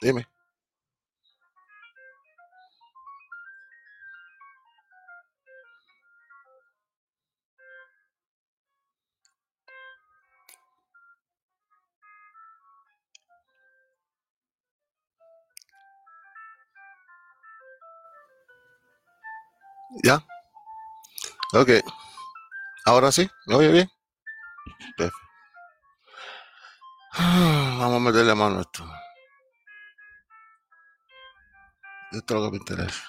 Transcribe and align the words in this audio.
Dime. 0.00 0.26
¿Ya? 20.02 20.22
Ok. 21.54 21.70
Ahora 22.86 23.10
sí, 23.12 23.28
¿me 23.46 23.56
oye 23.56 23.72
bien? 23.72 23.90
Vamos 27.18 27.96
a 27.96 28.00
meterle 28.00 28.34
mano 28.34 28.58
a 28.58 28.60
esto. 28.60 28.84
Es 32.16 32.22
lo 32.30 32.44
que 32.44 32.50
me 32.50 32.56
interesa. 32.56 33.02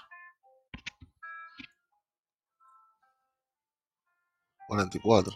44. 4.67 5.33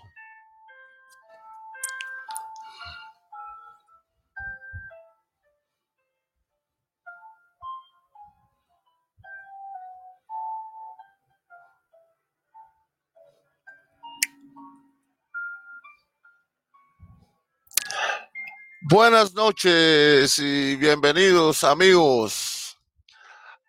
Buenas 18.89 19.33
noches 19.33 20.37
y 20.39 20.75
bienvenidos 20.75 21.63
amigos 21.63 22.60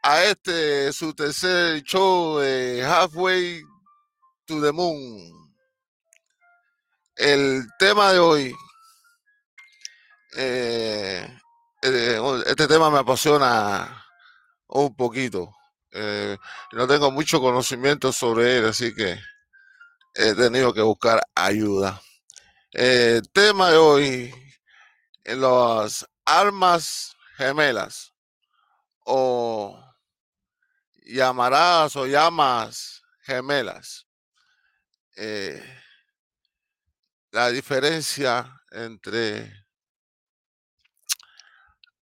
a 0.03 0.25
este 0.25 0.93
su 0.93 1.15
tercer 1.15 1.83
show 1.83 2.39
de 2.39 2.83
Halfway 2.83 3.63
to 4.47 4.61
the 4.61 4.73
Moon. 4.73 5.55
El 7.15 7.65
tema 7.79 8.13
de 8.13 8.19
hoy, 8.19 8.57
eh, 10.37 11.39
eh, 11.83 12.21
este 12.47 12.67
tema 12.67 12.91
me 12.91 12.99
apasiona 12.99 14.05
un 14.69 14.97
poquito. 14.97 15.55
Eh, 15.93 16.37
no 16.73 16.87
tengo 16.89 17.11
mucho 17.11 17.41
conocimiento 17.41 18.13
sobre 18.13 18.59
él, 18.59 18.67
así 18.67 18.95
que 18.95 19.21
he 20.15 20.35
tenido 20.35 20.75
que 20.75 20.83
buscar 20.83 21.21
ayuda. 21.35 22.01
El 22.73 23.31
tema 23.31 23.71
de 23.71 23.77
hoy, 23.77 24.35
las 25.25 26.07
armas 26.25 27.15
gemelas 27.37 28.13
o 29.05 29.92
llamarás 31.05 31.97
o 31.97 32.07
llamas 32.07 33.03
gemelas. 33.23 34.07
Eh, 35.17 35.63
la 37.31 37.51
diferencia 37.51 38.61
entre 38.71 39.65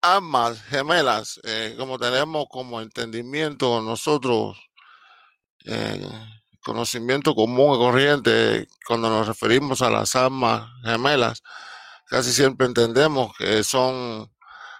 ambas 0.01 0.63
gemelas, 0.65 1.41
eh, 1.45 1.75
como 1.79 1.99
tenemos 1.99 2.47
como 2.51 2.81
entendimiento 2.81 3.81
nosotros, 3.83 4.59
eh, 5.65 6.09
conocimiento 6.63 7.35
común 7.35 7.75
y 7.75 7.79
corriente, 7.79 8.69
cuando 8.87 9.11
nos 9.11 9.27
referimos 9.27 9.83
a 9.83 9.91
las 9.91 10.15
almas 10.17 10.71
gemelas, 10.85 11.43
casi 12.07 12.33
siempre 12.33 12.67
entendemos 12.67 13.37
que 13.37 13.65
son 13.65 14.31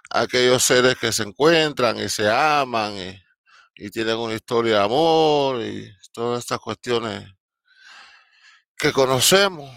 aquellos 0.09 0.63
seres 0.63 0.97
que 0.97 1.11
se 1.11 1.23
encuentran 1.23 1.99
y 1.99 2.09
se 2.09 2.29
aman 2.29 2.93
y 3.81 3.89
tienen 3.89 4.17
una 4.17 4.33
historia 4.33 4.79
de 4.79 4.83
amor 4.83 5.61
y 5.61 5.89
todas 6.11 6.39
estas 6.39 6.59
cuestiones 6.59 7.33
que 8.77 8.91
conocemos. 8.91 9.73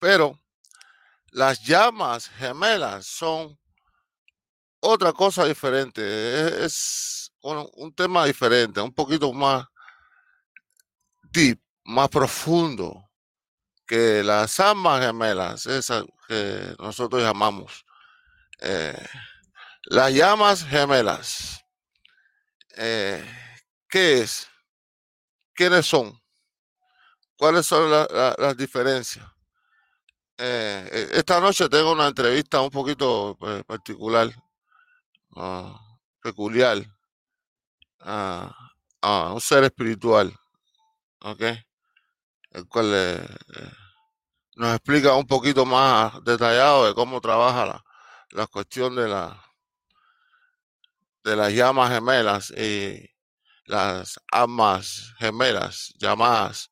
Pero 0.00 0.36
las 1.30 1.60
llamas 1.60 2.28
gemelas 2.30 3.06
son 3.06 3.56
otra 4.80 5.12
cosa 5.12 5.44
diferente, 5.44 6.02
e-, 6.02 6.64
es 6.64 7.32
un, 7.42 7.94
tema 7.94 8.24
diferente, 8.24 8.80
un 8.80 8.92
poquito 8.92 9.32
más 9.32 9.64
deep, 11.30 11.60
más 11.84 12.08
profundo 12.08 13.08
que 13.86 14.24
las 14.24 14.58
almas 14.58 15.00
gemelas, 15.00 15.66
esas 15.66 16.04
que 16.26 16.74
nosotros 16.80 17.22
llamamos. 17.22 17.84
eh, 18.58 19.06
las 19.84 20.12
llamas 20.12 20.64
gemelas, 20.64 21.61
eh, 22.76 23.24
¿qué 23.88 24.20
es? 24.22 24.48
¿Quiénes 25.54 25.86
son? 25.86 26.20
¿Cuáles 27.36 27.66
son 27.66 27.90
la- 27.90 28.08
la- 28.10 28.34
las 28.38 28.56
diferencias? 28.56 29.26
Eh, 30.38 30.88
eh, 30.92 31.08
esta 31.14 31.40
noche 31.40 31.68
tengo 31.68 31.92
una 31.92 32.08
entrevista 32.08 32.60
un 32.60 32.70
poquito 32.70 33.36
eh, 33.46 33.62
particular, 33.66 34.30
ah, 35.36 35.78
peculiar, 36.22 36.78
a 38.00 38.50
a 39.04 39.32
un 39.34 39.40
ser 39.40 39.64
espiritual, 39.64 40.32
¿ok? 41.22 41.42
El 42.52 42.66
cual 42.68 42.92
nos 44.56 44.74
explica 44.74 45.14
un 45.14 45.26
poquito 45.26 45.64
más 45.66 46.22
detallado 46.24 46.86
de 46.86 46.94
cómo 46.94 47.20
trabaja 47.20 47.66
la, 47.66 47.84
la 48.30 48.46
cuestión 48.46 48.94
de, 48.96 49.08
la, 49.08 49.42
de 51.24 51.36
las 51.36 51.52
llamas 51.52 51.90
gemelas 51.92 52.50
y 52.50 53.08
las 53.66 54.18
almas 54.30 55.14
gemelas 55.18 55.94
llamadas 55.98 56.70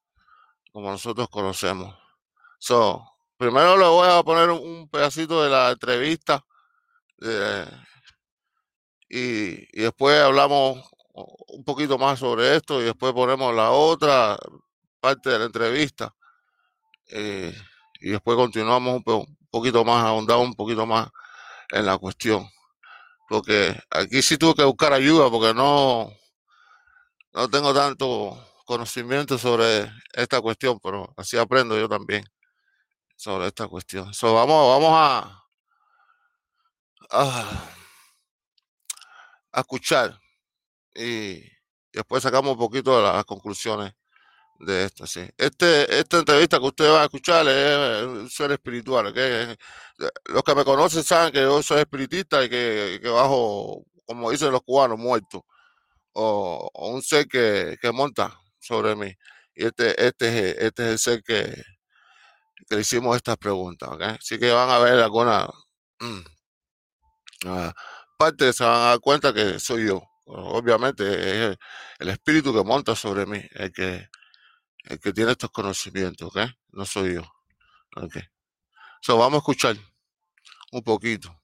como 0.72 0.90
nosotros 0.90 1.28
conocemos. 1.28 1.94
So, 2.58 3.04
primero 3.36 3.76
le 3.76 3.86
voy 3.86 4.08
a 4.08 4.22
poner 4.22 4.50
un 4.50 4.88
pedacito 4.88 5.42
de 5.42 5.50
la 5.50 5.70
entrevista 5.70 6.44
eh, 7.22 7.66
y, 9.08 9.78
y 9.78 9.82
después 9.82 10.20
hablamos 10.20 10.84
un 11.12 11.64
poquito 11.64 11.98
más 11.98 12.18
sobre 12.18 12.56
esto 12.56 12.80
y 12.80 12.84
después 12.84 13.12
ponemos 13.12 13.54
la 13.54 13.70
otra 13.70 14.38
parte 15.00 15.30
de 15.30 15.38
la 15.38 15.44
entrevista 15.46 16.14
eh, 17.08 17.54
y 18.00 18.10
después 18.10 18.36
continuamos 18.36 18.94
un, 18.96 19.02
po- 19.02 19.26
un 19.26 19.48
poquito 19.50 19.84
más, 19.84 20.04
ahondamos 20.04 20.46
un 20.46 20.54
poquito 20.54 20.86
más 20.86 21.08
en 21.70 21.86
la 21.86 21.98
cuestión. 21.98 22.48
Porque 23.30 23.78
aquí 23.90 24.22
sí 24.22 24.36
tuve 24.36 24.56
que 24.56 24.64
buscar 24.64 24.92
ayuda 24.92 25.30
porque 25.30 25.54
no, 25.54 26.12
no 27.32 27.48
tengo 27.48 27.72
tanto 27.72 28.36
conocimiento 28.66 29.38
sobre 29.38 29.88
esta 30.14 30.40
cuestión, 30.40 30.80
pero 30.82 31.14
así 31.16 31.38
aprendo 31.38 31.78
yo 31.78 31.88
también 31.88 32.24
sobre 33.16 33.46
esta 33.46 33.68
cuestión. 33.68 34.12
So, 34.14 34.34
vamos, 34.34 34.68
vamos 34.80 34.90
a, 34.94 35.44
a, 37.12 37.70
a 39.52 39.60
escuchar 39.60 40.18
y 40.94 41.40
después 41.92 42.24
sacamos 42.24 42.54
un 42.54 42.58
poquito 42.58 42.96
de 42.96 43.04
las 43.04 43.24
conclusiones 43.24 43.92
de 44.60 44.84
esto. 44.84 45.06
Sí. 45.06 45.28
Este, 45.36 45.98
esta 45.98 46.18
entrevista 46.18 46.58
que 46.58 46.66
usted 46.66 46.90
va 46.90 47.02
a 47.02 47.04
escuchar 47.04 47.46
es 47.48 48.04
un 48.04 48.30
ser 48.30 48.52
espiritual. 48.52 49.06
¿ok? 49.06 49.16
Los 50.26 50.42
que 50.44 50.54
me 50.54 50.64
conocen 50.64 51.02
saben 51.02 51.32
que 51.32 51.40
yo 51.40 51.62
soy 51.62 51.80
espiritista 51.80 52.44
y 52.44 52.48
que, 52.50 53.00
que 53.02 53.08
bajo, 53.08 53.84
como 54.06 54.30
dicen 54.30 54.52
los 54.52 54.62
cubanos, 54.62 54.98
muerto. 54.98 55.44
O, 56.12 56.70
un 56.74 57.02
ser 57.02 57.26
que, 57.26 57.76
que 57.80 57.92
monta 57.92 58.38
sobre 58.60 58.96
mí. 58.96 59.12
Y 59.54 59.66
este, 59.66 60.06
este, 60.06 60.50
es, 60.50 60.58
este 60.58 60.82
es 60.84 60.90
el 60.90 60.98
ser 60.98 61.22
que, 61.22 61.62
que 62.68 62.74
le 62.76 62.82
hicimos 62.82 63.16
estas 63.16 63.36
preguntas. 63.36 63.88
¿ok? 63.90 64.02
Así 64.02 64.38
que 64.38 64.52
van 64.52 64.70
a 64.70 64.78
ver 64.78 65.00
alguna 65.00 65.48
ah, 67.46 67.72
parte, 68.18 68.52
se 68.52 68.64
van 68.64 68.76
a 68.76 68.84
dar 68.90 69.00
cuenta 69.00 69.32
que 69.32 69.58
soy 69.58 69.86
yo. 69.86 70.02
Obviamente 70.26 71.50
es 71.52 71.56
el 71.98 72.08
espíritu 72.08 72.52
que 72.54 72.62
monta 72.62 72.94
sobre 72.94 73.26
mí, 73.26 73.42
el 73.52 73.72
que, 73.72 74.06
el 74.90 74.98
que 74.98 75.12
tiene 75.12 75.32
estos 75.32 75.50
conocimientos, 75.50 76.28
¿ok? 76.28 76.50
No 76.72 76.84
soy 76.84 77.14
yo. 77.14 77.22
¿ok? 77.96 78.16
So, 79.00 79.16
vamos 79.16 79.36
a 79.36 79.38
escuchar 79.38 79.76
un 80.72 80.82
poquito. 80.82 81.34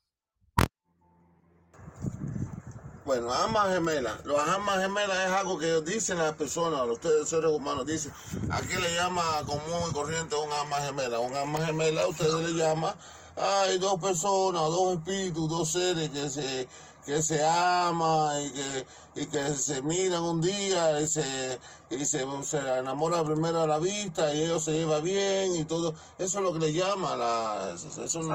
Bueno, 3.04 3.32
almas 3.32 3.72
gemelas. 3.72 4.24
Los 4.24 4.40
almas 4.40 4.80
gemelas 4.80 5.16
es 5.28 5.32
algo 5.32 5.58
que 5.58 5.80
dicen 5.82 6.18
las 6.18 6.34
personas, 6.34 6.86
los 6.88 6.98
seres 7.28 7.50
humanos 7.50 7.86
dicen. 7.86 8.12
¿A 8.50 8.60
qué 8.62 8.80
le 8.80 8.94
llama 8.96 9.22
común 9.46 9.90
y 9.90 9.92
corriente 9.92 10.34
un 10.34 10.52
alma 10.52 10.78
gemela? 10.78 11.20
Un 11.20 11.36
alma 11.36 11.64
gemela 11.64 12.08
ustedes 12.08 12.34
le 12.34 12.52
llaman, 12.52 12.96
hay 13.36 13.78
dos 13.78 14.00
personas, 14.00 14.62
dos 14.62 14.94
espíritus, 14.94 15.48
dos 15.48 15.70
seres 15.70 16.10
que 16.10 16.28
se 16.28 16.68
que 17.06 17.22
se 17.22 17.46
ama 17.46 18.32
y 18.40 18.50
que, 18.50 18.86
y 19.14 19.26
que 19.26 19.54
se 19.54 19.80
miran 19.80 20.22
un 20.24 20.40
día 20.40 21.00
y 21.00 21.06
se, 21.06 21.58
y 21.88 22.04
se, 22.04 22.26
se 22.42 22.58
enamora 22.78 23.22
primero 23.24 23.62
a 23.62 23.66
la 23.66 23.78
vista 23.78 24.34
y 24.34 24.42
ellos 24.42 24.64
se 24.64 24.72
llevan 24.72 25.04
bien 25.04 25.54
y 25.54 25.64
todo. 25.64 25.94
Eso 26.18 26.38
es 26.38 26.44
lo 26.44 26.52
que 26.52 26.58
le 26.58 26.72
llama 26.72 27.14
la, 27.16 27.72
eso, 27.74 28.02
eso 28.02 28.20
no, 28.22 28.34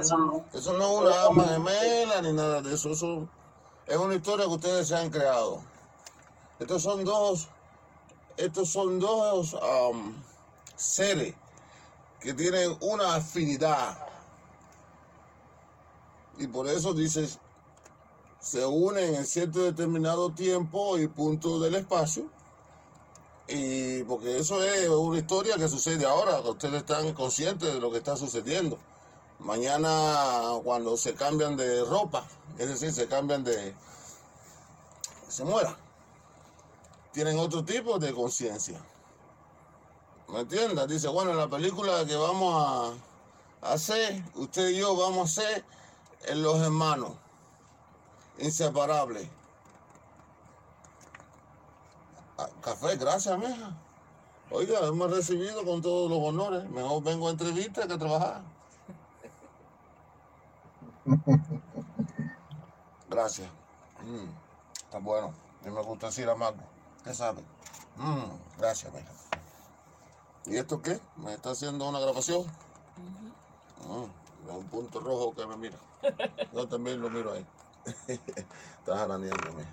eso 0.53 0.73
no 0.73 0.85
es 0.85 0.99
una 1.01 1.23
ama 1.25 1.43
gemela 1.43 2.21
ni 2.21 2.31
nada 2.31 2.61
de 2.61 2.73
eso. 2.73 2.91
Eso 2.91 3.27
es 3.85 3.97
una 3.97 4.15
historia 4.15 4.45
que 4.45 4.51
ustedes 4.51 4.87
se 4.87 4.95
han 4.95 5.09
creado. 5.09 5.61
Estos 6.57 6.81
son 6.81 7.03
dos, 7.03 7.49
estos 8.37 8.69
son 8.69 8.99
dos 8.99 9.53
um, 9.53 10.13
seres 10.77 11.35
que 12.21 12.33
tienen 12.33 12.77
una 12.79 13.15
afinidad. 13.15 13.97
Y 16.37 16.47
por 16.47 16.67
eso 16.67 16.93
dices, 16.93 17.39
se 18.41 18.65
unen 18.65 19.15
en 19.15 19.25
cierto 19.25 19.59
determinado 19.59 20.31
tiempo 20.31 20.97
y 20.97 21.07
punto 21.07 21.59
del 21.59 21.75
espacio. 21.75 22.25
Y 23.47 24.03
porque 24.03 24.39
eso 24.39 24.63
es 24.63 24.89
una 24.89 25.19
historia 25.19 25.57
que 25.57 25.67
sucede 25.67 26.05
ahora, 26.05 26.39
ustedes 26.39 26.75
están 26.75 27.13
conscientes 27.13 27.73
de 27.73 27.79
lo 27.79 27.91
que 27.91 27.97
está 27.97 28.17
sucediendo. 28.17 28.77
Mañana 29.39 30.59
cuando 30.63 30.97
se 30.97 31.13
cambian 31.13 31.55
de 31.55 31.83
ropa, 31.85 32.25
es 32.57 32.67
decir, 32.67 32.91
se 32.91 33.07
cambian 33.07 33.43
de... 33.43 33.75
se 35.27 35.43
muera. 35.43 35.77
Tienen 37.11 37.37
otro 37.39 37.63
tipo 37.63 37.99
de 37.99 38.13
conciencia. 38.13 38.81
¿Me 40.29 40.41
entiendes? 40.41 40.87
Dice, 40.87 41.09
bueno, 41.09 41.31
en 41.31 41.37
la 41.37 41.49
película 41.49 42.05
que 42.05 42.15
vamos 42.15 42.95
a 43.61 43.73
hacer, 43.73 44.23
usted 44.35 44.69
y 44.69 44.77
yo 44.77 44.95
vamos 44.95 45.37
a 45.37 45.41
ser 45.41 45.65
los 46.35 46.61
hermanos, 46.61 47.11
inseparables. 48.37 49.27
Ah, 52.37 52.49
Café, 52.61 52.95
gracias, 52.97 53.37
mija. 53.37 53.73
Oiga, 54.49 54.79
hemos 54.85 55.09
recibido 55.11 55.63
con 55.63 55.81
todos 55.81 56.09
los 56.09 56.19
honores. 56.19 56.69
Mejor 56.69 57.03
vengo 57.03 57.27
a 57.27 57.31
entrevista 57.31 57.87
que 57.87 57.93
a 57.93 57.97
trabajar. 57.97 58.41
Gracias. 63.09 63.49
Mm, 64.03 64.29
está 64.83 64.99
bueno. 64.99 65.33
A 65.61 65.65
mí 65.67 65.71
me 65.73 65.81
gusta 65.81 66.07
decir 66.07 66.29
amargo. 66.29 66.61
¿Qué 67.03 67.13
sabe? 67.13 67.41
Mm, 67.97 68.57
gracias, 68.57 68.93
mija. 68.93 69.11
¿Y 70.45 70.57
esto 70.57 70.81
qué? 70.81 70.99
¿Me 71.17 71.33
está 71.33 71.51
haciendo 71.51 71.87
una 71.87 71.99
grabación? 71.99 72.45
Mm, 73.87 74.49
un 74.49 74.65
punto 74.65 74.99
rojo 74.99 75.33
que 75.35 75.45
me 75.45 75.55
mira. 75.55 75.77
Yo 76.53 76.67
también 76.67 76.99
lo 76.99 77.09
miro 77.09 77.33
ahí. 77.33 77.45
Está 78.07 78.97
jaraneándome. 78.97 79.65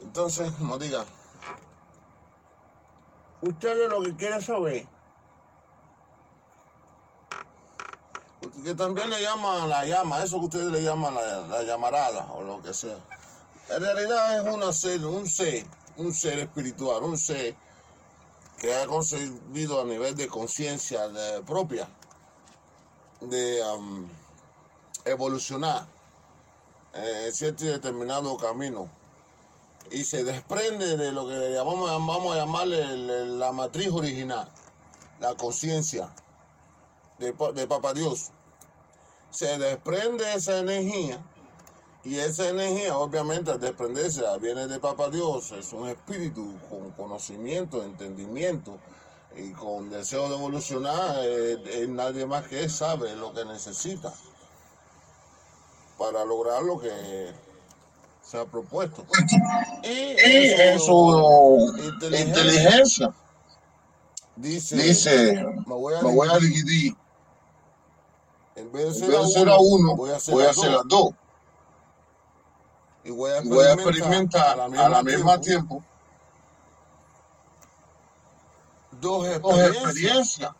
Entonces, 0.00 0.50
como 0.52 0.78
diga, 0.78 1.04
ustedes 3.40 3.88
lo 3.88 4.02
que 4.02 4.16
quieren 4.16 4.42
saber, 4.42 4.86
que 8.64 8.74
también 8.74 9.10
le 9.10 9.20
llaman 9.20 9.68
la 9.68 9.84
llama, 9.84 10.22
eso 10.22 10.38
que 10.40 10.46
ustedes 10.46 10.72
le 10.72 10.82
llaman 10.82 11.14
la, 11.14 11.46
la 11.46 11.62
llamarada 11.62 12.26
o 12.32 12.42
lo 12.42 12.62
que 12.62 12.74
sea. 12.74 12.98
En 13.68 13.80
realidad 13.80 14.38
es 14.38 14.54
una 14.54 14.72
ser, 14.72 15.04
un 15.06 15.26
ser, 15.26 15.64
un 15.96 16.12
ser 16.12 16.40
espiritual, 16.40 17.02
un 17.02 17.16
ser 17.16 17.54
que 18.58 18.74
ha 18.74 18.86
conseguido 18.86 19.80
a 19.80 19.84
nivel 19.84 20.14
de 20.14 20.28
conciencia 20.28 21.00
propia 21.44 21.88
de 23.20 23.60
um, 23.64 24.08
evolucionar 25.04 25.84
eh, 26.94 27.30
cierto 27.32 27.64
y 27.64 27.68
determinado 27.68 28.36
camino 28.36 28.88
y 29.90 30.04
se 30.04 30.24
desprende 30.24 30.96
de 30.96 31.12
lo 31.12 31.26
que 31.26 31.52
llamamos, 31.52 31.90
vamos 31.90 32.34
a 32.34 32.38
llamarle 32.38 33.26
la 33.26 33.52
matriz 33.52 33.88
original, 33.88 34.48
la 35.20 35.34
conciencia 35.34 36.08
de, 37.18 37.34
de 37.54 37.66
Papá 37.66 37.92
Dios. 37.92 38.30
Se 39.30 39.58
desprende 39.58 40.24
esa 40.34 40.58
energía 40.58 41.22
y 42.04 42.18
esa 42.18 42.48
energía, 42.48 42.96
obviamente, 42.96 43.50
al 43.50 43.60
desprenderse, 43.60 44.22
viene 44.40 44.66
de 44.66 44.78
Papá 44.78 45.08
Dios, 45.08 45.52
es 45.52 45.72
un 45.72 45.88
espíritu 45.88 46.58
con 46.68 46.90
conocimiento, 46.92 47.82
entendimiento 47.82 48.78
y 49.36 49.52
con 49.52 49.90
deseo 49.90 50.28
de 50.28 50.36
evolucionar. 50.36 51.16
eh, 51.20 51.62
eh, 51.66 51.86
nadie 51.88 52.26
más 52.26 52.46
que 52.48 52.64
él 52.64 52.70
sabe 52.70 53.14
lo 53.16 53.32
que 53.32 53.44
necesita 53.44 54.12
para 56.02 56.24
lograr 56.24 56.62
lo 56.64 56.80
que 56.80 57.32
se 58.22 58.36
ha 58.38 58.44
propuesto. 58.44 59.06
Y 59.84 59.88
Y 59.88 60.50
en 60.52 60.60
en 60.60 60.80
su 60.80 61.72
inteligencia. 61.78 62.18
inteligencia. 62.18 63.14
Dice, 64.34 64.76
dice, 64.76 65.34
me 65.66 65.74
voy 65.74 65.94
a 65.94 66.02
me 66.02 66.10
voy 66.10 66.28
a 66.28 66.38
dividir, 66.38 66.96
en 68.56 68.72
vez 68.72 68.98
de 69.00 69.26
ser 69.28 69.48
a 69.48 69.56
uno, 69.58 69.94
voy 69.94 70.10
a 70.10 70.16
hacer 70.16 70.34
voy 70.34 70.44
a 70.44 70.50
hacer 70.50 70.70
dos. 70.70 70.72
las 70.72 70.88
dos. 70.88 71.10
Y 73.04 73.10
voy 73.10 73.30
a 73.32 73.42
Y 73.42 73.48
voy 73.48 73.66
a 73.66 73.72
experimentar 73.74 74.58
a 74.58 74.68
experimentar 74.68 74.70
la 74.70 74.86
a 74.86 74.88
la 74.88 75.02
misma 75.02 75.40
tiempo. 75.40 75.40
tiempo. 75.40 75.84
Dos 78.90 79.26
experiencias. 79.28 80.52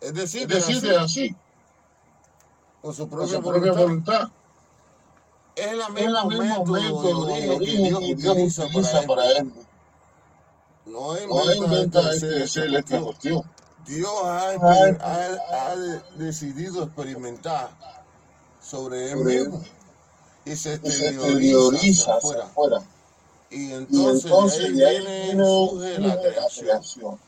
Es 0.00 0.14
decir, 0.14 0.42
Es 0.42 0.48
decir, 0.48 0.76
así, 0.76 0.80
de 0.80 0.96
así, 0.96 1.36
por 2.84 2.94
su 2.94 3.08
por 3.08 3.18
propia 3.20 3.36
su 3.36 3.42
propia 3.42 3.72
voluntad. 3.72 4.12
voluntad. 4.12 4.28
Es 5.56 5.66
el 5.68 5.78
mismo 5.94 6.28
método 6.28 6.64
método 6.66 7.26
de 7.26 7.50
origen 7.50 7.98
que 8.00 8.14
Dios 8.14 8.34
utiliza 8.36 8.66
para 8.72 9.00
él 9.00 9.06
para 9.06 9.30
él. 9.32 9.52
No 10.86 11.16
inventa 11.54 12.12
este 12.12 12.44
esta 12.44 13.00
cuestión. 13.00 13.04
cuestión. 13.04 13.42
Dios 13.86 14.12
ha, 14.24 14.54
exper- 14.54 15.00
ha- 15.00 15.66
ha 15.70 15.76
de- 15.76 16.02
decidido 16.16 16.84
experimentar 16.84 17.70
sobre 18.60 19.12
él 19.12 19.18
él 19.20 19.24
mismo 19.24 19.62
y 20.44 20.56
se 20.56 20.74
exterioriza 20.74 22.14
afuera. 22.16 22.82
Y 23.50 23.72
entonces 23.72 24.76
de 24.76 24.86
ahí 24.86 24.98
viene, 25.06 25.44
surge 25.44 25.98
la 26.00 26.20
creación. 26.20 27.18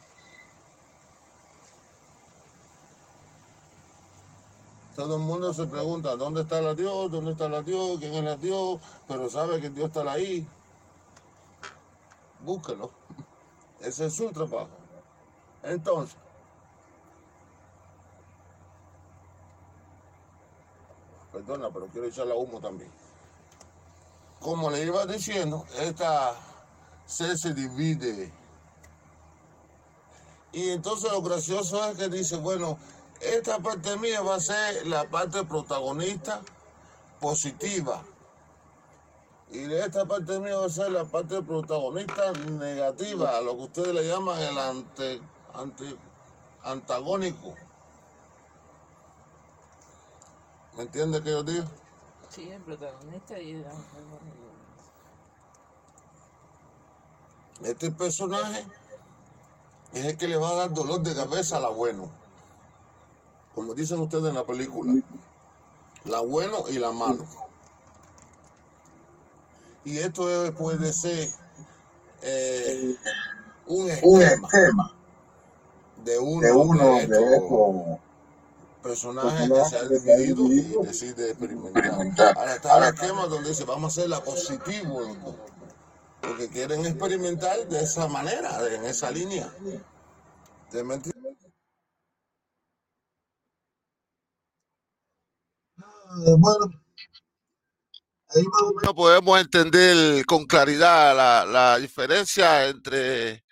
Todo 4.97 5.17
el 5.17 5.23
mundo 5.23 5.53
se 5.53 5.67
pregunta, 5.67 6.17
¿dónde 6.17 6.41
está 6.41 6.63
la 6.63 6.75
Dios? 6.75 7.11
¿Dónde 7.11 7.33
está 7.33 7.51
la 7.51 7.61
Dios? 7.61 7.99
¿Quién 8.01 8.15
es 8.15 8.25
la 8.25 8.37
Dios? 8.37 8.81
Pero 9.07 9.29
sabe 9.29 9.61
que 9.61 9.69
Dios 9.69 9.89
está 9.89 10.11
ahí. 10.11 10.49
Búsquelo. 12.41 12.91
Ese 13.81 14.07
es 14.07 14.15
su 14.15 14.31
trabajo. 14.31 14.71
Entonces, 15.63 16.17
perdona, 21.31 21.69
pero 21.71 21.87
quiero 21.89 22.07
echarle 22.07 22.33
a 22.33 22.37
humo 22.37 22.59
también. 22.59 22.91
Como 24.41 24.71
le 24.71 24.83
iba 24.83 25.05
diciendo, 25.05 25.67
esta 25.79 26.35
ser 27.05 27.37
se 27.37 27.53
divide. 27.53 28.33
Y 30.53 30.71
entonces 30.71 31.13
lo 31.13 31.21
gracioso 31.21 31.85
es 31.91 31.99
que 31.99 32.09
dice, 32.09 32.37
bueno, 32.37 32.79
esta 33.21 33.59
parte 33.59 33.97
mía 33.97 34.21
va 34.21 34.37
a 34.37 34.41
ser 34.41 34.87
la 34.87 35.09
parte 35.09 35.45
protagonista 35.45 36.41
positiva. 37.21 38.03
Y 39.51 39.73
esta 39.73 40.05
parte 40.05 40.39
mía 40.41 40.57
va 40.57 40.67
a 40.67 40.71
ser 40.71 40.91
la 40.91 41.05
parte 41.05 41.41
protagonista 41.43 42.33
negativa, 42.33 43.41
lo 43.41 43.57
que 43.57 43.63
ustedes 43.63 43.95
le 43.95 44.09
llaman 44.09 44.39
el 44.41 44.59
ante, 44.59 45.21
ante- 45.55 45.97
antagónico. 46.65 47.55
¿Me 50.77 50.83
entiende 50.83 51.23
qué 51.23 51.31
yo 51.31 51.43
digo? 51.43 51.65
Sí, 52.29 52.51
el 52.51 52.61
protagonista 52.63 53.39
y 53.41 53.53
el 53.53 53.65
antagonista. 53.65 54.47
Este 57.63 57.91
personaje 57.93 58.67
es 59.95 60.05
el 60.05 60.19
que 60.19 60.29
le 60.29 60.37
va 60.37 60.51
a 60.51 60.55
dar 60.57 60.75
dolor 60.75 61.01
de 61.01 61.15
cabeza 61.15 61.57
a 61.57 61.61
la 61.61 61.69
bueno. 61.69 62.11
Como 63.57 63.75
dicen 63.75 63.99
ustedes 63.99 64.27
en 64.27 64.35
la 64.35 64.45
película. 64.47 64.93
La 66.05 66.21
bueno 66.21 66.65
y 66.69 66.75
la 66.79 66.93
malo. 66.93 67.27
Y 69.85 69.99
esto 69.99 70.29
es- 70.45 70.51
puede 70.53 70.93
ser 70.93 71.29
eh, 72.23 72.97
un 73.67 73.85
Un 73.85 73.91
esquema 73.91 74.49
esquema 74.49 74.95
de 76.05 76.19
uno 76.19 76.41
de 76.47 76.53
uno 76.53 76.85
de 76.97 77.03
estos 77.03 77.99
personajes 78.83 79.49
que 79.51 79.65
se 79.65 79.79
han 79.79 79.89
personajes 79.89 79.89
que 79.89 79.99
se 80.01 80.13
han 80.13 80.19
dividido 80.35 80.83
y 80.83 80.87
decide 80.87 81.31
experimentar. 81.31 82.39
Ahora 82.39 82.55
está 82.57 82.79
el 82.89 82.95
esquema 82.95 83.27
donde 83.27 83.49
dice 83.49 83.65
vamos 83.65 83.85
a 83.85 84.01
hacer 84.01 84.11
la 84.11 84.23
positivo, 84.23 85.01
porque 86.21 86.49
quieren 86.49 86.85
experimentar 86.85 87.67
de 87.69 87.81
esa 87.83 88.07
manera, 88.07 88.59
en 88.75 88.85
esa 88.85 89.11
línea. 89.11 89.51
¿Te 90.71 90.83
Eh, 96.25 96.35
Bueno, 96.39 96.71
no 98.83 98.95
podemos 98.95 99.41
entender 99.41 100.25
con 100.27 100.47
claridad 100.47 101.17
la, 101.17 101.45
la 101.47 101.79
diferencia 101.79 102.67
entre 102.69 103.45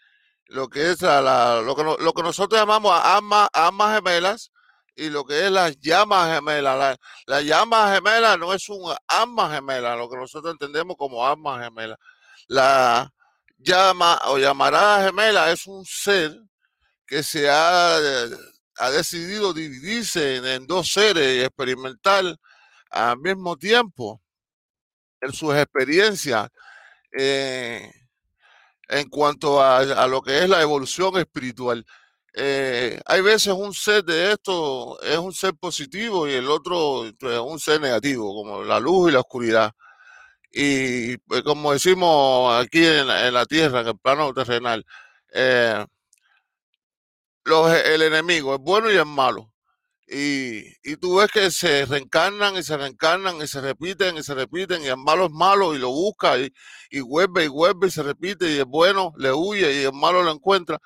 lo 0.47 0.69
que 0.69 0.91
es 0.91 1.03
la, 1.03 1.63
lo, 1.65 1.75
que 1.77 1.85
lo 1.85 2.13
que 2.13 2.23
nosotros 2.23 2.61
llamamos 2.61 2.93
armas, 3.03 3.49
armas 3.53 3.97
gemelas 3.97 4.53
y 4.97 5.11
lo 5.11 5.25
que 5.25 5.47
es 5.47 5.51
las 5.51 5.79
llamas 5.81 6.35
gemelas. 6.35 6.79
La, 6.79 6.97
la 7.27 7.43
llama 7.43 7.95
gemela 7.95 8.37
no 8.37 8.53
es 8.53 8.69
un 8.69 8.95
arma 9.09 9.53
gemela, 9.55 9.97
lo 9.97 10.09
que 10.09 10.17
nosotros 10.17 10.53
entendemos 10.53 10.97
como 10.97 11.27
arma 11.27 11.63
gemela. 11.63 11.99
La 12.49 13.13
llama 13.59 14.21
o 14.27 14.39
llamarada 14.39 15.05
gemela 15.07 15.51
es 15.51 15.67
un 15.67 15.85
ser 15.85 16.39
que 17.07 17.23
se 17.23 17.49
ha, 17.51 17.97
ha 17.97 18.91
decidido 18.91 19.53
dividirse 19.53 20.37
en, 20.55 20.67
dos 20.67 20.93
seres 20.93 21.37
y 21.39 21.41
experimentar 21.41 22.25
al 22.95 23.19
mismo 23.19 23.57
tiempo 23.57 24.23
en 25.21 25.33
sus 25.33 25.55
experiencias. 25.55 26.49
Eh, 27.17 27.91
en 28.89 29.09
cuanto 29.09 29.63
a, 29.63 30.07
lo 30.07 30.23
que 30.23 30.39
es 30.39 30.49
la 30.49 30.63
evolución 30.63 31.17
espiritual. 31.19 31.85
Eh, 32.35 33.01
hay 33.07 33.21
veces 33.21 33.53
un 33.55 33.73
ser 33.73 34.05
de 34.05 34.33
esto 34.33 35.01
es 35.03 35.17
un 35.19 35.33
ser 35.33 35.55
positivo 35.55 36.29
y 36.29 36.33
el 36.33 36.49
otro 36.49 37.07
es 37.07 37.15
pues, 37.19 37.39
un 37.39 37.61
ser 37.61 37.81
negativo, 37.81 38.35
como 38.35 38.65
la 38.65 38.81
luz 38.81 39.11
y 39.11 39.13
la 39.13 39.21
oscuridad. 39.21 39.73
Y 40.53 41.17
pues, 41.19 41.43
como 41.43 41.73
decimos 41.73 42.55
aquí 42.63 42.85
en 42.85 43.07
la, 43.07 43.47
tierra, 43.47 43.81
en 43.81 43.89
el 43.89 43.99
plano 43.99 44.33
terrenal, 44.35 44.85
eh, 45.33 45.85
los, 47.45 47.73
el 47.73 48.03
enemigo 48.03 48.55
es 48.55 48.61
bueno 48.61 48.91
y 48.91 48.97
es 48.97 49.07
malo. 49.07 49.54
Y, 50.07 50.97
tú 50.97 51.17
ves 51.17 51.31
que 51.33 51.51
se 51.51 51.87
reencarnan 51.87 52.57
y 52.57 52.63
se 52.63 52.77
reencarnan 52.77 53.41
y 53.41 53.47
se 53.47 53.61
repiten 53.61 54.19
y 54.19 54.23
se 54.23 54.35
repiten 54.35 54.83
y 54.83 54.89
el 54.89 54.99
malo 54.99 55.27
es 55.27 55.31
malo 55.31 55.75
y 55.75 55.79
lo 55.79 55.91
busca 55.91 56.39
y, 56.39 56.53
y 56.91 57.01
vuelve 57.01 57.45
y 57.45 57.49
vuelve 57.49 57.87
y 57.87 57.91
se 57.91 58.03
repite 58.03 58.51
y 58.51 58.59
el 58.59 58.67
bueno 58.67 59.13
le 59.17 59.33
huye 59.33 59.81
y 59.81 59.85
el 59.85 59.95
malo 59.95 60.23
lo 60.23 60.31
encuentra 60.31 60.79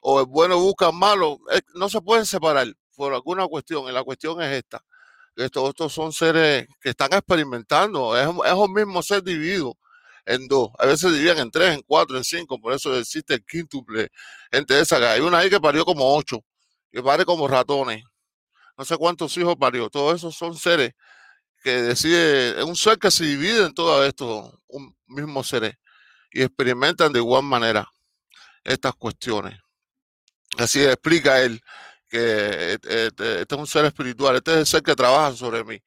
o 0.00 0.20
el 0.20 0.26
bueno 0.26 0.58
busca 0.58 0.86
al 0.86 0.94
malo. 0.94 1.38
no 1.74 1.88
se 1.88 2.00
pueden 2.00 2.26
separar 2.26 2.68
por 2.96 3.12
alguna 3.12 3.46
cuestión 3.48 3.88
y 3.88 3.92
la 3.92 4.04
cuestión 4.04 4.40
es 4.42 4.52
esta. 4.58 4.84
Estos, 5.36 5.68
estos 5.70 5.92
son 5.92 6.12
seres 6.12 6.66
que 6.80 6.90
están 6.90 7.12
experimentando, 7.12 8.16
es, 8.16 8.28
es 8.28 8.52
un 8.52 8.72
mismo 8.72 9.02
ser 9.02 9.22
dividido 9.22 9.76
en 10.26 10.46
dos, 10.48 10.70
a 10.78 10.86
veces 10.86 11.12
dividían 11.12 11.38
en 11.38 11.50
tres, 11.50 11.74
en 11.74 11.82
cuatro, 11.82 12.16
en 12.16 12.24
cinco, 12.24 12.60
por 12.60 12.74
eso 12.74 12.96
existe 12.96 13.34
el 13.34 13.44
quíntuple 13.44 14.10
entre 14.50 14.80
esa. 14.80 14.96
Hay 15.12 15.20
una 15.20 15.38
ahí 15.38 15.50
que 15.50 15.60
parió 15.60 15.84
como 15.84 16.14
ocho, 16.14 16.44
que 16.92 17.02
pare 17.02 17.24
como 17.24 17.48
ratones 17.48 18.04
no 18.80 18.86
sé 18.86 18.96
cuántos 18.96 19.36
hijos 19.36 19.56
parió. 19.56 19.90
Todos 19.90 20.16
esos 20.16 20.34
son 20.34 20.56
seres 20.56 20.94
que 21.62 21.70
decide, 21.82 22.58
es 22.58 22.64
un 22.64 22.74
ser 22.74 22.98
que 22.98 23.10
se 23.10 23.24
divide 23.24 23.66
en 23.66 23.74
todo 23.74 24.02
esto, 24.06 24.58
un 24.68 24.96
mismo 25.06 25.44
ser, 25.44 25.78
y 26.32 26.40
experimentan 26.40 27.12
de 27.12 27.18
igual 27.18 27.42
manera 27.42 27.86
estas 28.64 28.94
cuestiones. 28.94 29.60
Así 30.56 30.82
explica 30.82 31.42
él 31.42 31.60
que 32.08 32.72
este, 32.72 33.06
este, 33.08 33.42
este, 33.42 33.54
es 33.54 33.60
un 33.60 33.66
ser 33.66 33.84
espiritual, 33.84 34.36
este 34.36 34.52
es 34.52 34.56
el 34.56 34.66
ser 34.66 34.82
que 34.82 34.94
trabaja 34.94 35.36
sobre 35.36 35.62
mí. 35.62 35.78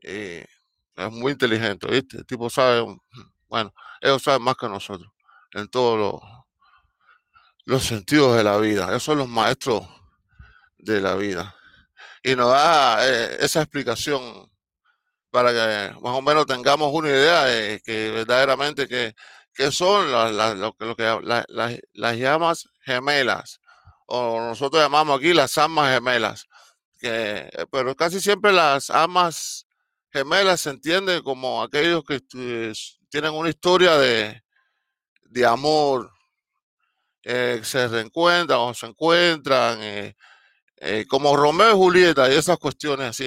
es 0.00 0.46
muy 1.10 1.32
inteligente, 1.32 1.88
¿viste? 1.88 2.16
El 2.16 2.26
tipo 2.26 2.48
sabe, 2.48 2.86
bueno, 3.48 3.74
ellos 4.00 4.22
saben 4.22 4.40
más 4.40 4.56
que 4.56 4.66
nosotros 4.66 5.12
en 5.52 5.68
todos 5.68 5.98
los, 5.98 6.22
los 7.66 7.84
sentidos 7.84 8.34
de 8.34 8.44
la 8.44 8.56
vida. 8.56 8.88
Esos 8.88 9.02
son 9.02 9.18
los 9.18 9.28
maestros 9.28 9.86
de 10.78 11.02
la 11.02 11.16
vida 11.16 11.54
y 12.22 12.34
nos 12.36 12.50
da 12.50 13.06
eh, 13.06 13.38
esa 13.40 13.62
explicación 13.62 14.50
para 15.30 15.52
que 15.52 15.94
más 16.00 16.16
o 16.16 16.22
menos 16.22 16.46
tengamos 16.46 16.92
una 16.92 17.08
idea 17.08 17.44
de 17.44 17.80
que 17.84 18.10
verdaderamente 18.10 18.88
que, 18.88 19.14
son 19.70 20.10
las, 20.10 20.56
lo, 20.56 20.74
que, 20.74 21.76
las 21.92 22.16
llamas 22.16 22.68
gemelas, 22.80 23.60
o 24.06 24.40
nosotros 24.40 24.82
llamamos 24.82 25.18
aquí 25.18 25.32
las 25.32 25.56
almas 25.58 25.92
gemelas, 25.94 26.46
que, 26.98 27.48
pero 27.70 27.94
casi 27.94 28.20
siempre 28.20 28.52
las 28.52 28.90
almas 28.90 29.66
gemelas 30.12 30.62
se 30.62 30.70
entienden 30.70 31.22
como 31.22 31.62
aquellos 31.62 32.02
que 32.04 32.20
tienen 33.08 33.32
una 33.32 33.50
historia 33.50 33.96
de, 33.98 34.42
de 35.22 35.46
amor, 35.46 36.10
eh, 37.22 37.60
se 37.62 37.86
reencuentran 37.86 38.58
o 38.60 38.74
se 38.74 38.86
encuentran, 38.86 39.78
eh, 39.82 40.16
como 41.08 41.36
Romeo 41.36 41.70
y 41.70 41.74
Julieta 41.74 42.32
y 42.32 42.36
esas 42.36 42.58
cuestiones 42.58 43.08
así, 43.08 43.24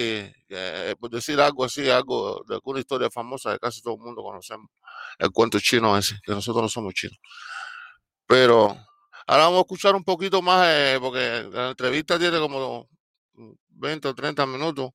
eh, 0.48 0.94
por 0.98 1.08
decir 1.10 1.40
algo 1.40 1.64
así, 1.64 1.88
algo 1.88 2.42
de 2.48 2.56
alguna 2.56 2.80
historia 2.80 3.10
famosa 3.10 3.52
que 3.52 3.60
casi 3.60 3.80
todo 3.80 3.94
el 3.94 4.00
mundo 4.00 4.22
conocemos, 4.22 4.68
el 5.18 5.30
cuento 5.30 5.60
chino 5.60 5.96
ese, 5.96 6.18
que 6.24 6.32
nosotros 6.32 6.62
no 6.62 6.68
somos 6.68 6.94
chinos. 6.94 7.18
Pero 8.26 8.76
ahora 9.26 9.44
vamos 9.44 9.58
a 9.58 9.60
escuchar 9.60 9.94
un 9.94 10.02
poquito 10.02 10.42
más, 10.42 10.66
eh, 10.68 10.98
porque 11.00 11.48
la 11.52 11.70
entrevista 11.70 12.18
tiene 12.18 12.40
como 12.40 12.88
20 13.68 14.08
o 14.08 14.14
30 14.14 14.46
minutos, 14.46 14.90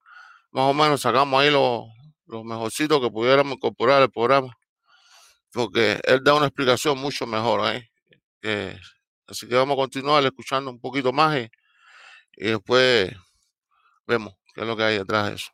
más 0.52 0.66
o 0.66 0.74
menos 0.74 1.00
sacamos 1.00 1.42
ahí 1.42 1.52
los, 1.52 1.86
los 2.26 2.44
mejorcitos 2.44 3.00
que 3.00 3.10
pudiéramos 3.10 3.54
incorporar 3.54 4.02
al 4.02 4.12
programa, 4.12 4.54
porque 5.54 6.00
él 6.04 6.22
da 6.24 6.34
una 6.34 6.48
explicación 6.48 6.98
mucho 6.98 7.26
mejor 7.26 7.62
ahí. 7.62 7.82
así 9.28 9.48
que 9.48 9.56
vamos 9.56 9.76
a 9.76 9.78
continuar 9.78 10.26
escuchando 10.26 10.72
un 10.72 10.80
poquito 10.82 11.14
más. 11.14 11.38
Y, 11.38 11.50
y 12.40 12.52
después 12.52 13.12
vemos 14.08 14.34
qué 14.56 14.62
es 14.62 14.68
lo 14.68 14.78
que 14.78 14.84
hay 14.84 14.98
detrás 14.98 15.28
de 15.28 15.36
eso. 15.36 15.52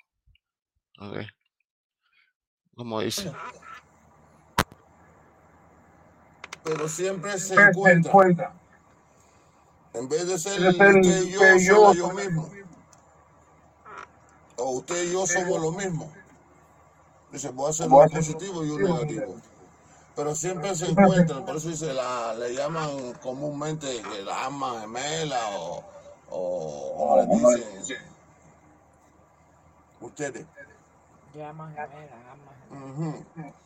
Okay. 0.99 1.27
Como 2.75 3.01
dice. 3.01 3.33
Pero 6.63 6.87
siempre 6.87 7.37
se 7.39 7.55
encuentra. 7.55 8.53
En 9.93 10.07
vez 10.07 10.27
de 10.27 10.37
ser 10.37 10.67
usted 10.67 10.95
y 11.03 11.31
yo, 11.31 11.39
somos 11.75 11.97
yo 11.97 12.09
mismo. 12.11 12.51
O 14.57 14.69
usted 14.71 15.05
y 15.05 15.13
yo 15.13 15.25
somos 15.25 15.59
lo 15.59 15.71
mismo. 15.71 16.13
Dice, 17.31 17.49
voy 17.49 17.67
a 17.67 17.69
hacer 17.71 17.89
un 17.89 18.09
positivo 18.09 18.63
y 18.63 18.69
un 18.69 18.83
negativo. 18.83 19.41
Pero 20.15 20.35
siempre 20.35 20.75
se 20.75 20.91
encuentran, 20.91 21.43
por 21.45 21.57
eso 21.57 21.67
dice, 21.67 21.93
la, 21.93 22.35
le 22.35 22.53
llaman 22.53 23.13
comúnmente 23.21 24.01
que 24.01 24.21
la 24.21 24.45
alma 24.45 24.81
gemela 24.81 25.57
o 25.57 25.94
o, 26.35 27.25
como 27.27 27.51
le 27.51 27.65
dicen 27.77 27.97
ustedes. 30.01 30.45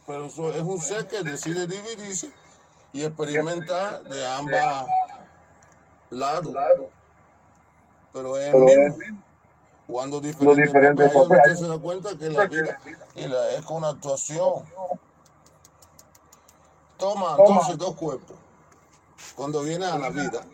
Pero 0.07 0.25
eso 0.25 0.53
es 0.53 0.61
un 0.61 0.81
ser 0.81 1.07
que 1.07 1.23
decide 1.23 1.67
dividirse 1.67 2.31
y 2.93 3.03
experimentar 3.03 4.03
de 4.03 4.27
ambas 4.27 4.87
lados. 6.09 6.55
Pero 8.11 8.37
es 8.37 8.53
mismo. 8.53 9.23
Cuando 9.87 10.21
diferentes 10.21 11.11
papeles, 11.11 11.41
usted 11.41 11.55
se 11.55 11.67
da 11.67 11.79
cuenta 11.79 12.15
que 12.15 12.29
la 12.29 12.45
vida 12.45 12.77
es 13.57 13.65
con 13.65 13.77
una 13.77 13.89
actuación. 13.89 14.63
Toma 16.97 17.35
entonces 17.39 17.77
dos 17.77 17.95
cuerpos. 17.95 18.35
Cuando 19.35 19.61
viene 19.63 19.85
a 19.85 19.97
la 19.97 20.09
vida, 20.09 20.45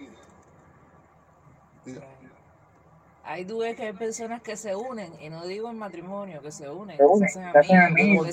hay 3.28 3.44
dudas 3.44 3.76
que 3.76 3.84
hay 3.88 3.94
personas 3.94 4.42
que 4.42 4.56
se 4.56 4.76
unen, 4.76 5.12
y 5.20 5.30
no 5.30 5.46
digo 5.46 5.70
en 5.70 5.78
matrimonio, 5.78 6.42
que 6.44 6.52
se 6.52 6.70
unen, 6.70 6.98
que 6.98 7.28
se 7.30 7.44
hacen 7.44 7.78
amigos, 7.78 8.30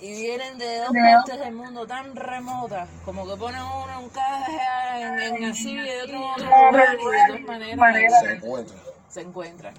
y 0.00 0.12
vienen 0.12 0.56
de 0.56 0.78
dos 0.78 0.88
partes 0.88 1.38
del 1.38 1.54
mundo 1.54 1.86
tan 1.86 2.16
remotas, 2.16 2.88
como 3.04 3.26
que 3.28 3.36
ponen 3.36 3.60
uno 3.60 3.86
en 3.98 4.04
un 4.04 4.10
caja 4.10 5.26
en, 5.26 5.44
así 5.44 5.72
y 5.72 5.80
otro 6.02 6.16
en 6.16 6.46
otro 6.46 6.70
lugar, 6.70 6.98
y 6.98 7.04
de 7.04 7.38
dos 7.38 7.40
maneras 7.76 8.20
se 8.20 8.32
encuentran. 8.32 8.80
Se 9.08 9.20
encuentran. 9.20 9.74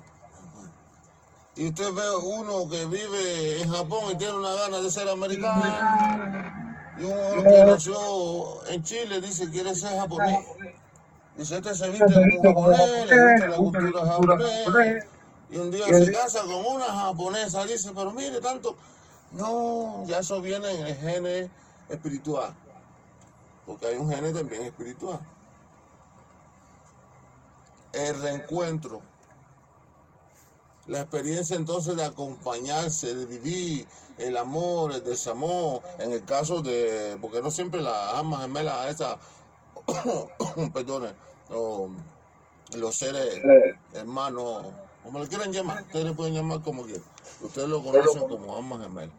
Y 1.55 1.67
usted 1.67 1.91
ve 1.91 2.15
uno 2.24 2.69
que 2.69 2.86
vive 2.86 3.62
en 3.62 3.69
Japón 3.69 4.12
y 4.12 4.17
tiene 4.17 4.34
una 4.34 4.53
gana 4.53 4.79
de 4.81 4.91
ser 4.91 5.10
americano, 5.10 5.63
y 7.00 7.05
uno 7.05 7.43
que 7.43 7.65
nació 7.65 8.67
en 8.69 8.84
Chile 8.84 9.19
dice 9.19 9.46
que 9.46 9.51
quiere 9.51 9.74
ser 9.74 9.98
japonés. 9.98 10.46
Dice, 11.39 11.55
este 11.55 11.74
se 11.74 11.89
viste 11.89 12.05
como 12.43 12.63
japonés, 12.63 13.10
le 13.10 13.24
gusta 13.24 13.48
la 13.48 13.55
cultura 13.55 14.05
japonesa. 14.05 15.08
Y 15.50 15.58
un 15.58 15.72
día 15.72 15.86
se 15.86 16.12
casa 16.12 16.41
con 16.41 16.65
una 16.75 16.84
japonesa, 16.84 17.63
dice, 17.63 17.91
pero 17.96 18.12
mire, 18.12 18.41
tanto. 18.41 18.75
No, 19.31 20.03
ya 20.05 20.19
eso 20.19 20.41
viene 20.41 20.69
en 20.69 20.86
el 20.86 20.96
gene 20.98 21.50
espiritual. 21.88 22.53
Porque 23.65 23.88
hay 23.88 23.96
un 23.96 24.10
gene 24.12 24.34
también 24.34 24.63
espiritual. 24.63 25.22
El 27.93 28.22
reencuentro. 28.22 29.01
La 30.88 31.00
experiencia 31.00 31.55
entonces 31.55 31.96
de 31.96 32.03
acompañarse, 32.03 33.15
de 33.15 33.25
vivir 33.25 33.88
el 34.17 34.36
amor, 34.36 34.91
el 34.91 35.05
desamor, 35.05 35.84
en 36.00 36.12
el 36.12 36.25
caso 36.25 36.62
de, 36.62 37.17
porque 37.22 37.41
no 37.41 37.50
siempre 37.50 37.81
las 37.81 38.15
almas 38.15 38.41
gemelas, 38.41 38.89
esa, 38.89 39.17
perdón, 40.74 41.13
los 41.50 42.96
seres 42.96 43.41
hermanos 43.94 44.65
como 45.03 45.20
le 45.20 45.27
quieran 45.27 45.51
llamar, 45.51 45.82
ustedes 45.82 46.06
le 46.06 46.13
pueden 46.13 46.34
llamar 46.34 46.62
como 46.62 46.84
quieran. 46.84 47.03
Ustedes 47.41 47.70
lo 47.70 47.82
conocen 47.82 48.27
como 48.27 48.58
alma 48.58 48.79
gemela. 48.79 49.12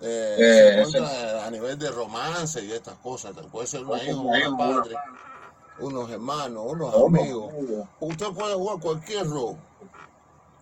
Eh, 0.00 0.36
se 0.38 0.80
encuentra 0.80 1.46
a 1.46 1.50
nivel 1.50 1.78
de 1.78 1.90
romance 1.90 2.62
y 2.64 2.72
estas 2.72 2.96
cosas. 2.96 3.34
Puede 3.50 3.66
ser 3.66 3.84
una 3.84 4.02
hija, 4.02 4.16
una 4.16 4.56
padre, 4.56 4.96
unos 5.78 6.10
hermanos, 6.10 6.64
unos 6.66 6.94
amigos. 6.94 7.52
Usted 8.00 8.26
puede 8.32 8.54
jugar 8.54 8.80
cualquier 8.80 9.26
rol 9.28 9.56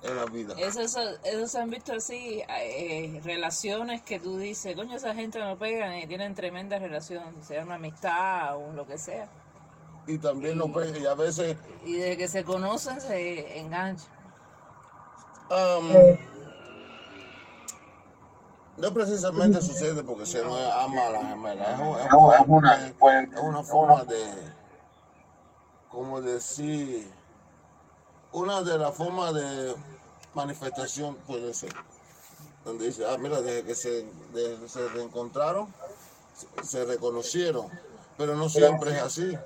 en 0.02 0.16
la 0.16 0.24
vida. 0.26 0.54
Eso, 0.58 0.80
eso, 0.80 1.46
se 1.46 1.58
han 1.58 1.70
visto 1.70 1.94
así, 1.94 2.42
eh, 2.48 3.20
relaciones 3.24 4.02
que 4.02 4.20
tú 4.20 4.36
dices, 4.36 4.76
coño, 4.76 4.96
esa 4.96 5.14
gente 5.14 5.38
no 5.38 5.56
pegan 5.58 5.98
y 5.98 6.06
tienen 6.06 6.34
tremendas 6.34 6.80
relaciones, 6.80 7.46
sea 7.46 7.64
una 7.64 7.76
amistad 7.76 8.56
o 8.56 8.72
lo 8.74 8.86
que 8.86 8.98
sea. 8.98 9.28
Y 10.08 10.18
también 10.18 10.58
no 10.58 10.72
pegan, 10.72 11.00
y 11.00 11.06
a 11.06 11.14
veces... 11.14 11.56
Y 11.84 11.92
desde 11.94 12.16
que 12.16 12.28
se 12.28 12.42
conocen 12.42 13.00
se 13.00 13.58
enganchan. 13.58 14.10
Um, 15.50 16.18
no 18.78 18.92
precisamente 18.92 19.60
sucede 19.60 20.02
porque 20.02 20.26
se 20.26 20.42
no 20.42 20.56
ama 20.56 21.06
a 21.06 21.10
la 21.10 21.26
gemela, 21.26 21.72
es, 21.72 22.44
una, 22.46 22.86
es 22.86 23.40
una 23.40 23.62
forma 23.62 24.04
de, 24.04 24.24
como 25.90 26.20
decir, 26.20 27.10
una 28.32 28.62
de 28.62 28.78
las 28.78 28.94
formas 28.94 29.34
de 29.34 29.74
manifestación 30.34 31.16
puede 31.26 31.52
ser, 31.54 31.72
donde 32.64 32.86
dice, 32.86 33.04
ah, 33.08 33.16
mira, 33.18 33.40
desde 33.40 33.64
que 33.64 33.74
se, 33.74 34.06
se 34.66 34.88
reencontraron, 34.90 35.72
se, 36.62 36.84
reconocieron, 36.84 37.68
pero 38.16 38.36
no 38.36 38.48
siempre 38.48 38.92
es 38.92 39.02
así, 39.02 39.36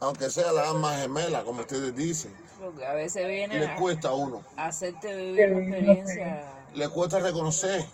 aunque 0.00 0.30
sea 0.30 0.52
la 0.52 0.70
alma 0.70 0.96
gemela, 0.96 1.44
como 1.44 1.60
ustedes 1.60 1.94
dicen. 1.94 2.34
Porque 2.60 2.86
a 2.86 2.94
veces 2.94 3.26
viene 3.26 3.58
le 3.58 3.74
cuesta 3.76 4.08
a 4.08 4.14
uno. 4.14 4.42
Hacerte 4.56 5.14
vivir 5.14 5.52
una 5.52 5.62
experiencia. 5.62 6.52
Le 6.74 6.88
cuesta 6.88 7.18
reconocer. 7.18 7.84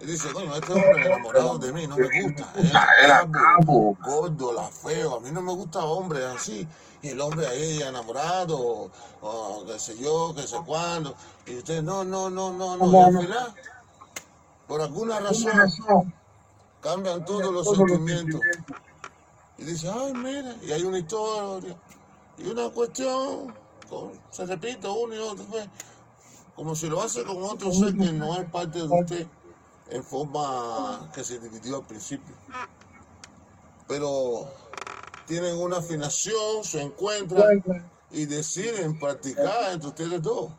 Y 0.00 0.06
dice, 0.06 0.32
coño, 0.32 0.54
este 0.54 0.72
hombre 0.72 1.06
enamorado 1.06 1.58
de 1.58 1.72
mí 1.72 1.86
no 1.86 1.96
me 1.96 2.22
gusta. 2.22 2.52
Él 2.56 3.10
es 3.10 3.66
gordo, 3.66 4.52
la 4.52 4.68
feo. 4.68 5.16
A 5.16 5.20
mí 5.20 5.30
no 5.30 5.42
me 5.42 5.52
gusta 5.52 5.84
hombre 5.84 6.24
así 6.24 6.66
y 7.02 7.08
el 7.08 7.20
hombre 7.20 7.46
ahí 7.46 7.82
enamorado, 7.82 8.90
o, 9.22 9.64
qué 9.66 9.78
sé 9.78 9.96
yo, 9.98 10.34
qué 10.34 10.42
sé 10.42 10.56
cuándo, 10.66 11.14
y 11.46 11.56
usted, 11.56 11.82
no, 11.82 12.04
no, 12.04 12.28
no, 12.28 12.52
no, 12.52 12.76
no, 12.76 12.92
y 12.92 12.96
al 12.96 13.18
final, 13.18 13.54
por 14.66 14.80
alguna 14.80 15.20
razón, 15.20 16.12
cambian 16.80 17.24
todos 17.24 17.52
los 17.52 17.76
sentimientos. 17.76 18.40
Y 19.60 19.64
dice, 19.64 19.90
ay, 19.90 20.14
mira, 20.14 20.56
y 20.62 20.72
hay 20.72 20.82
una 20.84 20.98
historia, 20.98 21.76
y 22.38 22.46
una 22.48 22.70
cuestión, 22.70 23.54
se 24.30 24.46
repite 24.46 24.88
uno 24.88 25.14
y 25.14 25.18
otro 25.18 25.46
vez, 25.48 25.68
como 26.56 26.74
si 26.74 26.88
lo 26.88 27.02
hace 27.02 27.22
con 27.24 27.42
otro 27.42 27.70
ser 27.70 27.94
que 27.94 28.10
no 28.10 28.40
es 28.40 28.50
parte 28.50 28.78
de 28.78 28.84
usted, 28.84 29.26
en 29.90 30.02
forma 30.02 31.10
que 31.14 31.22
se 31.22 31.38
dividió 31.38 31.76
al 31.76 31.86
principio. 31.86 32.34
Pero 33.86 34.48
tienen 35.26 35.56
una 35.56 35.76
afinación, 35.76 36.64
se 36.64 36.80
encuentran 36.80 37.62
y 38.12 38.24
deciden 38.24 38.98
practicar 38.98 39.72
entre 39.72 39.88
ustedes 39.88 40.22
dos. 40.22 40.52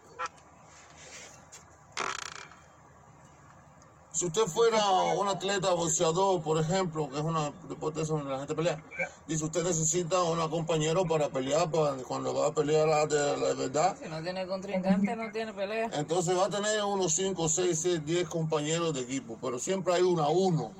Si 4.22 4.28
usted 4.28 4.44
fuera 4.44 4.86
un 5.18 5.28
atleta 5.30 5.74
boxeador, 5.74 6.44
por 6.44 6.60
ejemplo, 6.60 7.10
que 7.10 7.18
es 7.18 7.24
una 7.24 7.52
deporte 7.68 8.04
donde 8.04 8.30
la 8.30 8.38
gente 8.38 8.54
pelea, 8.54 8.80
dice 9.26 9.46
usted 9.46 9.64
necesita 9.64 10.22
un 10.22 10.48
compañero 10.48 11.08
para 11.08 11.30
pelear, 11.30 11.72
para 11.72 11.96
cuando 12.04 12.32
va 12.32 12.50
a 12.50 12.54
pelear 12.54 12.88
la, 12.88 13.08
de, 13.08 13.36
la 13.38 13.54
verdad. 13.56 13.98
Si 14.00 14.08
no 14.08 14.22
tiene 14.22 14.46
contrincante, 14.46 15.16
no 15.16 15.32
tiene 15.32 15.54
pelea. 15.54 15.90
Entonces 15.94 16.38
va 16.38 16.46
a 16.46 16.50
tener 16.52 16.84
unos 16.84 17.16
5, 17.16 17.50
6, 17.50 17.80
6, 17.82 18.06
10 18.06 18.30
compañeros 18.30 18.94
de 18.94 19.02
equipo, 19.02 19.40
pero 19.42 19.58
siempre 19.58 19.96
hay 19.96 20.04
uno 20.04 20.22
a 20.22 20.30
uno 20.30 20.72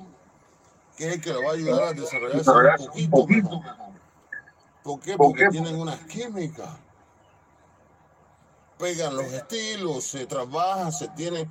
que 0.96 1.08
es 1.08 1.14
el 1.14 1.20
que 1.20 1.32
le 1.32 1.44
va 1.44 1.50
a 1.50 1.54
ayudar 1.54 1.82
a 1.82 1.92
desarrollarse 1.94 2.88
un 2.94 3.10
poquito 3.10 3.26
mejor. 3.26 3.76
¿Por 4.84 5.00
qué? 5.00 5.16
Porque 5.16 5.48
tienen 5.48 5.80
una 5.80 5.98
química. 6.06 6.78
Pegan 8.78 9.16
los 9.16 9.26
estilos, 9.32 10.04
se 10.04 10.26
trabaja, 10.26 10.92
se 10.92 11.08
tiene. 11.08 11.50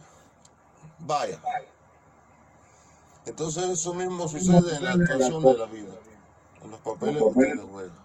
Vaya. 0.99 1.37
Entonces 3.31 3.63
eso 3.69 3.93
mismo 3.93 4.27
sucede 4.27 4.75
en 4.75 4.83
la 4.83 4.91
actuación 4.91 5.41
de 5.41 5.57
la 5.57 5.65
vida, 5.65 5.93
en 6.61 6.71
los 6.71 6.79
papeles 6.81 7.15
que 7.15 7.23
ustedes 7.23 7.61
juegan. 7.61 7.95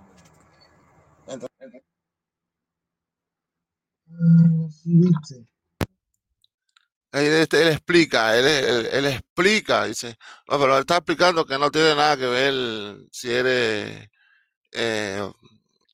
Él, 7.11 7.33
este, 7.33 7.62
él, 7.62 7.69
explica, 7.69 8.39
él, 8.39 8.47
él, 8.47 9.07
explica, 9.07 9.85
dice, 9.87 10.17
no, 10.49 10.61
pero 10.61 10.75
él 10.75 10.81
está 10.81 10.99
explicando 10.99 11.45
que 11.45 11.59
no 11.59 11.73
tiene 11.73 11.97
nada 11.97 12.17
que 12.17 12.27
ver 12.27 12.99
si 13.11 13.33
eres 13.33 14.09
eh, 14.73 15.29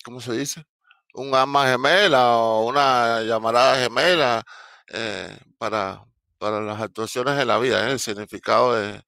¿cómo 0.04 0.20
se 0.20 0.32
dice? 0.32 0.66
Un 1.14 1.34
alma 1.34 1.68
gemela 1.68 2.36
o 2.36 2.66
una 2.66 3.22
llamarada 3.22 3.76
gemela 3.82 4.44
eh, 4.88 5.38
para, 5.56 6.04
para 6.36 6.60
las 6.60 6.82
actuaciones 6.82 7.38
de 7.38 7.46
la 7.46 7.58
vida, 7.58 7.88
¿eh? 7.88 7.92
el 7.92 7.98
significado 7.98 8.74
de, 8.74 9.02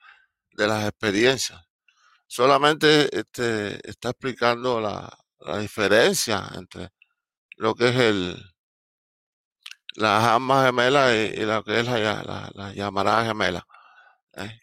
las 0.56 0.88
experiencias. 0.88 1.60
Solamente 2.26 3.08
este, 3.16 3.88
está 3.88 4.10
explicando 4.10 4.80
la, 4.80 5.10
diferencia 5.60 6.50
entre 6.54 6.88
lo 7.58 7.74
que 7.74 7.88
es 7.90 7.96
el 7.96 8.54
las 9.96 10.24
almas 10.24 10.66
gemelas 10.66 11.14
y, 11.14 11.44
lo 11.44 11.62
que 11.62 11.80
es 11.80 11.86
la, 11.86 12.50
la, 12.54 12.72
llamarada 12.72 13.26
gemela, 13.26 13.66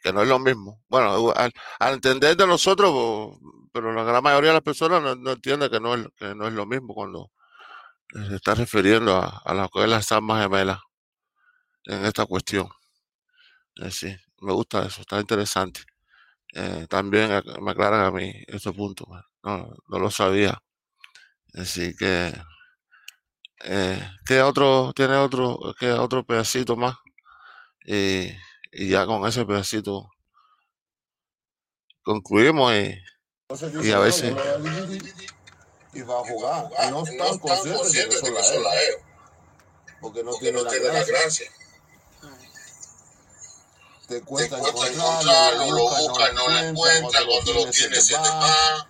que 0.03 0.11
no 0.11 0.23
es 0.23 0.27
lo 0.27 0.39
mismo. 0.39 0.81
Bueno, 0.89 1.31
al, 1.35 1.53
al 1.79 1.93
entender 1.93 2.35
de 2.35 2.47
nosotros, 2.47 3.37
pero 3.71 3.93
la 3.93 4.03
gran 4.03 4.23
mayoría 4.23 4.49
de 4.49 4.55
las 4.55 4.63
personas 4.63 5.17
no, 5.17 5.31
entiende 5.31 5.69
que 5.69 5.79
no, 5.79 5.95
es, 5.95 6.07
que 6.17 6.35
no 6.35 6.47
es 6.47 6.53
lo 6.53 6.65
mismo 6.65 6.93
cuando 6.93 7.31
se 8.09 8.35
está 8.35 8.55
refiriendo 8.55 9.15
a, 9.15 9.41
a 9.45 9.53
lo 9.53 9.69
que 9.69 9.83
es 9.83 9.89
las 9.89 10.11
almas 10.11 10.41
gemelas 10.41 10.79
en 11.85 12.05
esta 12.05 12.25
cuestión. 12.25 12.69
Eh, 13.75 13.91
sí, 13.91 14.15
me 14.41 14.53
gusta 14.53 14.85
eso, 14.85 15.01
está 15.01 15.19
interesante. 15.19 15.81
Eh, 16.53 16.87
también 16.89 17.29
me 17.61 17.71
aclaran 17.71 18.05
a 18.05 18.11
mí 18.11 18.33
ese 18.47 18.71
punto, 18.73 19.05
pues, 19.05 19.21
no, 19.43 19.73
no 19.89 19.99
lo 19.99 20.11
sabía. 20.11 20.61
Así 21.53 21.95
que, 21.95 22.33
eh, 23.63 24.09
¿qué 24.25 24.41
otro, 24.41 24.93
tiene 24.93 25.15
otro, 25.15 25.59
qué 25.79 25.91
otro 25.91 26.25
pedacito 26.25 26.75
más? 26.75 26.95
Y, 27.85 28.29
y 28.71 28.89
ya 28.89 29.05
con 29.05 29.25
ese 29.27 29.45
pedacito 29.45 30.09
concluimos 32.03 32.73
y 32.73 32.95
y 33.83 33.91
a 33.91 33.99
veces. 33.99 34.33
Y 35.93 36.01
va 36.01 36.19
a 36.19 36.23
jugar. 36.23 36.69
Y 36.87 36.91
no 36.91 37.03
están 37.03 37.37
conscientes 37.39 37.91
de 37.91 38.09
que 38.09 38.43
son 38.43 38.63
la 38.63 38.71
Porque 39.99 40.23
no 40.23 40.33
tiene 40.35 40.61
la 40.61 40.71
gracia. 40.71 41.51
Te 44.11 44.21
cuesta 44.23 44.57
encontrarlo, 44.57 45.71
lo 45.71 45.89
busca, 45.89 46.33
no 46.33 46.49
lo 46.49 46.59
encuentra, 46.59 47.21
cuando 47.25 47.53
lo 47.53 47.69
tienes 47.69 48.07
se 48.07 48.13
te 48.13 48.19
va, 48.19 48.87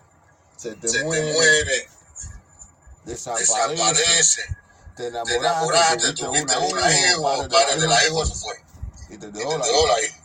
se 0.58 0.72
te 0.74 1.04
muere, 1.04 1.90
desaparece, 3.06 4.42
te 4.98 5.08
enamoraste, 5.08 6.14
tuviste 6.14 6.58
una 6.58 6.92
hija, 6.92 7.18
padre 7.52 7.82
de 7.82 7.88
la 7.88 8.08
hija 8.08 8.26
se 8.26 8.34
fue. 8.34 8.64
Y 9.12 9.18
te 9.20 9.28
dejó 9.28 9.60
la 9.60 10.02
hija. 10.02 10.18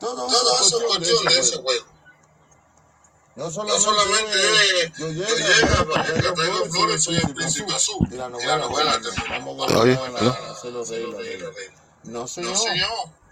Todo 0.00 0.26
eso 0.26 0.78
es 0.78 0.84
cuestión 0.86 1.24
de 1.24 1.38
ese 1.38 1.56
juego. 1.58 1.86
No 3.36 3.48
solamente, 3.48 3.78
no 3.78 3.92
solamente 3.92 4.92
yo 4.98 5.08
llego, 5.08 5.36
yo 5.68 5.88
para 5.88 6.04
que 6.04 6.32
traigo 6.32 6.64
flores, 6.64 7.04
soy 7.04 7.16
el 7.18 7.32
príncipe 7.32 7.72
azul. 7.72 8.08
Y 8.10 8.16
la 8.16 8.28
novela, 8.28 8.56
y 8.56 8.58
la 8.58 8.66
novela 8.66 9.00
vamos 9.28 9.72
a 9.72 10.50
hacerlo 10.50 10.84
reír. 10.84 11.46
No 12.02 12.26
señor. 12.26 12.50
No 12.50 12.58
señor. 12.58 13.25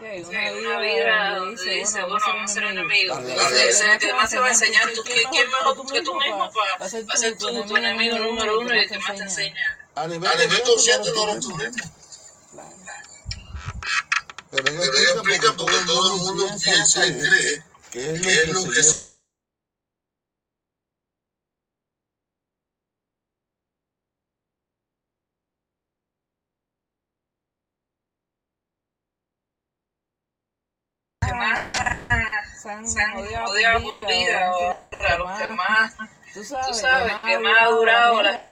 Sí, 0.00 0.24
una, 0.26 0.52
una 0.52 0.80
vida 0.80 1.36
donde 1.36 1.74
dice, 1.74 2.00
bueno, 2.00 2.18
vamos 2.26 2.50
a 2.50 2.54
ser 2.54 2.64
enemigos. 2.64 3.18
El 3.18 4.14
más 4.14 4.30
te 4.30 4.38
va 4.38 4.46
a 4.46 4.48
enseñar 4.48 4.90
quién 5.04 5.50
mejor 5.50 5.92
que 5.92 6.00
tú 6.02 6.14
mismo 6.14 6.50
para 6.78 6.88
ser 6.88 7.36
tu 7.36 7.76
enemigo 7.76 8.18
número 8.18 8.60
uno 8.60 8.74
y 8.74 8.78
el 8.78 8.88
que 8.88 8.98
más 8.98 9.16
te 9.16 9.22
enseña. 9.24 9.78
A 9.96 10.06
nivel 10.06 10.62
consciente 10.64 11.10
no 11.14 11.28
eres 11.28 11.40
tú 11.40 11.54
mismo. 11.54 11.84
Pero 14.50 14.68
ellos 14.68 15.12
explican 15.14 15.56
porque 15.56 15.76
todo 15.86 16.14
el 16.14 16.20
mundo 16.22 16.46
piensa 16.64 17.06
y 17.06 17.18
cree 17.20 17.62
¿Qué 17.90 18.14
es 18.14 18.48
lo, 18.48 18.70
que, 18.70 18.82
se 18.82 19.09
se 32.70 32.76
han, 32.76 32.88
se 32.88 33.20
odiado, 33.20 33.50
odiado 33.50 33.80
vida, 34.06 34.52
o 34.52 34.76
a 35.04 35.18
los 35.18 35.38
demás. 35.38 35.94
Tú 36.32 36.44
sabes, 36.44 36.66
Tú 36.68 36.74
sabes 36.74 37.20
que 37.20 37.38
más 37.38 37.56
ha 37.60 37.66
durado 37.66 38.22
la... 38.22 38.46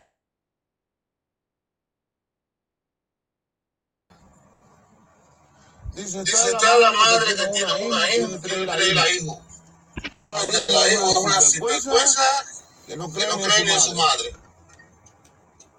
Dice, 5.95 6.23
está 6.23 6.79
la 6.79 6.93
madre 6.93 7.37
que 7.37 7.47
tiene 7.49 7.87
una 7.87 8.15
hija, 8.15 8.27
entre 8.27 8.67
la 8.67 9.11
hijo. 9.11 9.41
La 10.31 10.93
hijo 10.93 11.11
es 11.11 11.17
una 11.17 11.41
sinvergüenza 11.41 12.45
que 12.87 12.97
no 12.97 13.11
cree 13.11 13.29
en 13.29 13.81
su 13.81 13.95
madre. 13.95 14.33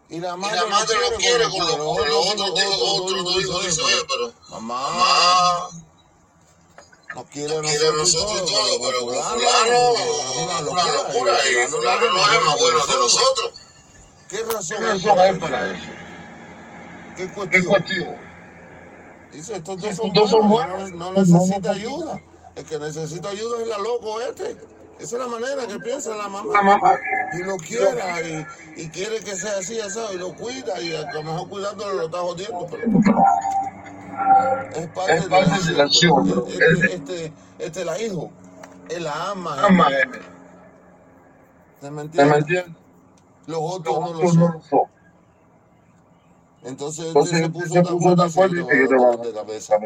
Y 0.10 0.20
la 0.20 0.36
madre, 0.36 0.58
y 0.58 0.60
la 0.62 0.66
madre 0.66 0.96
lo 1.10 1.18
quiere 1.18 1.44
con 1.50 1.60
los 1.60 1.80
otros, 1.80 2.26
otros, 2.32 2.50
otros, 2.50 3.50
otros, 3.50 4.06
pero 4.08 4.34
mamá 4.50 5.70
no 7.16 7.26
quiere 7.26 7.56
nosotros 7.98 8.44
y 8.44 8.54
todo, 8.54 8.80
pero 8.82 9.00
fulano 9.00 9.94
es 9.96 10.38
una 10.38 10.62
locura 10.62 11.38
y 11.50 11.68
fulano 11.68 12.06
no 12.12 12.34
es 12.34 12.46
más 12.46 12.60
bueno 12.60 12.80
que 12.86 12.94
nosotros. 12.98 13.54
¿Qué 14.30 14.44
razón 14.44 15.20
hay 15.20 15.40
para 15.40 15.72
eso? 15.72 15.88
¿Qué 17.18 17.64
cuestión? 17.66 18.16
Dice, 19.32 19.56
estos 19.58 19.82
dos 20.14 20.30
son 20.30 20.50
buenos, 20.50 20.92
no, 20.92 21.14
necesita 21.14 21.72
ayuda. 21.72 22.22
El 22.56 22.66
que 22.66 22.80
necesita 22.80 23.30
ayuda 23.30 23.62
es 23.62 23.68
la 23.68 23.78
loco 23.78 24.22
este. 24.22 24.58
Esa 25.00 25.16
es 25.16 25.22
la 25.22 25.28
manera 25.28 25.66
que 25.68 25.80
piensa 25.80 26.16
la 26.16 26.28
mamá. 26.28 26.62
Y 27.34 27.44
lo 27.44 27.58
quiera 27.58 28.22
y, 28.22 28.46
y, 28.76 28.90
quiere 28.90 29.20
que 29.20 29.36
sea 29.36 29.58
así, 29.60 29.80
así, 29.80 30.00
y 30.14 30.18
lo 30.18 30.34
cuida 30.36 30.82
y 30.82 30.96
a 30.96 31.12
lo 31.14 31.24
mejor 31.24 31.48
cuidándolo 31.50 31.94
lo 31.94 32.06
está 32.06 32.18
jodiendo. 32.20 32.68
Pero 32.70 32.84
es 34.76 34.88
parte, 34.88 35.14
es 35.16 35.26
parte 35.26 35.66
de 35.66 35.72
la 35.74 35.84
acción. 35.84 36.46
Este, 36.48 36.94
este, 36.96 37.34
este, 37.60 37.86
la 37.86 38.02
hijo. 38.02 38.32
Él 38.90 39.04
la 39.04 39.32
ama. 39.32 39.66
ama 39.66 39.88
¿Se 41.82 41.92
me 41.92 42.02
entiende? 42.02 42.66
Los 43.48 43.60
otros 43.62 44.00
no 44.00 44.14
lo 44.14 44.30
son. 44.30 44.90
Entonces, 46.64 47.08
Entonces 47.08 47.38
se 47.40 47.50
puso 47.50 48.16
tan 48.16 48.30
fuerte 48.30 48.56
que 48.56 48.80
yo 48.82 48.88
te 48.88 49.28
de 49.28 49.34
cabeza. 49.34 49.78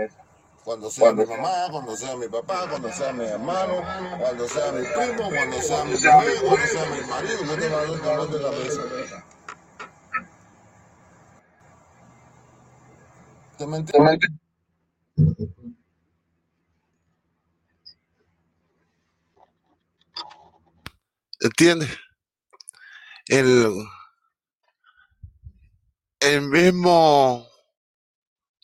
Cuando 0.64 0.90
sea 0.90 1.12
mi 1.12 1.26
mamá, 1.26 1.68
cuando 1.72 1.96
sea 1.96 2.16
mi 2.16 2.28
papá, 2.28 2.66
cuando 2.70 2.92
sea 2.92 3.12
mi 3.12 3.26
hermano, 3.26 3.82
cuando 4.20 4.48
sea 4.48 4.72
mi 4.72 4.82
primo, 4.82 5.30
cuando 5.30 5.62
sea 5.62 5.84
mi 5.84 5.92
mujer, 5.92 6.34
cuando 6.42 6.68
sea 6.68 6.86
mi 6.90 7.10
marido, 7.10 7.44
yo 7.46 7.56
te 7.56 7.68
voy 7.68 8.12
a 8.12 8.18
dar 8.18 8.28
de 8.28 8.42
cabeza. 8.42 8.82
¿Te 8.82 9.53
me 13.68 13.78
entiendes? 13.78 14.30
¿Entiendes? 21.42 21.90
El 23.28 23.86
el 26.24 26.42
mismo 26.42 27.46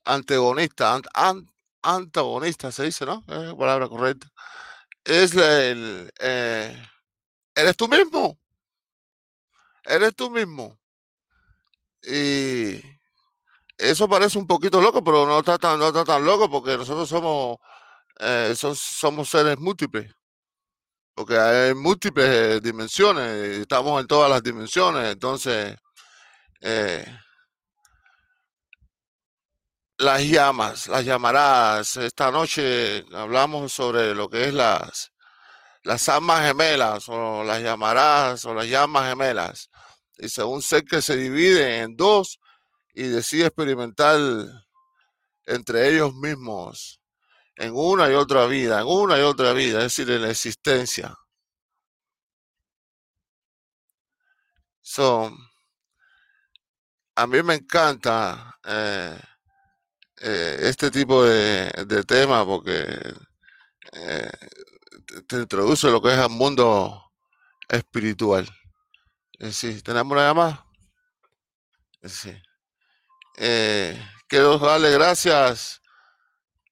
antagonista, 0.06 1.02
antagonista 1.82 2.72
se 2.72 2.84
dice, 2.84 3.06
¿no? 3.06 3.24
Es 3.28 3.38
la 3.38 3.58
palabra 3.58 3.90
correcta. 3.90 4.28
Es 5.04 5.34
el, 5.36 6.12
eh, 6.20 6.88
eres 7.56 7.76
tú 7.76 7.88
mismo. 7.88 8.40
Eres 9.84 10.16
tú 10.16 10.30
mismo. 10.30 10.80
Y 12.04 12.82
eso 13.80 14.10
parece 14.10 14.38
un 14.38 14.48
poquito 14.48 14.82
loco, 14.82 15.04
pero 15.04 15.26
no 15.26 15.40
está 15.40 15.58
tan, 15.58 15.80
no 15.80 15.88
está 15.88 16.04
tan 16.06 16.26
loco 16.26 16.50
porque 16.50 16.78
nosotros 16.78 17.08
somos, 17.10 17.58
eh, 18.20 18.54
somos 18.56 19.30
seres 19.30 19.58
múltiples. 19.60 20.14
Porque 21.16 21.38
hay 21.38 21.74
múltiples 21.76 22.62
dimensiones, 22.62 23.60
estamos 23.60 24.02
en 24.02 24.08
todas 24.08 24.30
las 24.30 24.44
dimensiones, 24.44 25.14
entonces 25.14 25.76
eh, 26.62 27.06
las 29.98 30.24
llamas, 30.24 30.88
las 30.88 31.06
llamarás. 31.06 31.98
Esta 31.98 32.32
noche 32.32 33.06
hablamos 33.14 33.72
sobre 33.74 34.16
lo 34.16 34.30
que 34.30 34.46
es 34.46 34.54
las, 34.54 35.12
las 35.84 36.10
almas 36.10 36.46
gemelas 36.48 37.06
o 37.10 37.44
las 37.44 37.62
llamarás 37.62 38.46
o 38.46 38.54
las 38.54 38.68
llamas 38.68 39.10
gemelas. 39.10 39.70
Dice, 40.18 40.44
un 40.44 40.62
ser 40.62 40.84
que 40.86 41.02
se 41.02 41.16
divide 41.18 41.80
en 41.80 41.96
dos 41.96 42.40
y 43.00 43.08
decide 43.08 43.46
experimentar 43.46 44.20
entre 45.46 45.88
ellos 45.88 46.14
mismos 46.16 47.00
en 47.56 47.72
una 47.74 48.10
y 48.12 48.14
otra 48.14 48.46
vida, 48.46 48.82
en 48.82 48.88
una 48.88 49.18
y 49.18 49.22
otra 49.22 49.54
vida, 49.54 49.78
es 49.78 49.96
decir, 49.96 50.12
en 50.12 50.24
la 50.24 50.32
existencia. 50.32 51.16
So, 54.82 55.32
a 57.16 57.26
mí 57.26 57.42
me 57.42 57.56
encanta 57.56 58.60
eh, 58.66 59.18
eh, 60.22 60.58
este 60.64 60.92
tipo 60.92 61.24
de, 61.24 62.04
tema 62.06 62.46
porque 62.46 62.86
eh, 63.94 64.32
te 65.26 65.38
introduce 65.38 65.90
lo 65.90 66.02
que 66.02 66.12
es 66.12 66.20
el 66.20 66.30
mundo 66.30 67.14
espiritual. 67.70 68.46
Sí, 69.52 69.82
¿tenemos 69.84 70.12
una 70.12 70.28
llamada? 70.28 70.66
Sí. 72.04 72.38
Quiero 74.28 74.58
darle 74.58 74.92
gracias 74.92 75.82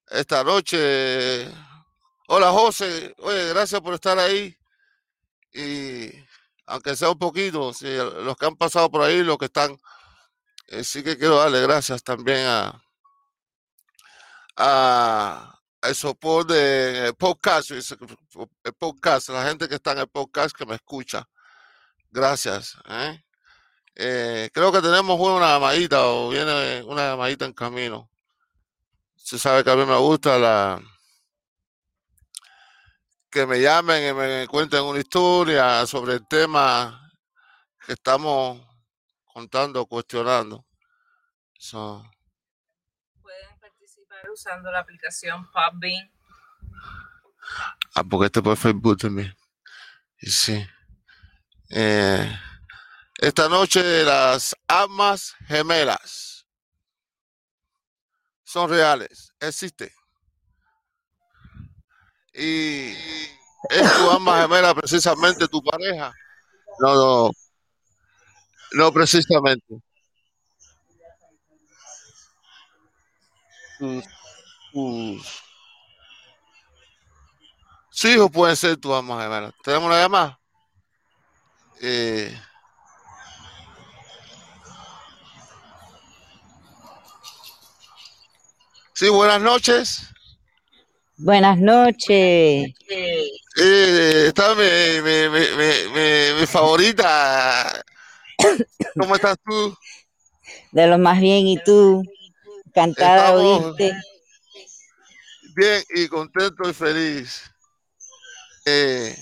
esta 0.09 0.43
noche. 0.43 1.47
Hola 2.27 2.51
José, 2.51 3.15
oye, 3.19 3.49
gracias 3.49 3.79
por 3.81 3.93
estar 3.93 4.19
ahí. 4.19 4.57
Y 5.53 6.11
aunque 6.65 6.95
sea 6.95 7.09
un 7.09 7.19
poquito, 7.19 7.73
sí, 7.73 7.87
los 7.95 8.35
que 8.35 8.45
han 8.45 8.57
pasado 8.57 8.91
por 8.91 9.01
ahí, 9.01 9.23
los 9.23 9.37
que 9.37 9.45
están, 9.45 9.77
sí 10.83 11.03
que 11.03 11.17
quiero 11.17 11.37
darle 11.37 11.61
gracias 11.61 12.03
también 12.03 12.45
a, 12.45 12.83
a 14.57 15.59
el 15.81 15.95
soporte 15.95 16.53
de 16.53 17.13
podcast, 17.13 17.71
el 17.71 18.73
podcast, 18.77 19.29
la 19.29 19.45
gente 19.45 19.69
que 19.69 19.75
está 19.75 19.93
en 19.93 19.99
el 19.99 20.07
podcast 20.07 20.55
que 20.55 20.65
me 20.65 20.75
escucha. 20.75 21.27
Gracias. 22.11 22.77
¿eh? 22.89 23.23
Eh, 23.99 24.51
creo 24.53 24.71
que 24.71 24.79
tenemos 24.79 25.19
una 25.19 25.53
llamadita 25.53 26.05
o 26.05 26.29
viene 26.29 26.83
una 26.83 27.09
llamadita 27.09 27.45
en 27.45 27.53
camino. 27.53 28.07
Se 29.15 29.39
sabe 29.39 29.63
que 29.63 29.71
a 29.71 29.75
mí 29.75 29.85
me 29.85 29.97
gusta 29.97 30.37
la 30.37 30.79
que 33.31 33.47
me 33.47 33.59
llamen 33.59 34.07
y 34.07 34.13
me 34.13 34.47
cuenten 34.47 34.83
una 34.83 34.99
historia 34.99 35.83
sobre 35.87 36.13
el 36.13 36.27
tema 36.27 37.11
que 37.87 37.93
estamos 37.93 38.61
contando, 39.25 39.83
cuestionando. 39.87 40.63
usando 44.31 44.71
la 44.71 44.79
aplicación 44.79 45.49
Podbean. 45.51 46.11
Ah, 47.95 48.03
porque 48.03 48.27
este 48.27 48.43
por 48.43 48.57
Facebook 48.57 48.97
también. 48.97 49.35
Sí. 50.19 50.63
Eh, 51.71 52.39
esta 53.17 53.49
noche 53.49 54.03
las 54.03 54.55
almas 54.67 55.35
gemelas 55.47 56.45
son 58.43 58.69
reales, 58.69 59.33
existen. 59.39 59.91
Y 62.33 62.91
es 63.69 63.93
tu 63.97 64.11
alma 64.11 64.41
gemela 64.41 64.73
precisamente 64.75 65.47
tu 65.47 65.61
pareja. 65.61 66.13
No, 66.79 66.95
no, 66.95 67.31
no 68.73 68.91
precisamente. 68.93 69.81
Mm. 73.79 75.19
Sí, 77.89 78.09
hijo 78.13 78.29
puede 78.29 78.55
ser 78.55 78.77
tu 78.77 78.93
alma 78.93 79.21
gemela. 79.23 79.51
¿Tenemos 79.63 79.87
una 79.87 80.01
llamada? 80.01 80.39
Eh, 81.81 82.39
sí, 88.97 89.09
buenas 89.09 89.41
noches. 89.41 90.01
Buenas 91.17 91.57
noches. 91.59 92.73
Eh, 92.89 94.25
está 94.27 94.55
mi, 94.55 95.01
mi, 95.01 95.29
mi, 95.29 96.39
mi, 96.39 96.45
favorita. 96.47 97.83
¿Cómo 98.99 99.15
estás 99.15 99.37
tú? 99.45 99.77
De 100.71 100.87
lo 100.87 100.97
más 100.97 101.19
bien, 101.19 101.45
¿y 101.47 101.57
tú? 101.63 102.03
Cantada, 102.73 103.33
¿oíste? 103.33 103.95
bien 105.55 105.83
y 105.95 106.07
contento 106.07 106.69
y 106.69 106.73
feliz. 106.73 107.43
Eh, 108.65 109.15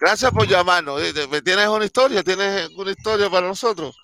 gracias 0.00 0.30
por 0.30 0.46
llamarnos. 0.46 1.00
Eh, 1.02 1.42
¿Tienes 1.42 1.68
una 1.68 1.84
historia? 1.84 2.22
¿Tienes 2.22 2.68
una 2.76 2.90
historia 2.90 3.30
para 3.30 3.46
nosotros? 3.46 3.94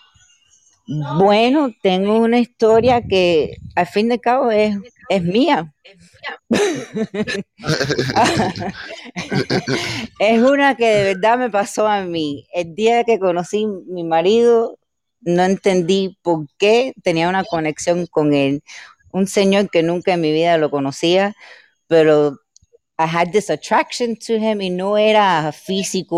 Bueno, 0.89 1.71
tengo 1.83 2.17
una 2.19 2.39
historia 2.39 3.03
que 3.03 3.59
al 3.77 3.87
fin 3.87 4.09
de 4.09 4.19
cabo 4.21 4.51
es, 4.51 4.77
es 5.09 5.23
mía. 5.23 5.75
es 10.19 10.43
una 10.43 10.77
que 10.77 10.87
de 10.87 11.15
verdad 11.15 11.39
me 11.39 11.51
pasó 11.51 11.87
a 11.87 12.03
mí. 12.05 12.47
El 12.53 12.75
día 12.75 13.05
que 13.05 13.19
conocí 13.19 13.65
a 13.65 13.69
mi 13.93 14.03
marido, 14.05 14.79
no 15.21 15.45
entendí 15.45 16.17
por 16.23 16.47
qué 16.59 16.95
tenía 17.03 17.29
una 17.29 17.45
conexión 17.45 18.07
con 18.07 18.33
él 18.33 18.63
un 19.13 19.27
señor 19.27 19.71
que 19.71 19.83
nunca 19.83 20.15
en 20.15 20.21
mi 20.21 20.33
vida 20.33 20.59
lo 20.59 20.71
conocía, 20.71 21.35
pero 21.87 22.39
I 22.99 23.07
had 23.07 23.31
this 23.33 23.51
attraction 23.51 24.17
to 24.17 24.35
him 24.35 24.61
y 24.61 24.71
no 24.71 24.99
era 24.99 25.53
físico 25.53 26.17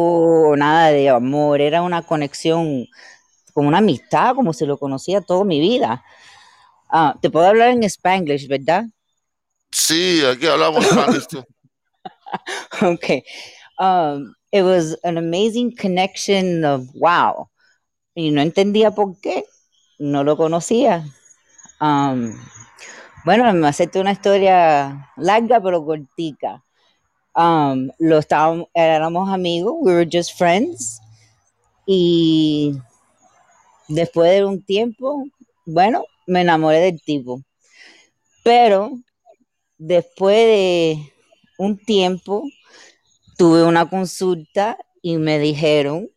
o 0.51 0.57
nada 0.57 0.91
de 0.91 1.09
amor, 1.09 1.61
era 1.61 1.83
una 1.83 2.03
conexión 2.03 2.87
como 3.53 3.69
una 3.69 3.79
amistad, 3.79 4.35
como 4.35 4.53
si 4.53 4.67
lo 4.67 4.79
conocía 4.79 5.21
toda 5.21 5.45
mi 5.45 5.61
vida. 5.61 6.05
Uh, 6.93 7.19
te 7.21 7.31
puedo 7.31 7.47
hablar 7.47 7.71
en 7.71 7.85
Spanglish, 7.85 8.49
¿verdad? 8.49 8.85
Sí, 9.71 10.23
aquí 10.25 10.47
hablamos 10.47 10.85
Spanglish 10.85 11.27
too. 11.27 11.45
okay. 12.83 13.23
Um, 13.79 14.35
it 14.53 14.63
was 14.63 14.97
an 15.05 15.17
amazing 15.17 15.75
connection 15.75 16.65
of 16.65 16.89
wow. 16.95 17.49
Y 18.15 18.31
no 18.31 18.43
entendía 18.43 18.91
por 18.91 19.21
qué. 19.21 19.45
No 19.99 20.25
lo 20.25 20.37
conocía. 20.37 21.05
Um, 21.81 22.35
bueno, 23.25 23.53
me 23.53 23.69
acepté 23.69 24.01
una 24.01 24.13
historia 24.13 25.11
larga 25.17 25.61
pero 25.61 25.85
cortica. 25.85 26.63
Um, 27.35 27.91
lo 27.99 28.19
estábamos, 28.19 28.67
éramos 28.75 29.29
amigos, 29.31 29.75
we 29.81 29.93
were 29.93 30.09
just 30.11 30.37
friends. 30.37 31.01
Y 31.87 32.75
después 33.90 34.31
de 34.33 34.44
un 34.44 34.62
tiempo, 34.62 35.24
bueno, 35.66 36.05
me 36.26 36.40
enamoré 36.40 36.79
del 36.81 37.03
tipo. 37.03 37.42
Pero 38.42 38.98
después 39.76 40.37
de 40.37 41.12
un 41.59 41.76
tiempo, 41.76 42.44
tuve 43.37 43.64
una 43.64 43.88
consulta 43.88 44.79
y 45.03 45.16
me 45.16 45.38
dijeron 45.38 46.11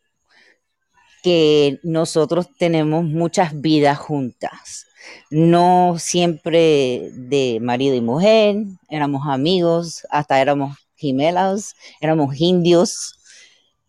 que 1.24 1.80
nosotros 1.84 2.48
tenemos 2.58 3.06
muchas 3.06 3.60
vidas 3.60 3.98
juntas. 3.98 4.88
No 5.30 5.96
siempre 5.98 7.10
de 7.14 7.60
marido 7.62 7.96
y 7.96 8.02
mujer, 8.02 8.58
éramos 8.90 9.24
amigos, 9.28 10.06
hasta 10.10 10.42
éramos 10.42 10.78
gemelas, 10.96 11.76
éramos 12.02 12.40
indios, 12.40 13.20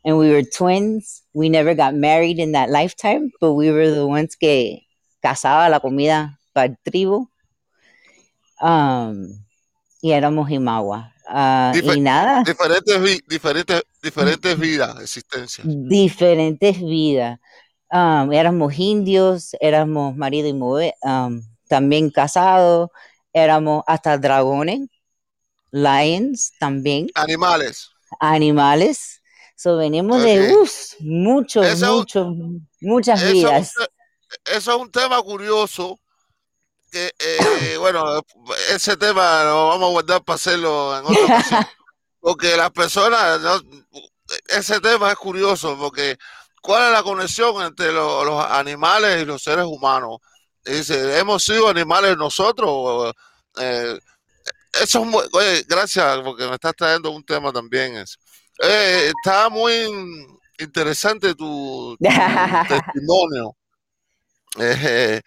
and 0.05 0.17
we 0.17 0.31
were 0.31 0.45
twins. 0.45 1.24
We 1.35 1.49
never 1.49 1.75
got 1.75 1.95
married 1.95 2.39
in 2.39 2.53
that 2.53 2.71
lifetime, 2.71 3.33
but 3.41 3.55
we 3.55 3.71
were 3.71 3.91
the 3.91 4.07
ones 4.07 4.37
que 4.37 4.87
cazaba 5.21 5.69
la 5.69 5.81
comida 5.81 6.39
para 6.53 6.69
el 6.69 6.79
tribu. 6.85 7.29
Um, 8.61 9.45
y 10.01 10.13
éramos 10.13 10.51
Imagua. 10.51 11.13
Uh, 11.27 11.77
y 11.77 12.01
nada. 12.01 12.45
Diferentes, 12.45 13.23
diferentes, 13.27 13.83
diferentes 14.03 14.59
vidas, 14.59 15.01
existencias. 15.01 15.67
Diferentes 15.67 16.81
vidas. 16.81 17.41
Um, 17.91 18.33
éramos 18.33 18.79
indios, 18.79 19.57
éramos 19.61 20.17
marido 20.17 20.49
y 20.49 20.53
mujer, 20.53 20.95
um, 21.03 21.43
también 21.69 22.11
casados, 22.11 22.91
éramos 23.33 23.85
hasta 23.87 24.19
dragones, 24.19 24.89
lions 25.71 26.53
también. 26.59 27.09
Animales. 27.15 27.91
Animales. 28.21 29.23
So 29.57 29.77
venimos 29.77 30.23
de 30.23 30.53
uf, 30.55 30.95
muchos, 31.01 31.81
muchos, 31.81 32.27
muchas 32.81 33.33
vidas. 33.33 33.73
eso 34.45 34.75
es 34.75 34.81
un 34.81 34.91
tema 34.91 35.23
curioso 35.23 35.99
eh, 36.95 37.77
bueno, 37.79 38.23
ese 38.71 38.97
tema 38.97 39.45
lo 39.45 39.69
vamos 39.69 39.89
a 39.89 39.93
guardar 39.93 40.25
para 40.25 40.37
hacerlo 40.37 40.99
en 40.99 41.05
otra 41.05 41.25
ocasión. 41.25 41.67
Porque 42.21 42.57
las 42.57 42.71
personas, 42.71 43.41
ese 44.47 44.81
tema 44.81 45.11
es 45.11 45.17
curioso, 45.17 45.77
porque 45.79 46.17
¿cuál 46.63 46.87
es 46.87 46.93
la 46.93 47.03
conexión 47.03 47.63
entre 47.63 47.93
los 47.93 48.43
animales 48.47 49.21
y 49.21 49.27
los 49.27 49.43
seres 49.43 49.67
humanos? 49.67 50.21
Dice, 50.65 51.19
¿hemos 51.19 51.45
sido 51.45 51.69
animales 51.69 52.17
nosotros? 52.17 53.13
Eh, 53.59 53.99
eso 54.81 55.01
es 55.01 55.07
muy, 55.07 55.23
oye, 55.33 55.67
gracias, 55.69 56.21
porque 56.25 56.47
me 56.47 56.55
estás 56.55 56.75
trayendo 56.75 57.11
un 57.11 57.23
tema 57.23 57.53
también. 57.53 58.03
Eh, 58.63 59.13
está 59.17 59.49
muy 59.49 59.73
interesante 60.59 61.35
tu, 61.35 61.97
testimonio. 62.69 63.57
Eh, 64.59 65.21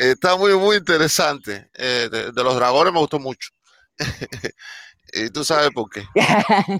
Está 0.00 0.34
muy, 0.34 0.54
muy 0.54 0.76
interesante. 0.76 1.70
Eh, 1.74 2.08
de, 2.10 2.42
los 2.42 2.54
dragones 2.54 2.90
me 2.90 3.00
gustó 3.00 3.18
mucho. 3.18 3.50
y 5.12 5.28
tú 5.28 5.44
sabes 5.44 5.70
por 5.74 5.90
qué. 5.90 6.06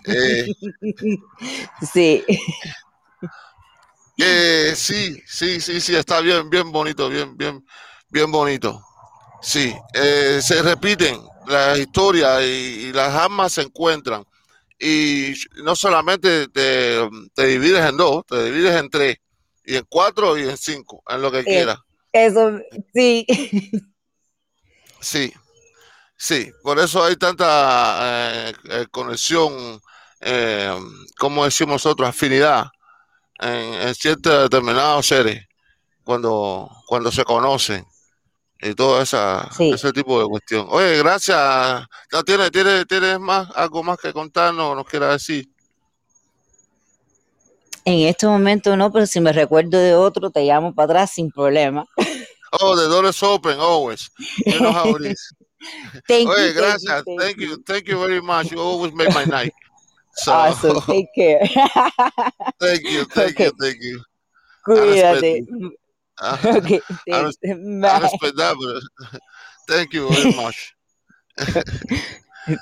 Eh, 0.07 0.47
sí. 1.93 2.25
Eh, 4.17 4.73
sí, 4.75 5.23
sí, 5.27 5.61
sí, 5.61 5.81
sí, 5.83 5.97
está 5.97 6.21
bien, 6.21 6.49
bien 6.49 6.73
bonito, 6.73 7.11
bien, 7.11 7.37
bien, 7.37 7.63
bien 8.09 8.31
bonito. 8.31 8.83
Sí, 9.43 9.75
se 9.93 10.63
repiten 10.63 11.21
las 11.47 11.79
historias 11.79 12.43
y, 12.43 12.91
las 12.95 13.15
armas 13.15 13.53
se 13.53 13.63
encuentran. 13.63 14.25
Y 14.81 15.35
no 15.63 15.77
solamente 15.77 16.49
te, 16.49 16.97
te, 17.35 17.47
divides 17.47 17.85
en 17.85 17.97
dos, 17.99 18.25
te 18.27 18.45
divides 18.45 18.77
en 18.77 18.89
tres, 18.89 19.19
y 19.65 19.77
en 19.77 19.85
cuatro 19.89 20.39
y 20.39 20.49
en 20.49 20.57
cinco, 20.57 21.03
en 21.07 21.21
lo 21.21 21.31
que 21.31 21.45
quieras. 21.45 21.79
Eso, 22.13 22.59
sí. 22.95 23.27
Sí, 25.01 25.33
sí, 26.17 26.53
por 26.63 26.79
eso 26.79 27.03
hay 27.03 27.17
tanta 27.17 28.49
eh, 28.49 28.55
eh, 28.65 28.87
conexión, 28.91 29.81
eh, 30.21 30.75
como 31.19 31.45
decimos 31.45 31.75
nosotros, 31.75 32.09
afinidad 32.09 32.67
en, 33.39 33.95
ciertos 33.95 34.43
determinados 34.43 35.07
seres 35.07 35.47
cuando, 36.05 36.71
cuando 36.87 37.11
se 37.11 37.25
conocen 37.25 37.87
y 38.63 38.75
todo 38.75 39.01
esa, 39.01 39.49
ese 39.59 39.93
tipo 39.93 40.21
de 40.21 40.29
cuestión. 40.29 40.67
Oye, 40.69 40.99
gracias. 40.99 41.87
¿No 42.13 42.23
tienes, 42.23 42.51
tienes, 42.51 42.87
tienes 42.87 43.19
más, 43.19 43.49
algo 43.55 43.83
más 43.83 43.99
que 43.99 44.13
contarnos, 44.13 44.77
nos 44.77 44.87
quiera 44.87 45.13
decir? 45.13 45.49
En 47.85 48.07
este 48.07 48.27
momento 48.27 48.77
no, 48.77 48.93
pero 48.93 49.07
si 49.07 49.21
me 49.21 49.33
recuerdo 49.33 49.79
de 49.79 49.95
otro, 49.95 50.31
te 50.31 50.45
llamo 50.45 50.75
para 50.75 50.93
atrás 50.93 51.13
sin 51.13 51.31
problema. 51.31 51.87
Oh, 52.61 52.77
the 52.77 52.89
door 52.89 53.07
is 53.07 53.23
open 53.23 53.59
always. 53.59 54.11
You 54.45 54.59
know 54.59 54.73
how 54.73 54.97
it 54.97 55.13
is. 55.13 55.33
thank 56.09 56.29
Oye, 56.29 56.49
you, 56.49 56.55
gracias. 56.55 57.05
Thank 57.05 57.07
you, 57.07 57.19
thank 57.19 57.39
you, 57.39 57.63
thank 57.65 57.89
you 57.89 57.99
very 57.99 58.21
much. 58.21 58.51
You 58.51 58.61
always 58.61 58.93
make 58.93 59.15
my 59.15 59.25
night. 59.25 59.55
So, 60.15 60.33
awesome. 60.33 60.81
Take 60.83 61.09
care. 61.15 61.41
thank 62.59 62.83
you, 62.83 63.05
thank 63.05 63.33
Okay. 63.33 63.45
you, 63.45 63.53
thank 63.59 63.77
you. 63.81 64.03
Cuídate. 64.67 65.47
Uh, 66.21 66.37
Okay, 66.57 66.81
I, 67.11 67.23
res- 67.23 67.39
thanks. 67.43 67.61
I 67.61 67.81
Bye. 67.81 67.99
respect 68.01 68.37
that, 68.37 68.57
but 68.59 69.21
thank 69.69 69.93
you 69.95 70.09
very 70.11 70.35
much. 70.37 70.75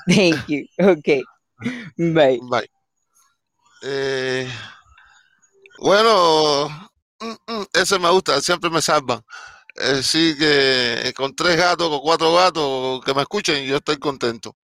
Thank 0.08 0.48
you. 0.48 0.66
Okay. 0.78 1.22
Bye. 1.96 2.38
Bye. 2.42 2.68
Eh, 3.82 4.48
bueno, 5.78 6.68
mm, 7.20 7.34
mm, 7.46 7.64
ese 7.72 7.98
me 7.98 8.10
gusta, 8.10 8.40
siempre 8.40 8.70
me 8.70 8.82
salvan. 8.82 9.22
Eh, 9.76 10.02
sí 10.02 10.36
que 10.38 11.12
con 11.16 11.34
tres 11.34 11.56
gatos, 11.56 11.88
con 11.88 12.00
cuatro 12.00 12.34
gatos 12.34 13.04
que 13.04 13.14
me 13.14 13.22
escuchen, 13.22 13.64
yo 13.66 13.76
estoy 13.76 13.96
contento. 13.98 14.56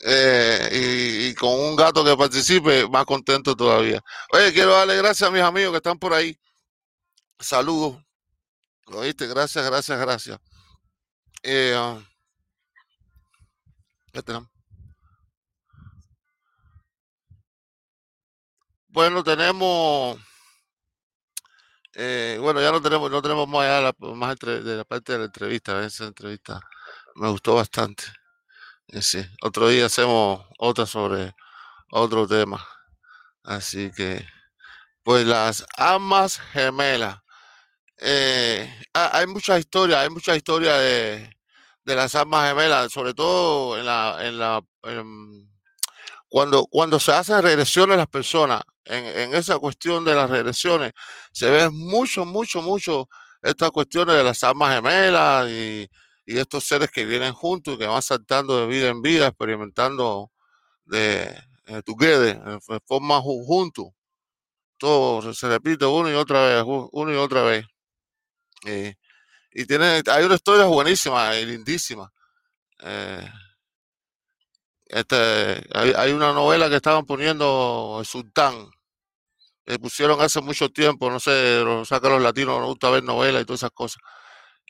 Eh, 0.00 0.68
y, 0.72 1.26
y 1.28 1.34
con 1.34 1.50
un 1.50 1.76
gato 1.76 2.04
que 2.04 2.16
participe, 2.16 2.88
más 2.88 3.04
contento 3.04 3.54
todavía. 3.54 4.00
Oye, 4.32 4.52
quiero 4.52 4.72
darle 4.72 4.96
gracias 4.96 5.28
a 5.28 5.32
mis 5.32 5.42
amigos 5.42 5.70
que 5.72 5.76
están 5.78 5.98
por 5.98 6.12
ahí. 6.12 6.36
Saludos. 7.38 7.96
¿Oíste? 8.90 9.26
Gracias, 9.26 9.64
gracias, 9.66 9.98
gracias. 9.98 10.38
Eh, 11.42 11.74
ah, 11.76 11.98
tenemos. 14.24 14.48
Bueno, 18.88 19.22
tenemos, 19.24 20.18
eh, 21.94 22.38
bueno, 22.40 22.60
ya 22.60 22.70
no 22.72 22.80
tenemos, 22.80 23.10
no 23.10 23.20
tenemos 23.22 23.48
más 23.48 23.62
allá 23.62 23.80
la, 23.80 24.14
más 24.14 24.32
entre- 24.32 24.62
de 24.62 24.76
la 24.76 24.84
parte 24.84 25.12
de 25.12 25.18
la 25.20 25.24
entrevista. 25.26 25.84
Esa 25.84 26.06
entrevista 26.06 26.60
me 27.16 27.28
gustó 27.30 27.54
bastante. 27.56 28.04
Sí, 29.02 29.24
otro 29.42 29.68
día 29.68 29.86
hacemos 29.86 30.46
otra 30.58 30.86
sobre 30.86 31.34
otro 31.92 32.26
tema. 32.28 32.66
Así 33.44 33.92
que, 33.92 34.26
pues 35.04 35.26
las 35.26 35.66
amas 35.78 36.40
gemelas. 36.40 37.18
Eh, 38.00 38.68
ha- 38.94 39.18
hay 39.18 39.26
muchas 39.26 39.58
historias, 39.60 40.00
hay 40.00 40.10
muchas 40.10 40.36
historias 40.36 40.78
de, 40.80 41.30
de 41.84 41.94
las 41.96 42.14
armas 42.14 42.48
gemelas, 42.48 42.92
sobre 42.92 43.14
todo 43.14 43.78
en 43.78 43.84
la, 43.86 44.18
en 44.26 44.38
la, 44.38 44.62
cuando, 46.28 46.66
cuando 46.66 46.98
se 47.00 47.12
hacen 47.12 47.42
regresiones 47.42 47.96
las 47.96 48.06
personas, 48.06 48.62
en, 48.84 49.34
esa 49.34 49.58
cuestión 49.58 50.04
de 50.04 50.14
las 50.14 50.30
regresiones, 50.30 50.92
se 51.32 51.50
ven 51.50 51.74
mucho, 51.74 52.24
mucho, 52.24 52.62
mucho 52.62 53.08
estas 53.42 53.70
cuestiones 53.70 54.16
de 54.16 54.24
las 54.24 54.42
almas 54.44 54.74
gemelas 54.74 55.48
y, 55.50 55.88
y 56.26 56.38
estos 56.38 56.64
seres 56.64 56.90
que 56.90 57.04
vienen 57.04 57.32
juntos 57.32 57.74
y 57.74 57.78
que 57.78 57.86
van 57.86 58.02
saltando 58.02 58.60
de 58.60 58.66
vida 58.66 58.88
en 58.88 59.02
vida, 59.02 59.28
experimentando 59.28 60.30
de 60.84 61.22
eh, 61.66 61.82
together, 61.84 62.40
f- 62.58 62.80
forma 62.86 63.18
ju- 63.20 63.44
juntos. 63.46 63.88
Todo 64.78 65.34
se, 65.34 65.48
repite 65.48 65.86
una 65.86 66.10
y 66.10 66.14
otra 66.14 66.42
vez, 66.44 66.64
una 66.92 67.12
y 67.12 67.16
otra 67.16 67.42
vez. 67.42 67.66
Eh, 68.66 68.94
y 69.52 69.64
tiene, 69.66 70.02
hay 70.06 70.24
una 70.24 70.34
historia 70.34 70.66
buenísima 70.66 71.34
y 71.36 71.46
lindísima 71.46 72.12
Eh, 72.82 73.28
este, 74.86 75.16
hay, 75.72 76.12
una 76.12 76.32
novela 76.32 76.68
que 76.68 76.76
estaban 76.76 77.06
poniendo 77.06 77.98
el 78.00 78.06
Sultán. 78.06 78.70
Le 79.66 79.78
pusieron 79.78 80.20
hace 80.20 80.40
mucho 80.40 80.70
tiempo, 80.70 81.10
no 81.10 81.20
sé, 81.20 81.60
o 81.60 81.84
sea 81.84 82.00
que 82.00 82.08
a 82.08 82.10
los 82.10 82.22
latinos 82.22 82.58
nos 82.58 82.68
gusta 82.68 82.90
ver 82.90 83.04
novelas 83.04 83.42
y 83.42 83.44
todas 83.44 83.60
esas 83.60 83.70
cosas. 83.72 84.02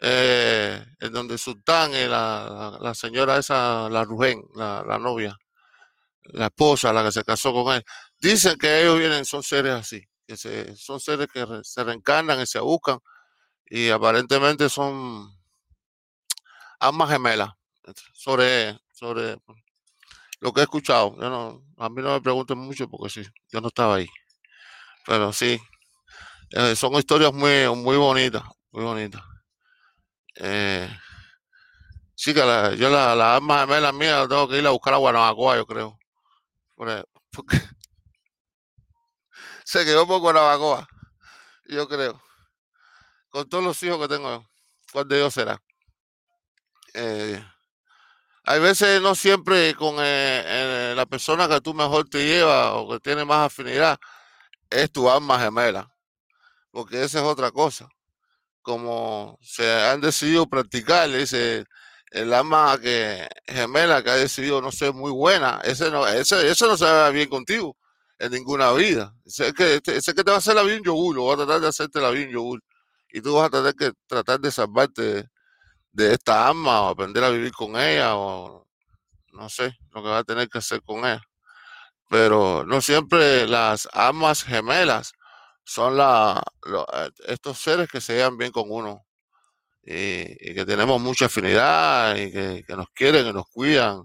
Eh, 0.02 0.84
en 1.00 1.12
donde 1.12 1.34
el 1.34 1.40
Sultán 1.40 1.92
y 1.92 2.06
la, 2.06 2.92
señora 2.94 3.38
esa, 3.38 3.88
la 3.88 4.04
Rubén, 4.04 4.42
la, 4.56 4.98
novia, 4.98 5.36
la 6.24 6.46
esposa, 6.46 6.92
la 6.92 7.04
que 7.04 7.12
se 7.12 7.24
casó 7.24 7.52
con 7.52 7.74
él, 7.74 7.84
dicen 8.18 8.58
que 8.58 8.82
ellos 8.82 8.98
vienen, 8.98 9.24
son 9.24 9.42
seres 9.42 9.72
así, 9.72 10.02
que 10.26 10.36
son 10.76 11.00
seres 11.00 11.28
que 11.32 11.46
se 11.62 11.84
reencarnan 11.84 12.40
y 12.42 12.46
se 12.46 12.60
buscan 12.60 12.98
y 13.70 13.88
aparentemente 13.88 14.68
son 14.68 15.30
almas 16.80 17.10
gemelas 17.10 17.50
sobre, 18.12 18.76
sobre 18.92 19.38
lo 20.40 20.52
que 20.52 20.60
he 20.60 20.64
escuchado. 20.64 21.16
Yo 21.20 21.30
no, 21.30 21.62
a 21.78 21.88
mí 21.88 22.02
no 22.02 22.12
me 22.14 22.20
pregunten 22.20 22.58
mucho 22.58 22.88
porque 22.88 23.10
sí, 23.10 23.22
yo 23.50 23.60
no 23.60 23.68
estaba 23.68 23.96
ahí. 23.96 24.08
Pero 25.06 25.32
sí, 25.32 25.60
eh, 26.50 26.74
son 26.76 26.94
historias 26.94 27.32
muy, 27.32 27.68
muy 27.76 27.96
bonitas, 27.96 28.42
muy 28.72 28.84
bonitas. 28.84 29.22
Eh, 30.36 30.88
sí, 32.14 32.34
que 32.34 32.40
yo 32.76 32.90
la, 32.90 33.14
la 33.14 33.36
alma 33.36 33.60
gemela 33.60 33.92
mía 33.92 34.26
tengo 34.28 34.48
que 34.48 34.58
ir 34.58 34.66
a 34.66 34.70
buscar 34.70 34.94
a 34.94 34.98
Guanabacoa, 34.98 35.56
yo 35.56 35.66
creo. 35.66 35.98
Porque, 36.76 37.04
se 39.64 39.84
quedó 39.84 40.06
por 40.06 40.20
Guanabacoa, 40.20 40.88
yo 41.68 41.86
creo. 41.88 42.20
Con 43.30 43.48
todos 43.48 43.62
los 43.62 43.82
hijos 43.84 43.98
que 44.00 44.08
tengo, 44.08 44.44
¿cuál 44.92 45.06
de 45.06 45.18
ellos 45.18 45.32
será? 45.32 45.62
Eh, 46.94 47.40
hay 48.44 48.60
veces 48.60 49.00
no 49.00 49.14
siempre 49.14 49.74
con 49.76 49.96
eh, 49.98 50.42
eh, 50.44 50.94
la 50.96 51.06
persona 51.06 51.48
que 51.48 51.60
tú 51.60 51.72
mejor 51.72 52.08
te 52.08 52.26
llevas 52.26 52.72
o 52.74 52.88
que 52.90 52.98
tiene 52.98 53.24
más 53.24 53.46
afinidad 53.46 53.98
es 54.68 54.90
tu 54.90 55.08
alma 55.10 55.38
gemela, 55.38 55.88
porque 56.72 57.04
esa 57.04 57.20
es 57.20 57.24
otra 57.24 57.52
cosa. 57.52 57.88
Como 58.62 59.38
se 59.42 59.70
han 59.70 60.00
decidido 60.00 60.48
practicar, 60.48 61.10
dice 61.10 61.64
el 62.10 62.34
alma 62.34 62.78
que 62.82 63.28
gemela 63.46 64.02
que 64.02 64.10
ha 64.10 64.16
decidido 64.16 64.60
no 64.60 64.72
ser 64.72 64.92
muy 64.92 65.12
buena, 65.12 65.60
ese 65.64 65.90
no, 65.90 66.06
ese, 66.06 66.48
eso 66.50 66.66
no 66.66 66.76
se 66.76 66.84
va 66.84 67.10
bien 67.10 67.28
contigo 67.28 67.76
en 68.18 68.32
ninguna 68.32 68.72
vida. 68.72 69.14
Ese 69.24 69.52
que, 69.54 69.80
ese 69.84 70.14
que 70.14 70.24
te 70.24 70.30
va 70.30 70.36
a 70.36 70.38
hacer 70.38 70.56
la 70.56 70.62
bien 70.62 70.82
yogur, 70.84 71.18
o 71.18 71.26
va 71.26 71.34
a 71.34 71.36
tratar 71.38 71.60
de 71.60 71.68
hacerte 71.68 72.00
la 72.00 72.10
bien 72.10 72.30
yogur. 72.30 72.60
Y 73.12 73.20
tú 73.20 73.34
vas 73.34 73.46
a 73.48 73.50
tener 73.50 73.74
que 73.74 73.92
tratar 74.06 74.40
de 74.40 74.50
salvarte 74.50 75.28
de 75.92 76.12
esta 76.14 76.48
alma 76.48 76.82
o 76.82 76.88
aprender 76.88 77.24
a 77.24 77.30
vivir 77.30 77.52
con 77.52 77.76
ella 77.76 78.16
o 78.16 78.66
no 79.32 79.48
sé 79.48 79.76
lo 79.92 80.02
que 80.02 80.08
va 80.08 80.18
a 80.18 80.24
tener 80.24 80.48
que 80.48 80.58
hacer 80.58 80.82
con 80.82 80.98
ella. 81.00 81.22
Pero 82.08 82.64
no 82.66 82.80
siempre 82.80 83.46
las 83.46 83.88
almas 83.92 84.44
gemelas 84.44 85.12
son 85.64 85.96
la, 85.96 86.42
eh, 86.66 87.10
estos 87.28 87.58
seres 87.58 87.88
que 87.88 88.00
se 88.00 88.14
llevan 88.14 88.36
bien 88.38 88.52
con 88.52 88.64
uno 88.70 89.06
y, 89.82 90.54
que 90.54 90.64
tenemos 90.66 91.00
mucha 91.00 91.26
afinidad 91.26 92.16
y 92.16 92.32
que, 92.32 92.64
nos 92.76 92.88
quieren, 92.90 93.24
que 93.24 93.32
nos 93.32 93.46
cuidan 93.48 94.04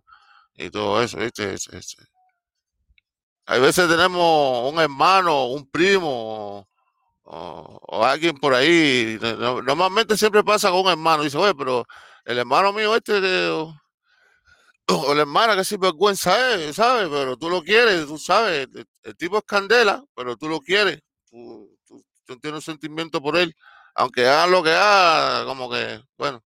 y 0.55 0.69
todo 0.69 1.01
eso, 1.01 1.17
¿viste? 1.17 1.55
Hay 3.47 3.59
veces 3.61 3.87
tenemos 3.87 4.71
un 4.73 4.79
hermano, 4.79 5.47
un 5.47 5.69
primo 5.69 6.67
o, 7.25 8.05
alguien 8.05 8.35
por 8.37 8.53
ahí. 8.53 9.17
normalmente 9.21 10.17
siempre 10.17 10.43
pasa 10.43 10.69
con 10.69 10.81
un 10.81 10.91
hermano. 10.91 11.23
Dice, 11.23 11.37
oye, 11.37 11.55
pero 11.55 11.85
el 12.23 12.37
hermano 12.37 12.71
mío 12.73 12.95
este, 12.95 13.47
o, 13.47 15.13
la 15.13 15.21
hermana 15.21 15.55
que 15.55 15.65
sin 15.65 15.79
vergüenza 15.79 16.55
es, 16.55 16.75
¿sabes? 16.75 17.09
Pero 17.09 17.37
tú 17.37 17.49
lo 17.49 17.63
quieres, 17.63 18.05
tú 18.07 18.17
sabes. 18.17 18.67
El, 19.03 19.17
tipo 19.17 19.37
es 19.39 19.43
candela, 19.43 20.03
pero 20.15 20.37
tú 20.37 20.47
lo 20.47 20.59
quieres. 20.59 21.01
Tú, 21.29 21.69
tienes 22.41 22.53
un 22.53 22.61
sentimiento 22.61 23.21
por 23.21 23.37
él. 23.37 23.55
Aunque 23.95 24.27
haga 24.27 24.47
lo 24.47 24.61
que 24.63 24.71
haga, 24.71 25.45
como 25.45 25.69
que, 25.69 26.01
bueno, 26.17 26.43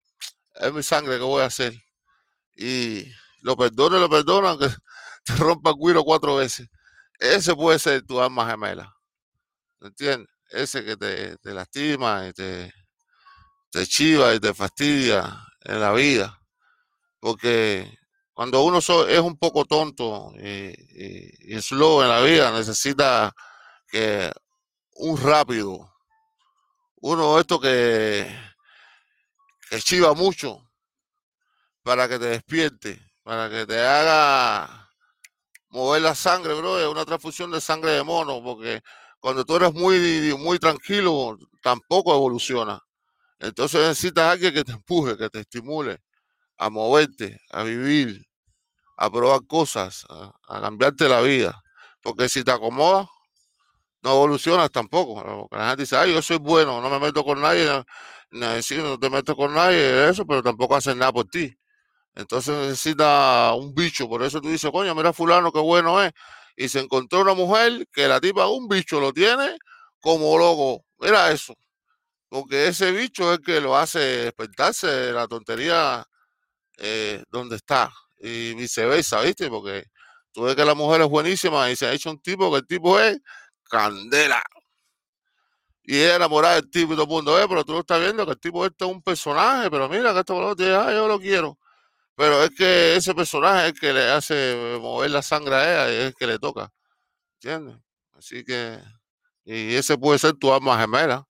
es 0.55 0.73
mi 0.73 0.83
sangre 0.83 1.17
que 1.17 1.23
voy 1.23 1.41
a 1.41 1.47
hacer. 1.47 1.73
Y 2.55 3.05
lo 3.41 3.57
perdono, 3.57 3.99
lo 3.99 4.09
perdono, 4.09 4.49
aunque 4.49 4.67
te 5.25 5.35
rompa 5.35 5.71
el 5.71 5.75
cuiro 5.77 6.03
cuatro 6.03 6.35
veces. 6.35 6.69
Ese 7.19 7.55
puede 7.55 7.79
ser 7.79 8.05
tu 8.05 8.21
alma 8.21 8.49
gemela. 8.49 8.93
¿Entiendes? 9.81 10.38
Ese 10.49 10.83
que 10.83 10.97
te, 10.97 11.53
lastima 11.53 12.27
y 12.27 12.33
te, 12.33 12.73
chiva 13.88 14.33
y 14.33 14.39
te 14.39 14.53
fastidia 14.53 15.45
en 15.62 15.79
la 15.79 15.93
vida. 15.93 16.39
Porque 17.19 17.97
cuando 18.33 18.63
uno 18.63 18.79
es 18.79 19.19
un 19.19 19.38
poco 19.38 19.65
tonto 19.65 20.31
y, 20.38 21.55
y, 21.55 21.62
slow 21.62 22.01
en 22.01 22.09
la 22.09 22.21
vida, 22.21 22.51
necesita 22.51 23.33
que 23.88 24.31
un 24.93 25.21
rápido, 25.21 25.93
uno 27.01 27.35
de 27.35 27.41
estos 27.41 27.62
que, 27.62 28.39
que 29.69 29.79
chiva 29.81 30.13
mucho 30.13 30.69
para 31.83 32.07
que 32.07 32.19
te 32.19 32.25
despierte, 32.25 32.99
para 33.23 33.49
que 33.49 33.65
te 33.65 33.79
haga 33.79 34.89
mover 35.69 36.01
la 36.01 36.15
sangre, 36.15 36.53
bro, 36.53 36.79
es 36.79 36.88
una 36.88 37.05
transfusión 37.05 37.51
de 37.51 37.62
sangre 37.62 37.91
de 37.91 38.03
mono, 38.03 38.41
porque 38.43 38.81
cuando 39.19 39.45
tú 39.45 39.55
eres 39.58 39.73
muy, 39.73 40.34
muy 40.38 40.60
tranquilo, 40.60 41.38
tampoco 41.62 42.13
evoluciona. 42.13 42.79
Entonces 43.39 43.82
necesitas 43.82 44.25
a 44.25 44.32
alguien 44.32 44.53
que 44.53 44.63
te 44.63 44.73
empuje, 44.73 45.17
que 45.17 45.29
te 45.29 45.41
estimule 45.41 45.99
a 46.58 46.69
moverte, 46.69 47.39
a 47.51 47.63
vivir, 47.63 48.25
a 48.97 49.10
probar 49.10 49.41
cosas, 49.47 50.05
a, 50.10 50.62
cambiarte 50.62 51.08
la 51.08 51.21
vida. 51.21 51.62
Porque 52.01 52.29
si 52.29 52.43
te 52.43 52.51
acomodas, 52.51 53.08
no 54.01 54.12
evolucionas 54.12 54.71
tampoco. 54.71 55.47
La 55.51 55.69
gente 55.69 55.84
dice, 55.84 55.97
ay, 55.97 56.13
yo 56.13 56.21
soy 56.21 56.38
bueno, 56.38 56.82
no 56.82 56.89
me 56.89 56.99
meto 56.99 57.23
con 57.23 57.41
nadie, 57.41 57.65
no, 57.65 57.86
no 58.32 58.99
te 58.99 59.10
meto 59.10 59.36
con 59.36 59.53
nadie, 59.53 60.10
eso, 60.10 60.25
pero 60.25 60.41
tampoco 60.43 60.75
hacen 60.75 60.97
nada 60.97 61.12
por 61.13 61.25
ti. 61.27 61.53
Entonces 62.15 62.55
necesita 62.58 63.53
un 63.55 63.73
bicho, 63.73 64.08
por 64.10 64.23
eso 64.23 64.41
tú 64.41 64.49
dices, 64.49 64.71
coño, 64.71 64.93
mira 64.95 65.13
fulano, 65.13 65.51
qué 65.51 65.60
bueno 65.60 66.01
es 66.03 66.12
y 66.59 66.67
se 66.67 66.81
encontró 66.81 67.21
una 67.21 67.33
mujer 67.35 67.87
que 67.93 68.05
la 68.09 68.19
tipa 68.19 68.49
un 68.49 68.67
bicho 68.67 68.99
lo 68.99 69.13
tiene 69.13 69.57
como 70.01 70.37
loco. 70.37 70.83
Mira 70.99 71.31
eso. 71.31 71.55
Porque 72.27 72.67
ese 72.67 72.91
bicho 72.91 73.31
es 73.31 73.39
el 73.39 73.45
que 73.45 73.61
lo 73.61 73.77
hace 73.77 73.99
despertarse 73.99 74.87
de 74.87 75.13
la 75.13 75.25
tontería 75.25 76.05
eh, 76.77 77.23
donde 77.31 77.55
está. 77.55 77.89
Y 78.19 78.55
viceversa, 78.55 79.21
¿viste? 79.21 79.49
Porque 79.49 79.85
tú 80.33 80.43
ves 80.43 80.55
que 80.57 80.65
la 80.65 80.75
mujer 80.75 80.99
es 80.99 81.07
buenísima 81.07 81.71
y 81.71 81.77
se 81.77 81.87
ha 81.87 81.93
hecho 81.93 82.11
un 82.11 82.21
tipo 82.21 82.51
que 82.51 82.57
el 82.57 82.67
tipo 82.67 82.99
es 82.99 83.17
candela. 83.63 84.43
Y 85.83 85.95
es 85.95 86.13
enamorada 86.17 86.55
del 86.55 86.69
tipo 86.69 86.91
y 86.91 86.95
todo 86.97 87.05
el 87.05 87.09
mundo, 87.09 87.39
eh, 87.41 87.45
pero 87.47 87.63
tú 87.63 87.71
lo 87.71 87.79
estás 87.79 88.01
viendo 88.01 88.25
que 88.25 88.33
el 88.33 88.39
tipo 88.39 88.65
este 88.65 88.83
es 88.83 88.91
un 88.91 89.01
personaje, 89.01 89.71
pero 89.71 89.87
mira 89.87 90.11
que 90.11 90.19
esto 90.19 90.55
te 90.57 90.75
ah, 90.75 90.91
yo 90.91 91.07
lo 91.07 91.19
quiero. 91.21 91.57
Pero 92.19 92.43
es 92.43 92.49
que 92.49 92.97
ese 92.97 93.15
personaje 93.15 93.62
es 93.62 93.73
el 93.73 93.79
que 93.79 93.93
le 93.93 94.12
hace 94.12 94.77
mover 94.82 95.10
la 95.10 95.21
sangre 95.21 95.55
a 95.55 95.86
ella 95.86 95.93
y 95.93 95.95
es 96.01 96.05
el 96.08 96.15
que 96.15 96.27
le 96.27 96.38
toca. 96.38 96.69
¿Entiendes? 97.36 97.77
Así 98.12 98.43
que, 98.43 98.77
y 99.45 99.75
ese 99.75 99.97
puede 99.97 100.19
ser 100.19 100.34
tu 100.34 100.51
alma 100.51 100.77
gemela. 100.77 101.25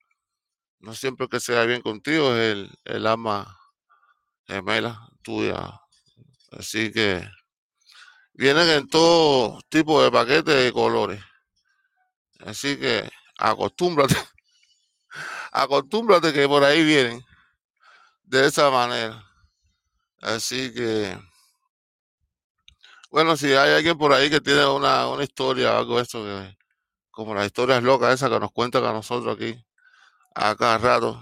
No 0.79 0.95
siempre 0.95 1.27
que 1.27 1.39
sea 1.39 1.63
bien 1.65 1.83
contigo 1.83 2.33
es 2.33 2.53
el, 2.53 2.71
el 2.85 3.05
alma 3.05 3.55
gemela 4.47 5.07
tuya. 5.21 5.79
Así 6.53 6.91
que 6.91 7.23
vienen 8.33 8.67
en 8.69 8.87
todo 8.87 9.61
tipo 9.69 10.01
de 10.01 10.09
paquetes 10.09 10.55
de 10.55 10.73
colores. 10.73 11.23
Así 12.39 12.79
que 12.79 13.07
acostúmbrate. 13.37 14.15
acostúmbrate 15.51 16.33
que 16.33 16.47
por 16.47 16.63
ahí 16.63 16.83
vienen 16.83 17.23
de 18.23 18.47
esa 18.47 18.71
manera. 18.71 19.28
Así 20.21 20.73
que, 20.73 21.17
bueno, 23.11 23.37
si 23.37 23.47
hay 23.53 23.75
alguien 23.75 23.97
por 23.97 24.13
ahí 24.13 24.29
que 24.29 24.41
tiene 24.41 24.65
una, 24.65 25.07
una 25.07 25.23
historia, 25.23 25.77
algo 25.77 25.97
de 25.97 26.03
esto, 26.03 26.23
que, 26.23 26.57
como 27.11 27.35
las 27.35 27.45
historias 27.47 27.83
locas 27.83 28.13
esas 28.13 28.29
que 28.29 28.39
nos 28.39 28.51
cuentan 28.51 28.85
a 28.85 28.93
nosotros 28.93 29.35
aquí, 29.35 29.61
a 30.35 30.55
cada 30.55 30.77
rato, 30.77 31.21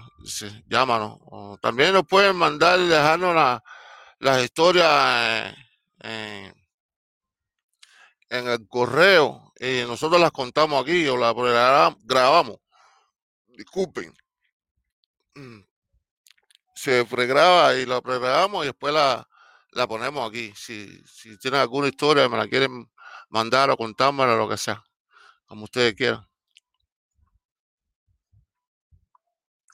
llámanos. 0.66 1.18
también 1.60 1.92
nos 1.92 2.04
pueden 2.04 2.36
mandar 2.36 2.78
y 2.78 2.86
dejarnos 2.86 3.60
las 4.20 4.44
historias 4.44 5.54
en, 6.00 6.54
el 8.30 8.68
correo 8.68 9.52
y 9.58 9.82
nosotros 9.86 10.20
las 10.20 10.30
contamos 10.30 10.82
aquí 10.82 11.06
o 11.08 11.16
las 11.16 11.34
grabamos. 12.04 12.58
Disculpen. 13.48 14.14
Se 16.78 17.04
pregraba 17.04 17.74
y 17.74 17.86
la 17.86 18.00
pregrabamos 18.00 18.64
y 18.64 18.68
después 18.68 18.94
la, 18.94 19.28
la 19.72 19.86
ponemos 19.88 20.28
aquí. 20.28 20.52
Si, 20.54 21.02
si 21.06 21.36
tienen 21.38 21.60
alguna 21.60 21.88
historia, 21.88 22.28
me 22.28 22.36
la 22.36 22.46
quieren 22.46 22.88
mandar 23.30 23.70
o 23.70 23.76
contármela, 23.76 24.36
lo 24.36 24.48
que 24.48 24.56
sea, 24.56 24.84
como 25.46 25.64
ustedes 25.64 25.94
quieran. 25.94 26.28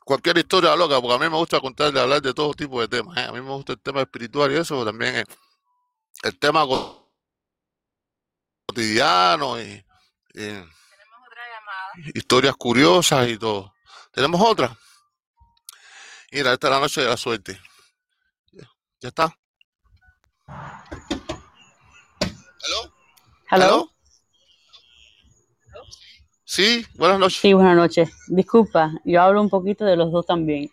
cualquier 0.05 0.39
historia 0.39 0.77
loca, 0.77 1.01
porque 1.01 1.15
a 1.15 1.19
mí 1.19 1.31
me 1.31 1.37
gusta 1.37 1.61
contar 1.61 1.93
de 1.93 2.01
hablar 2.01 2.21
de 2.23 2.35
todo 2.35 2.53
tipo 2.55 2.81
de 2.81 2.89
temas. 2.89 3.17
¿eh? 3.17 3.23
A 3.23 3.33
mí 3.33 3.41
me 3.41 3.51
gusta 3.51 3.73
el 3.73 3.81
tema 3.81 4.03
espiritual 4.03 4.53
y 4.53 4.57
eso 4.57 4.85
también 4.85 5.17
es 5.17 5.25
el 6.23 6.39
tema 6.39 6.65
cotidiano 8.67 9.61
y, 9.61 9.85
llamada. 10.35 10.65
historias 12.15 12.55
curiosas 12.57 13.29
y 13.29 13.39
todo. 13.39 13.75
¿Tenemos 14.13 14.41
otra? 14.41 14.77
Mira, 16.35 16.53
esta 16.53 16.67
es 16.67 16.73
la 16.73 16.81
noche 16.81 17.01
de 17.01 17.07
la 17.07 17.17
suerte. 17.17 17.61
Ya, 18.51 19.09
está. 19.09 19.39
¿Aló? 22.61 22.93
Hello. 23.53 23.91
Sí, 26.43 26.85
buenas 26.97 27.21
noches. 27.21 27.39
Sí, 27.41 27.53
buenas 27.53 27.77
noches. 27.77 28.11
Disculpa, 28.27 28.91
yo 29.05 29.23
hablo 29.23 29.43
un 29.43 29.49
poquito 29.49 29.85
de 29.85 29.95
los 29.95 30.11
dos 30.11 30.27
también. 30.27 30.73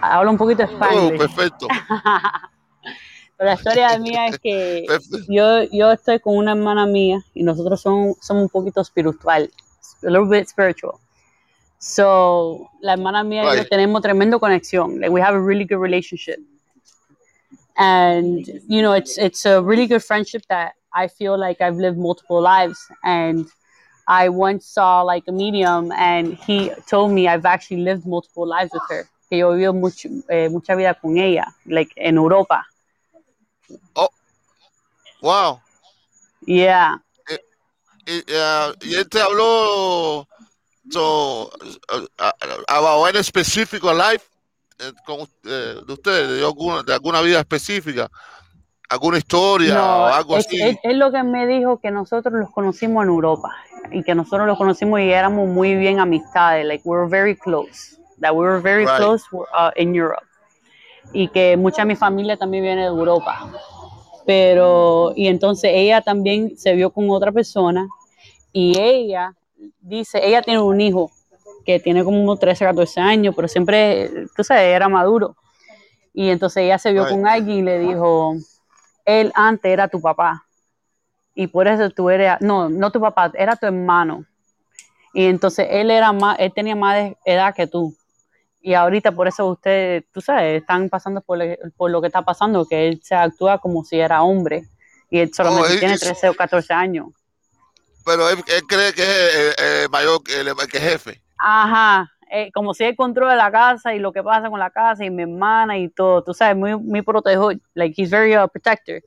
Hablo 0.00 0.32
un 0.32 0.36
poquito 0.36 0.66
de 0.66 0.68
Oh, 0.68 0.72
español. 0.72 1.18
perfecto. 1.18 1.68
la 3.38 3.54
historia 3.54 3.96
mía 3.98 4.26
es 4.26 4.40
que 4.40 4.84
yo, 5.28 5.62
yo 5.70 5.92
estoy 5.92 6.18
con 6.18 6.36
una 6.36 6.52
hermana 6.52 6.86
mía 6.86 7.22
y 7.34 7.44
nosotros 7.44 7.80
somos, 7.80 8.16
somos 8.20 8.42
un 8.42 8.48
poquito 8.48 8.80
espiritual, 8.80 9.48
a 10.02 10.06
little 10.06 10.26
bit 10.26 10.48
spiritual. 10.48 10.98
So, 11.84 12.70
la 12.80 12.92
hermana 12.92 13.24
mía 13.24 13.42
y 13.42 13.46
yo 13.46 13.52
Right. 13.54 13.68
tenemos 13.68 14.02
tremendo 14.02 14.38
conexión. 14.38 15.00
Like, 15.00 15.10
we 15.10 15.20
have 15.20 15.34
a 15.34 15.40
really 15.40 15.64
good 15.64 15.80
relationship. 15.80 16.38
And, 17.76 18.46
you 18.68 18.82
know, 18.82 18.92
it's, 18.92 19.18
it's 19.18 19.44
a 19.44 19.60
really 19.60 19.88
good 19.88 20.04
friendship 20.04 20.44
that 20.48 20.74
I 20.94 21.08
feel 21.08 21.36
like 21.36 21.60
I've 21.60 21.78
lived 21.78 21.98
multiple 21.98 22.40
lives. 22.40 22.78
And 23.02 23.46
I 24.06 24.28
once 24.28 24.64
saw 24.64 25.02
like 25.02 25.24
a 25.26 25.32
medium 25.32 25.90
and 25.90 26.34
he 26.46 26.70
told 26.86 27.10
me 27.10 27.26
I've 27.26 27.44
actually 27.44 27.82
lived 27.82 28.06
multiple 28.06 28.46
lives 28.46 28.70
with 28.72 28.82
her. 28.88 29.08
Que 29.28 29.38
yo 29.38 29.50
vivo 29.56 29.72
mucho, 29.72 30.08
eh, 30.30 30.48
mucha 30.50 30.76
vida 30.76 30.94
con 30.94 31.18
ella, 31.18 31.52
like 31.66 31.90
en 31.96 32.16
Europa. 32.16 32.64
Oh, 33.96 34.10
wow. 35.20 35.60
Yeah. 36.46 36.98
Y, 38.06 38.22
eh, 38.28 38.72
y 38.82 38.94
él 38.94 39.08
te 39.08 39.20
habló 39.20 40.28
so, 40.90 41.50
about 42.68 43.06
any 43.14 43.22
specific 43.22 43.82
life 43.84 44.24
eh, 44.78 44.92
con, 45.06 45.20
eh, 45.44 45.76
de 45.86 45.92
ustedes, 45.92 46.28
de 46.40 46.44
alguna, 46.44 46.82
de 46.82 46.92
alguna 46.92 47.20
vida 47.20 47.38
específica, 47.40 48.10
alguna 48.88 49.18
historia 49.18 49.74
No, 49.74 50.04
o 50.06 50.06
algo 50.14 50.36
es, 50.36 50.46
así. 50.46 50.60
es- 50.60 50.76
es 50.82 50.96
lo 50.96 51.12
que 51.12 51.22
me 51.22 51.46
dijo 51.46 51.78
que 51.80 51.90
nosotros 51.90 52.34
los 52.34 52.50
conocimos 52.50 53.04
en 53.04 53.10
Europa 53.10 53.50
y 53.90 54.02
que 54.02 54.14
nosotros 54.14 54.46
los 54.46 54.58
conocimos 54.58 55.00
y 55.00 55.10
éramos 55.10 55.48
muy 55.48 55.76
bien 55.76 56.00
amistades, 56.00 56.66
like 56.66 56.82
we 56.84 56.96
were 56.96 57.08
very 57.08 57.36
close, 57.36 57.96
that 58.20 58.32
we 58.32 58.44
were 58.44 58.60
very 58.60 58.84
Right. 58.86 58.96
close 58.96 59.24
uh, 59.32 59.70
in 59.76 59.94
Europe 59.94 60.26
y 61.12 61.28
que 61.28 61.56
mucha 61.56 61.82
de 61.82 61.86
mi 61.86 61.96
familia 61.96 62.36
también 62.36 62.64
viene 62.64 62.82
de 62.82 62.86
Europa, 62.88 63.50
pero 64.26 65.12
y 65.16 65.26
entonces 65.28 65.70
ella 65.74 66.00
también 66.00 66.56
se 66.56 66.74
vio 66.74 66.90
con 66.90 67.10
otra 67.10 67.32
persona 67.32 67.86
y 68.52 68.78
ella 68.78 69.34
dice, 69.80 70.20
ella 70.26 70.42
tiene 70.42 70.60
un 70.60 70.80
hijo 70.80 71.10
que 71.64 71.78
tiene 71.80 72.02
como 72.04 72.20
unos 72.22 72.38
13, 72.38 72.64
14 72.64 73.00
años, 73.00 73.34
pero 73.36 73.48
siempre, 73.48 74.26
tú 74.36 74.42
sabes, 74.44 74.64
era 74.64 74.88
maduro. 74.88 75.36
Y 76.12 76.28
entonces 76.30 76.64
ella 76.64 76.78
se 76.78 76.92
vio 76.92 77.04
con 77.08 77.26
alguien 77.26 77.58
y 77.58 77.62
le 77.62 77.78
dijo, 77.78 78.34
él 79.04 79.32
antes 79.34 79.70
era 79.72 79.88
tu 79.88 80.00
papá. 80.00 80.44
Y 81.34 81.46
por 81.46 81.66
eso 81.68 81.88
tú 81.90 82.10
eres, 82.10 82.32
no, 82.40 82.68
no 82.68 82.90
tu 82.90 83.00
papá, 83.00 83.30
era 83.34 83.56
tu 83.56 83.66
hermano. 83.66 84.26
Y 85.14 85.24
entonces 85.26 85.66
él 85.70 85.90
era 85.90 86.12
más, 86.12 86.36
él 86.38 86.52
tenía 86.54 86.74
más 86.76 87.12
edad 87.24 87.54
que 87.54 87.66
tú. 87.66 87.94
Y 88.60 88.74
ahorita 88.74 89.12
por 89.12 89.26
eso 89.28 89.46
ustedes, 89.46 90.04
tú 90.12 90.20
sabes, 90.20 90.60
están 90.60 90.88
pasando 90.88 91.20
por, 91.20 91.38
le- 91.38 91.58
por 91.76 91.90
lo 91.90 92.00
que 92.00 92.06
está 92.08 92.22
pasando, 92.22 92.66
que 92.66 92.88
él 92.88 93.00
se 93.02 93.14
actúa 93.14 93.58
como 93.58 93.82
si 93.84 93.98
era 93.98 94.22
hombre. 94.22 94.64
Y 95.10 95.18
él 95.18 95.30
solamente 95.34 95.68
él- 95.74 95.78
tiene 95.80 95.94
él- 95.94 96.00
13 96.00 96.28
o 96.28 96.34
14 96.34 96.72
años. 96.72 97.08
Pero 98.04 98.28
él, 98.30 98.38
él 98.48 98.62
cree 98.66 98.92
que 98.92 99.02
es 99.02 99.08
eh, 99.08 99.54
eh, 99.58 99.88
mayor 99.90 100.22
que, 100.22 100.40
el- 100.40 100.54
que 100.70 100.80
jefe. 100.80 101.22
Ajá, 101.38 102.10
eh, 102.30 102.50
como 102.52 102.72
si 102.74 102.84
él 102.84 102.94
controla 102.96 103.34
la 103.36 103.50
casa 103.50 103.94
y 103.94 103.98
lo 103.98 104.12
que 104.12 104.22
pasa 104.22 104.48
con 104.48 104.58
la 104.58 104.70
casa 104.70 105.04
y 105.04 105.10
mi 105.10 105.22
hermana 105.22 105.76
y 105.78 105.88
todo, 105.88 106.22
tú 106.24 106.32
sabes, 106.34 106.56
muy, 106.56 106.76
muy 106.76 107.02
like 107.74 107.94
he's 108.00 108.10
very 108.10 108.36
uh, 108.36 108.46
protector, 108.48 109.00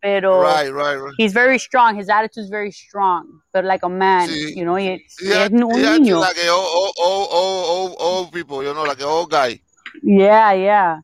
pero 0.00 0.42
Right, 0.42 0.70
right, 0.72 0.96
right. 0.98 1.14
he's 1.18 1.32
very 1.32 1.58
strong, 1.58 1.96
his 1.98 2.08
attitude 2.08 2.44
is 2.44 2.50
very 2.50 2.72
strong, 2.72 3.40
but 3.52 3.64
like 3.64 3.84
a 3.84 3.88
man, 3.88 4.28
Sí. 4.28 4.54
you 4.56 4.64
know, 4.64 4.78
y, 4.78 5.04
y 5.20 5.32
es 5.32 5.50
un 5.50 5.68
niño. 6.02 6.20
like 6.20 6.38
a 6.38 6.50
old, 6.52 6.94
old, 6.98 7.28
old, 7.30 7.64
old, 7.68 7.96
old 7.98 8.32
people, 8.32 8.62
you 8.64 8.72
know, 8.72 8.84
like 8.84 9.00
guy. 9.30 9.60
Yeah, 10.02 10.52
yeah. 10.54 11.00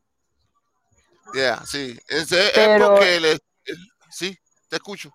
Yeah, 1.33 1.61
sí. 1.65 1.97
Es, 2.09 2.31
es- 2.31 2.31
es 2.33 2.51
Pero- 2.53 2.89
porque 2.89 3.19
le, 3.21 3.37
sí, 4.09 4.37
te 4.67 4.75
escucho. 4.75 5.11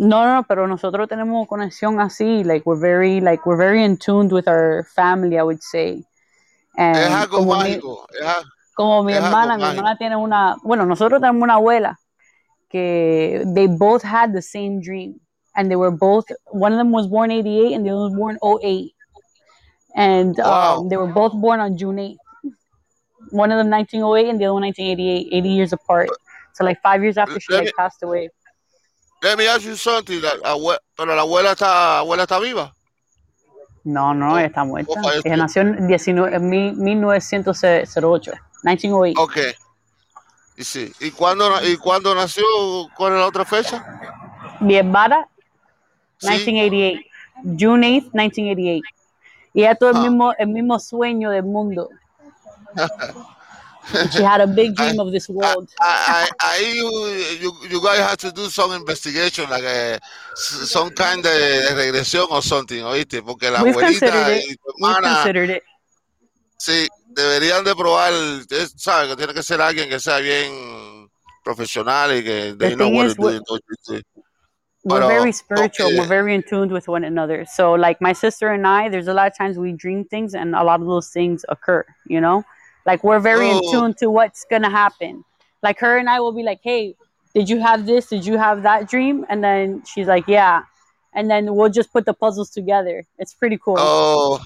No, 0.00 0.24
no, 0.26 0.42
pero 0.44 0.66
nosotros 0.66 1.08
tenemos 1.08 1.46
conexión 1.46 2.00
así, 2.00 2.42
like 2.42 2.62
we're 2.64 2.80
very, 2.80 3.20
like 3.20 3.42
we're 3.44 3.58
very 3.58 3.84
in 3.84 3.98
tune 3.98 4.28
with 4.32 4.48
our 4.48 4.84
family, 4.94 5.36
I 5.38 5.42
would 5.42 5.60
say. 5.62 6.02
And 6.78 6.96
Es 6.96 7.10
algo 7.10 7.38
como 7.38 7.56
mi- 7.62 7.72
Es, 7.74 7.82
a- 8.26 8.42
como 8.74 9.02
mi 9.02 9.12
hermana, 9.12 9.56
mi 9.58 9.62
mágico. 9.62 9.76
hermana 9.76 9.96
tiene 9.98 10.16
una, 10.16 10.56
bueno, 10.62 10.86
nosotros 10.86 11.20
tenemos 11.20 11.42
una 11.42 11.54
abuela 11.56 11.98
que 12.70 13.44
they 13.54 13.66
both 13.66 14.02
had 14.02 14.32
the 14.32 14.40
same 14.40 14.80
dream 14.80 15.20
and 15.54 15.68
they 15.68 15.76
were 15.76 15.90
both, 15.90 16.24
one 16.46 16.72
of 16.72 16.78
them 16.78 16.92
was 16.92 17.06
born 17.06 17.30
88 17.30 17.74
and 17.74 17.84
the 17.84 17.90
other 17.90 18.04
was 18.08 18.14
born 18.14 18.38
08. 18.42 18.94
And 19.96 20.34
Wow. 20.38 20.78
um, 20.78 20.88
they 20.88 20.96
were 20.96 21.12
both 21.12 21.32
born 21.34 21.60
on 21.60 21.76
June 21.76 21.96
8th. 21.98 22.16
One 23.32 23.52
of 23.52 23.58
them 23.58 23.68
1908 23.68 24.30
and 24.30 24.40
the 24.40 24.44
other 24.46 24.54
one 24.54 24.62
1988, 24.62 25.28
80 25.30 25.48
years 25.50 25.72
apart. 25.74 26.08
So 26.54 26.64
like 26.64 26.80
five 26.80 27.02
years 27.02 27.18
after 27.18 27.38
she 27.38 27.52
like 27.52 27.74
passed 27.76 28.02
away. 28.02 28.30
Let 29.22 29.36
me 29.36 29.46
ask 29.48 29.62
you 29.62 29.76
something. 29.76 30.20
La, 30.20 30.30
abue- 30.50 30.78
pero 30.96 31.14
la 31.14 31.22
abuela 31.22 31.52
está, 31.52 31.98
abuela 31.98 32.22
está 32.24 32.38
viva. 32.38 32.74
No, 33.84 34.12
no, 34.14 34.34
Oh, 34.34 34.38
ella 34.38 34.48
está 34.48 34.64
muerta. 34.64 34.92
Ella 35.24 35.36
nació 35.36 35.62
en, 35.62 35.86
19, 35.86 36.36
en 36.36 36.48
mil- 36.50 36.74
1908, 36.76 38.32
1908. 38.62 39.20
Ok. 39.20 39.36
Y 40.56 40.64
sí. 40.64 40.92
¿Y 41.00 41.10
cuándo, 41.12 41.50
¿Y 41.66 41.76
cuándo 41.78 42.14
nació? 42.14 42.44
¿Cuál 42.96 43.14
es 43.14 43.18
la 43.20 43.26
otra 43.26 43.44
fecha? 43.46 43.82
Hermana, 44.60 45.26
Sí. 46.18 46.26
1988. 46.28 47.00
June 47.58 47.86
8th, 47.88 48.10
1988. 48.12 48.82
Y 49.54 49.60
ella 49.62 49.74
tuvo 49.74 49.90
el 49.90 49.96
Ah. 49.96 50.00
mismo, 50.00 50.32
el 50.38 50.48
mismo 50.48 50.78
sueño 50.78 51.30
del 51.30 51.44
mundo. 51.44 51.88
She 54.12 54.22
had 54.22 54.40
a 54.40 54.46
big 54.46 54.74
dream 54.76 54.98
of 55.00 55.10
this 55.12 55.28
world. 55.28 55.68
I, 55.80 56.28
I, 56.40 56.56
ahí 56.58 56.74
you, 56.74 56.90
you, 57.40 57.52
you 57.68 57.82
guys 57.82 57.98
have 58.00 58.16
to 58.18 58.30
do 58.32 58.48
some 58.48 58.72
investigation, 58.72 59.48
like 59.50 59.64
uh, 59.64 59.98
a, 59.98 60.00
some 60.36 60.90
kind 60.90 61.20
of 61.24 61.32
regresión 61.76 62.26
or 62.30 62.42
something, 62.42 62.82
¿oíste? 62.84 63.22
Porque 63.22 63.50
la 63.50 63.62
We've 63.62 63.74
abuelita 63.74 64.38
y 64.40 64.54
tu 64.56 64.70
hermana, 64.76 65.14
considered 65.22 65.50
it. 65.50 65.62
sí, 66.58 66.86
deberían 67.14 67.64
de 67.64 67.74
probar, 67.74 68.12
es- 68.50 68.74
¿sabes? 68.76 69.08
Que 69.08 69.16
tiene 69.16 69.34
que 69.34 69.42
ser 69.42 69.60
alguien 69.60 69.88
que 69.88 69.98
sea 69.98 70.18
bien 70.18 71.08
profesional 71.44 72.16
y 72.16 72.22
que 72.22 72.54
they 72.58 72.70
The 72.70 72.76
know 72.76 72.88
what 72.90 73.06
is, 73.06 73.14
to 73.16 73.22
do. 73.22 73.26
we- 73.28 73.36
entonces, 73.36 74.02
We're 74.82 75.06
very 75.06 75.32
spiritual. 75.32 75.88
okay. 75.88 75.98
We're 75.98 76.06
very 76.08 76.34
in 76.34 76.42
tune 76.42 76.72
with 76.72 76.88
one 76.88 77.04
another. 77.04 77.44
So, 77.44 77.72
like 77.74 78.00
my 78.00 78.14
sister 78.14 78.48
and 78.48 78.66
I, 78.66 78.88
there's 78.88 79.08
a 79.08 79.12
lot 79.12 79.26
of 79.26 79.36
times 79.36 79.58
we 79.58 79.72
dream 79.72 80.04
things, 80.06 80.34
and 80.34 80.54
a 80.54 80.64
lot 80.64 80.80
of 80.80 80.86
those 80.86 81.10
things 81.10 81.44
occur. 81.50 81.84
You 82.06 82.22
know, 82.22 82.44
like 82.86 83.02
we're 83.04 83.20
very 83.20 83.50
in 83.50 83.60
Oh. 83.62 83.72
tune 83.72 83.94
to 83.94 84.10
what's 84.10 84.44
gonna 84.44 84.70
happen. 84.70 85.24
Like 85.62 85.78
her 85.80 85.98
and 85.98 86.08
I 86.08 86.20
will 86.20 86.32
be 86.32 86.42
like, 86.42 86.60
"Hey, 86.62 86.96
did 87.34 87.48
you 87.48 87.60
have 87.60 87.86
this? 87.86 88.08
Did 88.08 88.24
you 88.24 88.38
have 88.38 88.62
that 88.62 88.88
dream?" 88.88 89.26
And 89.28 89.42
then 89.42 89.82
she's 89.84 90.06
like, 90.06 90.26
"Yeah," 90.26 90.62
and 91.12 91.30
then 91.30 91.54
we'll 91.54 91.70
just 91.70 91.92
put 91.92 92.04
the 92.06 92.14
puzzles 92.14 92.50
together. 92.50 93.04
It's 93.18 93.34
pretty 93.34 93.58
cool. 93.58 93.76
Oh, 93.78 94.40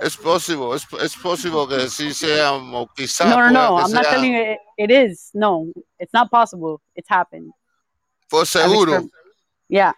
es 0.00 0.16
posible, 0.16 0.74
es, 0.74 0.86
es 1.00 1.16
posible 1.16 1.66
que 1.66 1.88
sí 1.88 2.12
sea, 2.12 2.52
o 2.52 2.86
quizás 2.96 3.30
no, 3.30 3.36
no, 3.36 3.50
no. 3.50 3.78
¿eh? 3.78 3.82
I'm 3.82 3.92
not 3.92 4.04
sea 4.04 4.10
telling 4.10 4.32
you 4.32 4.40
it, 4.40 4.58
it 4.76 4.90
is. 4.90 5.30
No, 5.34 5.72
it's 5.98 6.12
not 6.12 6.30
possible. 6.30 6.80
It's 6.96 7.08
happened. 7.08 7.52
por 8.28 8.40
I've 8.40 8.48
seguro. 8.48 9.08
Yeah. 9.68 9.92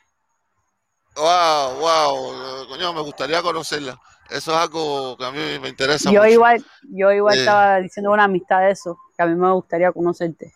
Wow, 1.16 1.80
wow, 1.80 2.66
coño, 2.68 2.92
me 2.92 3.00
gustaría 3.00 3.40
conocerla. 3.40 3.98
Eso 4.30 4.52
es 4.52 4.58
algo 4.58 5.16
que 5.16 5.24
a 5.24 5.30
mí 5.30 5.58
me 5.60 5.68
interesa 5.68 6.10
Yo 6.10 6.20
mucho. 6.20 6.32
igual, 6.32 6.66
yo 6.82 7.12
igual 7.12 7.36
Eh. 7.36 7.40
estaba 7.40 7.76
diciendo 7.80 8.10
una 8.10 8.24
amistad 8.24 8.60
de 8.60 8.70
eso, 8.72 8.98
que 9.16 9.22
a 9.22 9.26
mí 9.26 9.34
me 9.34 9.52
gustaría 9.52 9.92
conocerte. 9.92 10.52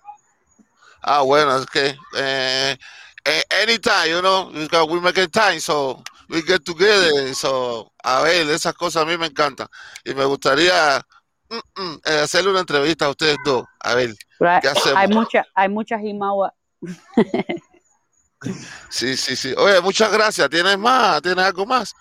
Ah, 1.02 1.22
bueno, 1.22 1.56
es 1.56 1.66
que 1.66 1.96
eh, 2.16 2.76
eh, 3.24 3.42
anytime, 3.62 4.10
you 4.10 4.20
know, 4.20 4.50
we 4.86 5.00
make 5.00 5.22
it 5.22 5.32
time, 5.32 5.60
so 5.60 6.02
we 6.28 6.42
get 6.42 6.62
together, 6.64 7.34
so 7.34 7.90
a 8.04 8.22
ver, 8.22 8.48
esas 8.50 8.74
cosas 8.74 9.02
a 9.02 9.06
mí 9.06 9.16
me 9.16 9.26
encantan. 9.26 9.66
Y 10.04 10.14
me 10.14 10.24
gustaría 10.26 11.00
mm, 11.48 11.80
mm, 11.82 12.00
eh, 12.04 12.20
hacerle 12.24 12.50
una 12.50 12.60
entrevista 12.60 13.06
a 13.06 13.10
ustedes 13.10 13.36
dos, 13.44 13.64
a 13.80 13.94
ver, 13.94 14.14
Pero 14.38 14.50
¿qué 14.60 14.68
hay, 14.68 14.72
hacemos? 14.76 14.96
hay 14.98 15.08
mucha, 15.08 15.46
hay 15.54 15.68
mucha 15.68 15.98
jimagua. 15.98 16.52
Sí, 18.88 19.16
sí, 19.18 19.36
sí. 19.36 19.52
Oye, 19.58 19.80
muchas 19.82 20.10
gracias. 20.10 20.48
¿Tienes 20.48 20.78
más? 20.78 21.20
¿Tienes 21.20 21.44
algo 21.44 21.66
más? 21.66 21.94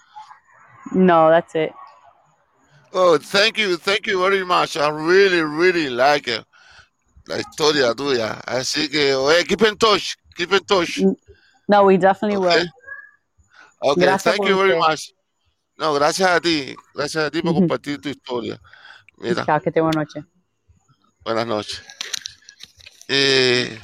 No, 0.91 1.29
that's 1.29 1.55
it. 1.55 1.71
Oh, 2.91 3.17
thank 3.17 3.57
you, 3.57 3.77
thank 3.77 4.07
you 4.07 4.19
very 4.19 4.43
much. 4.43 4.75
I 4.75 4.89
really, 4.89 5.41
really 5.41 5.89
like 5.89 6.27
it. 6.27 6.43
La 7.27 7.37
historia 7.37 7.93
tuya. 7.93 8.41
Así 8.47 8.89
que, 8.89 9.13
oye, 9.13 9.43
keep 9.45 9.61
in 9.61 9.77
touch, 9.77 10.15
keep 10.35 10.51
in 10.51 10.63
touch. 10.65 10.99
No, 11.67 11.83
we 11.85 11.97
definitely 11.97 12.37
Okay. 12.37 12.61
will. 12.61 12.67
Okay, 13.91 14.01
Gracias 14.01 14.23
thank 14.35 14.47
you 14.47 14.57
very 14.57 14.73
usted. 14.75 14.89
much. 14.89 15.13
No, 15.77 15.93
gracias 15.93 16.29
a 16.29 16.41
ti, 16.41 16.75
gracias 16.93 17.23
a 17.25 17.29
ti 17.31 17.41
por 17.41 17.53
compartir 17.53 18.01
tu 18.01 18.09
historia. 18.09 18.59
Mira, 19.17 19.45
Chao, 19.45 19.61
que 19.61 19.71
te 19.71 19.79
buena 19.79 20.01
noche. 20.01 20.25
buenas 21.23 21.45
noches. 21.47 21.81
Eh, 23.07 23.79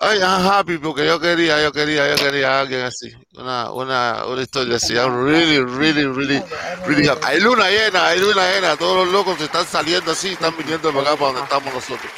ay, 0.00 0.18
I'm 0.22 0.42
happy 0.44 0.78
porque 0.78 1.06
yo 1.06 1.20
quería, 1.20 1.62
yo 1.62 1.72
quería, 1.72 2.08
yo 2.08 2.16
quería 2.16 2.58
a 2.58 2.60
alguien 2.62 2.80
así, 2.82 3.12
una, 3.34 3.70
una, 3.70 4.24
una 4.26 4.42
historia 4.42 4.76
así. 4.76 4.94
I'm 4.94 5.24
really, 5.24 5.60
really, 5.60 6.06
really, 6.06 6.42
really 6.86 7.08
happy. 7.08 7.20
Hay 7.24 7.40
luna 7.40 7.68
llena, 7.70 8.06
hay 8.08 8.18
luna 8.18 8.50
llena. 8.50 8.76
Todos 8.76 9.04
los 9.04 9.12
locos 9.12 9.38
se 9.38 9.44
están 9.44 9.66
saliendo 9.66 10.12
así, 10.12 10.28
están 10.28 10.56
viniendo 10.56 10.92
para 10.92 11.10
acá, 11.10 11.16
para 11.16 11.26
donde 11.32 11.42
estamos 11.42 11.74
nosotros. 11.74 12.12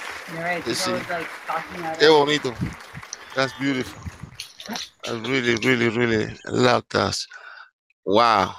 Sí, 0.65 0.75
sí. 0.75 0.91
Qué 1.99 2.09
bonito. 2.09 2.55
That's 3.35 3.53
beautiful. 3.59 4.01
I 5.07 5.11
really, 5.29 5.57
really, 5.57 5.89
really 5.89 6.39
love 6.47 6.85
that. 6.91 7.17
Wow. 8.05 8.55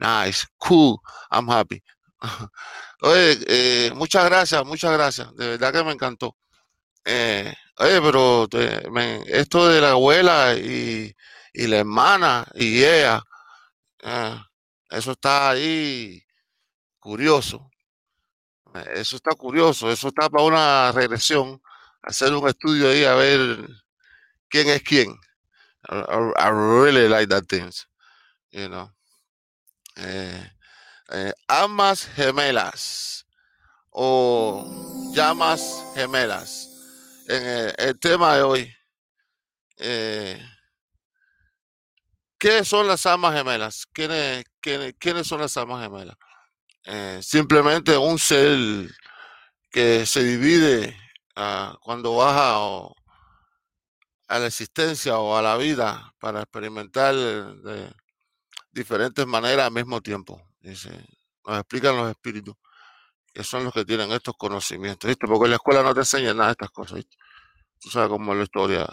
Nice. 0.00 0.46
Cool. 0.58 1.00
I'm 1.30 1.48
happy. 1.48 1.82
Oye, 3.02 3.38
eh, 3.46 3.92
muchas 3.94 4.24
gracias, 4.24 4.64
muchas 4.64 4.92
gracias. 4.92 5.34
De 5.36 5.50
verdad 5.50 5.72
que 5.72 5.84
me 5.84 5.92
encantó. 5.92 6.36
Eh, 7.04 7.54
oye, 7.78 8.00
pero 8.02 8.48
te- 8.48 8.90
me- 8.90 9.22
esto 9.26 9.68
de 9.68 9.80
la 9.80 9.92
abuela 9.92 10.54
y, 10.56 11.14
y 11.52 11.66
la 11.66 11.78
hermana 11.78 12.46
y 12.54 12.84
ella, 12.84 13.22
eh, 14.02 14.36
eso 14.90 15.12
está 15.12 15.50
ahí 15.50 16.22
curioso. 17.00 17.70
Eso 18.94 19.16
está 19.16 19.30
curioso. 19.34 19.90
Eso 19.90 20.08
está 20.08 20.28
para 20.28 20.44
una 20.44 20.92
regresión. 20.92 21.60
Hacer 22.02 22.32
un 22.34 22.48
estudio 22.48 22.88
ahí 22.90 23.04
a 23.04 23.14
ver 23.14 23.68
quién 24.48 24.68
es 24.68 24.82
quién. 24.82 25.16
I, 25.88 26.50
really 26.50 27.08
like 27.08 27.28
that 27.28 27.46
things, 27.48 27.86
you 28.52 28.68
know. 28.68 28.90
Eh, 29.96 30.50
eh, 31.10 31.32
almas 31.48 32.06
gemelas 32.16 33.26
o 33.90 35.12
llamas 35.14 35.84
gemelas. 35.94 36.67
En 37.28 37.46
el, 37.46 37.74
el 37.76 37.98
tema 38.00 38.36
de 38.36 38.42
hoy, 38.42 38.74
eh, 39.76 40.42
¿qué 42.38 42.64
son 42.64 42.88
las 42.88 43.04
almas 43.04 43.34
gemelas? 43.34 43.84
¿Quiénes, 43.92 44.46
quiénes, 44.62 44.94
quiénes 44.98 45.26
son 45.26 45.42
las 45.42 45.54
almas 45.58 45.82
gemelas? 45.82 46.16
Eh, 46.84 47.20
simplemente 47.22 47.98
un 47.98 48.18
ser 48.18 48.88
que 49.70 50.06
se 50.06 50.24
divide 50.24 50.96
ah, 51.36 51.76
cuando 51.82 52.16
baja 52.16 52.56
a 54.28 54.38
la 54.38 54.46
existencia 54.46 55.18
o 55.18 55.36
a 55.36 55.42
la 55.42 55.58
vida 55.58 56.14
para 56.18 56.40
experimentar 56.40 57.14
de 57.14 57.92
diferentes 58.72 59.26
maneras 59.26 59.66
al 59.66 59.72
mismo 59.72 60.00
tiempo. 60.00 60.40
Dice, 60.60 60.90
nos 61.44 61.58
explican 61.58 61.94
los 61.94 62.10
espíritus, 62.10 62.54
que 63.38 63.44
son 63.44 63.62
los 63.62 63.72
que 63.72 63.84
tienen 63.84 64.10
estos 64.10 64.34
conocimientos, 64.36 65.06
¿viste? 65.06 65.28
Porque 65.28 65.44
en 65.44 65.50
la 65.50 65.56
escuela 65.58 65.80
no 65.84 65.94
te 65.94 66.00
enseñan 66.00 66.36
nada 66.38 66.48
de 66.48 66.52
estas 66.54 66.72
cosas, 66.72 66.94
¿viste? 66.96 67.16
Tú 67.78 67.88
sabes 67.88 68.08
cómo 68.08 68.32
es 68.32 68.38
la 68.38 68.42
historia. 68.42 68.88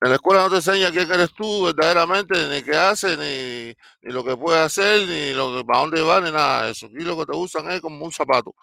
En 0.00 0.08
la 0.08 0.14
escuela 0.14 0.44
no 0.44 0.48
te 0.48 0.56
enseña 0.56 0.90
quién 0.90 1.12
eres 1.12 1.30
tú 1.34 1.64
verdaderamente, 1.66 2.48
ni 2.48 2.62
qué 2.62 2.74
haces, 2.74 3.18
ni, 3.18 4.10
lo 4.10 4.24
que 4.24 4.34
puedes 4.34 4.62
hacer, 4.62 5.06
ni 5.06 5.34
lo 5.34 5.54
que, 5.58 5.62
para 5.62 5.80
dónde 5.80 6.00
vas, 6.00 6.22
ni 6.22 6.30
nada 6.30 6.64
de 6.64 6.70
eso. 6.70 6.86
Aquí 6.86 7.00
lo 7.00 7.18
que 7.18 7.26
te 7.26 7.36
usan 7.36 7.70
es 7.70 7.82
como 7.82 8.02
un 8.02 8.12
zapato. 8.12 8.54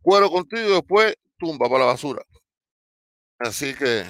Cuero 0.00 0.30
contigo 0.30 0.68
y 0.68 0.72
después 0.74 1.16
tumba 1.36 1.68
para 1.68 1.80
la 1.80 1.86
basura. 1.86 2.22
Así 3.40 3.74
que, 3.74 4.08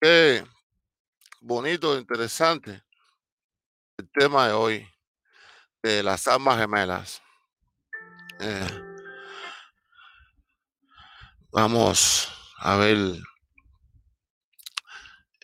qué 0.00 0.44
bonito, 1.40 1.96
interesante 1.96 2.82
el 3.98 4.10
tema 4.10 4.48
de 4.48 4.52
hoy, 4.52 4.88
de 5.80 6.02
las 6.02 6.26
almas 6.26 6.58
gemelas. 6.58 7.22
Eh, 8.42 8.66
vamos 11.52 12.28
a 12.58 12.76
ver 12.76 12.96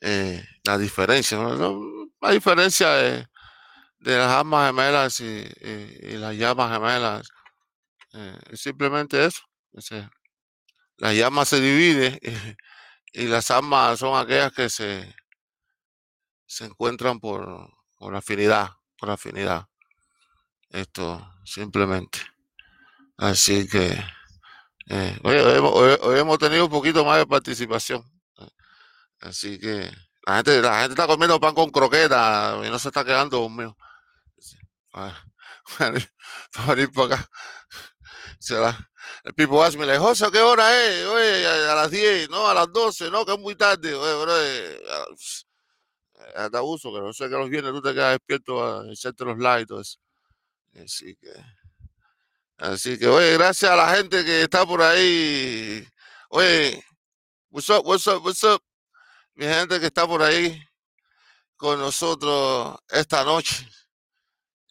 eh, 0.00 0.42
la 0.64 0.78
diferencia. 0.78 1.38
La 2.20 2.30
diferencia 2.30 2.90
de, 2.90 3.26
de 4.00 4.18
las 4.18 4.30
almas 4.32 4.68
gemelas 4.68 5.20
y, 5.20 5.44
las 6.18 6.34
llamas 6.36 6.72
gemelas 6.72 7.28
eh, 8.14 8.38
es 8.50 8.60
simplemente 8.60 9.24
eso. 9.24 9.42
Ese- 9.72 10.08
la 10.98 11.14
llama 11.14 11.44
se 11.44 11.60
divide 11.60 12.20
y, 13.12 13.26
las 13.28 13.50
almas 13.50 13.98
son 14.00 14.18
aquellas 14.18 14.52
que 14.52 14.68
se, 14.70 15.14
se 16.46 16.64
encuentran 16.64 17.20
por, 17.20 17.70
por 17.96 18.16
afinidad, 18.16 18.70
por 18.98 19.10
afinidad. 19.10 19.68
Esto 20.70 21.30
simplemente. 21.44 22.20
Así 23.18 23.68
que 23.68 23.86
eh, 24.90 25.18
hoy, 25.24 25.36
hoy 26.02 26.18
hemos- 26.20 26.38
tenido 26.38 26.64
un 26.66 26.70
poquito 26.70 27.04
más 27.04 27.18
de 27.18 27.26
participación. 27.26 28.04
Así 29.20 29.58
que 29.58 29.90
la 30.26 30.36
gente, 30.36 30.62
la 30.62 30.80
gente 30.80 30.92
está 30.92 31.06
comiendo 31.06 31.40
pan 31.40 31.54
con 31.54 31.70
croqueta 31.70 32.60
y 32.64 32.70
no 32.70 32.78
se 32.78 32.88
está 32.88 33.04
quedando. 33.04 33.48
Sí, 34.38 34.56
Para, 34.90 35.16
para 35.78 35.98
ir, 35.98 36.10
para 36.52 36.74
venir 36.74 36.92
para 36.92 37.16
acá. 37.16 37.30
El 39.24 39.34
people 39.34 39.62
ask 39.62 39.78
me, 39.78 39.86
like, 39.86 39.98
José, 39.98 40.26
¿a 40.26 40.30
qué 40.30 40.40
hora 40.40 40.66
es? 40.84 41.06
Oye, 41.06 41.46
a, 41.46 41.74
las 41.74 41.90
10, 41.90 42.28
no, 42.30 42.46
a 42.48 42.54
las 42.54 42.72
12, 42.72 43.10
no, 43.10 43.24
que 43.24 43.32
es 43.32 43.38
muy 43.38 43.54
tarde. 43.56 43.94
Oye, 43.94 44.22
bro, 44.22 44.32
ah, 44.92 45.06
pss, 45.16 45.46
eh, 46.16 46.32
hasta 46.36 46.62
uso, 46.62 46.92
que 46.94 47.00
no 47.00 47.12
sé 47.12 47.24
que 47.28 47.36
los 47.36 47.50
viernes 47.50 47.72
tú 47.72 47.82
te 47.82 47.94
quedas 47.94 48.12
despierto 48.12 48.64
a 48.64 48.90
echarte 48.92 49.24
los 49.24 49.38
likes 49.38 49.62
y 49.64 49.66
todo 49.66 49.80
eso. 49.82 49.98
Así 50.84 51.16
que, 51.16 51.30
así 52.58 52.98
que, 52.98 53.08
oye, 53.08 53.34
gracias 53.34 53.70
a 53.70 53.76
la 53.76 53.96
gente 53.96 54.24
que 54.24 54.42
está 54.42 54.66
por 54.66 54.82
ahí. 54.82 55.86
Oye, 56.30 56.82
what's 57.50 57.68
up, 57.70 57.86
what's 57.86 58.06
up, 58.06 58.24
what's 58.24 58.44
up? 58.44 58.62
Mi 59.34 59.46
gente 59.46 59.80
que 59.80 59.86
está 59.86 60.06
por 60.06 60.22
ahí 60.22 60.62
con 61.56 61.78
nosotros 61.78 62.76
esta 62.88 63.24
noche. 63.24 63.68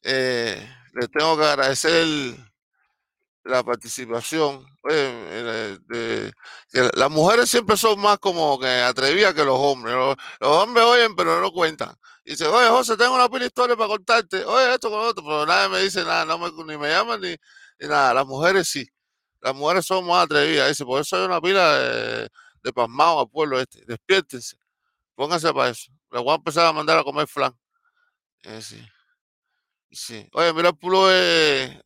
Eh, 0.04 0.76
les 0.94 1.12
tengo 1.12 1.38
que 1.38 1.46
agradecer 1.46 2.06
la 3.44 3.64
participación. 3.64 4.66
Oye, 4.84 5.80
eh, 5.94 6.32
las 6.96 7.10
mujeres 7.10 7.50
siempre 7.50 7.78
son 7.78 8.00
más 8.00 8.20
como 8.20 8.60
que 8.60 8.68
atrevidas 8.68 9.34
que 9.34 9.44
los 9.44 9.58
hombres. 9.58 9.96
Los, 9.96 10.16
hombres 10.42 10.86
oyen, 10.86 11.16
pero 11.16 11.42
no 11.42 11.52
cuentan. 11.52 11.96
Y 12.24 12.32
dice, 12.32 12.48
oye, 12.48 12.68
José, 12.70 12.98
tengo 12.98 13.16
una 13.16 13.30
pila 13.30 13.46
historia 13.46 13.76
para 13.76 13.90
contarte. 13.90 14.44
Oye, 14.46 14.74
esto 14.74 14.90
con 14.90 15.00
otro, 15.00 15.24
pero 15.24 15.46
nadie 15.46 15.70
me 15.70 15.80
dice 15.82 16.04
nada, 16.04 16.26
no 16.26 16.38
me, 16.38 16.52
ni 16.52 16.78
me 16.78 16.90
llaman 16.90 17.22
ni, 17.22 17.36
ni 17.80 17.88
nada. 17.88 18.14
Las 18.14 18.26
mujeres 18.26 18.68
sí. 18.70 18.88
Las 19.42 19.56
mujeres 19.56 19.86
son 19.86 20.06
más 20.06 20.26
atrevidas. 20.26 20.70
Dice, 20.70 20.86
por 20.86 21.02
eso 21.02 21.16
hay 21.18 21.26
una 21.26 21.40
pila 21.42 21.78
de, 21.80 22.30
de 22.64 22.74
al 22.78 23.30
pueblo 23.30 23.60
este. 23.60 23.84
Despiértense. 23.86 24.58
Pónganse 25.16 25.54
para 25.54 25.70
eso. 25.70 25.92
Les 26.12 26.22
voy 26.24 26.32
a 26.32 26.36
empezar 26.36 26.66
a 26.66 26.74
mandar 26.74 26.98
a 27.00 27.04
comer 27.04 27.28
flan. 27.28 27.54
Eh, 28.44 28.62
sí. 28.62 28.82
Sí. 29.90 30.28
Oye, 30.34 30.54
mira 30.54 30.70
el 30.70 30.78
pulo 30.78 31.08
de. 31.08 31.82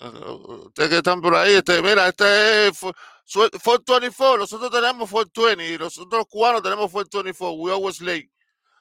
Ustedes 0.65 0.89
que 0.89 0.97
están 0.97 1.21
por 1.21 1.35
ahí, 1.35 1.53
este, 1.53 1.81
mira, 1.81 2.07
este 2.07 2.67
es 2.67 2.73
Fo- 2.81 2.95
Sue- 3.25 3.49
424. 3.51 4.37
Nosotros 4.39 4.71
tenemos 4.71 5.09
420 5.09 5.73
y 5.73 5.77
nosotros 5.77 6.25
cubanos 6.27 6.63
tenemos 6.63 6.89
424. 6.91 7.51
We 7.53 7.71
always 7.71 8.01
late. 8.01 8.31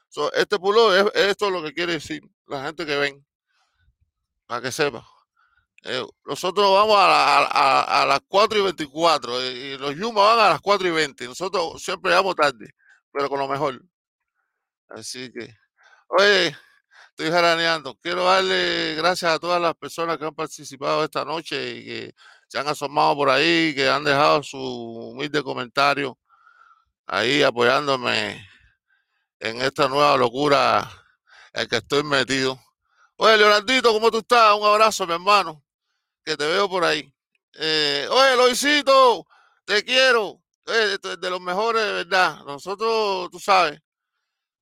So, 0.09 0.33
este 0.33 0.59
pulo 0.59 0.95
es, 0.97 1.05
esto 1.15 1.47
es 1.47 1.53
lo 1.53 1.63
que 1.63 1.73
quiere 1.73 1.93
decir 1.95 2.23
la 2.47 2.65
gente 2.65 2.85
que 2.87 2.97
ven, 2.97 3.25
para 4.47 4.63
que 4.63 4.73
sepa. 4.73 5.07
Eh, 5.83 6.05
nosotros 6.27 6.71
vamos 6.73 6.97
a, 6.97 7.09
la- 7.09 7.45
a- 7.47 8.03
a- 8.03 8.07
las 8.07 8.21
4 8.29 8.59
y 8.59 8.63
24 8.63 9.41
eh, 9.41 9.53
y 9.75 9.79
los 9.79 9.95
Yuma 9.97 10.23
van 10.23 10.39
a 10.41 10.49
las 10.51 10.61
4 10.61 10.87
y 10.89 10.91
20. 10.91 11.27
Nosotros 11.27 11.83
siempre 11.83 12.11
llegamos 12.11 12.35
tarde, 12.37 12.71
pero 13.13 13.29
con 13.29 13.39
lo 13.39 13.49
mejor. 13.49 13.81
Así 14.89 15.31
que, 15.33 15.55
oye, 16.09 16.57
estoy 17.11 17.31
jaraneando. 17.31 17.97
Quiero 18.03 18.25
darle 18.25 18.95
gracias 18.97 19.33
a 19.33 19.39
todas 19.39 19.61
las 19.61 19.75
personas 19.75 20.19
que 20.19 20.27
han 20.27 20.35
participado 20.35 21.05
esta 21.05 21.25
noche 21.25 21.77
y 21.79 21.85
que 21.85 22.15
se 22.49 22.59
han 22.59 22.69
asomado 22.69 23.15
por 23.17 23.31
ahí, 23.31 23.75
que 23.75 23.89
han 23.89 24.05
dejado 24.05 24.43
su 24.43 24.59
humilde 24.59 25.43
comentario 25.43 26.19
ahí 27.07 27.43
apoyándome 27.43 28.47
en 29.41 29.61
esta 29.63 29.89
nueva 29.89 30.17
locura 30.17 30.89
en 31.53 31.69
que 31.69 31.77
estoy 31.77 32.03
metido. 32.05 32.61
Oye, 33.17 33.37
Leonardito, 33.39 33.93
¿cómo 33.93 34.11
tú 34.11 34.19
estás? 34.19 34.55
Un 34.57 34.67
abrazo, 34.67 35.07
mi 35.07 35.15
hermano, 35.15 35.63
que 36.31 36.37
te 36.37 36.47
veo 36.47 36.69
por 36.69 36.85
ahí. 36.85 37.13
Eh, 37.55 38.07
oye, 38.09 38.37
Loisito, 38.37 39.27
te 39.65 39.85
quiero. 39.85 40.41
Es 40.65 41.01
de 41.01 41.31
los 41.31 41.41
mejores, 41.41 41.85
de 41.85 41.93
verdad. 41.93 42.45
Nosotros, 42.45 43.29
tú 43.33 43.41
sabes, 43.41 43.81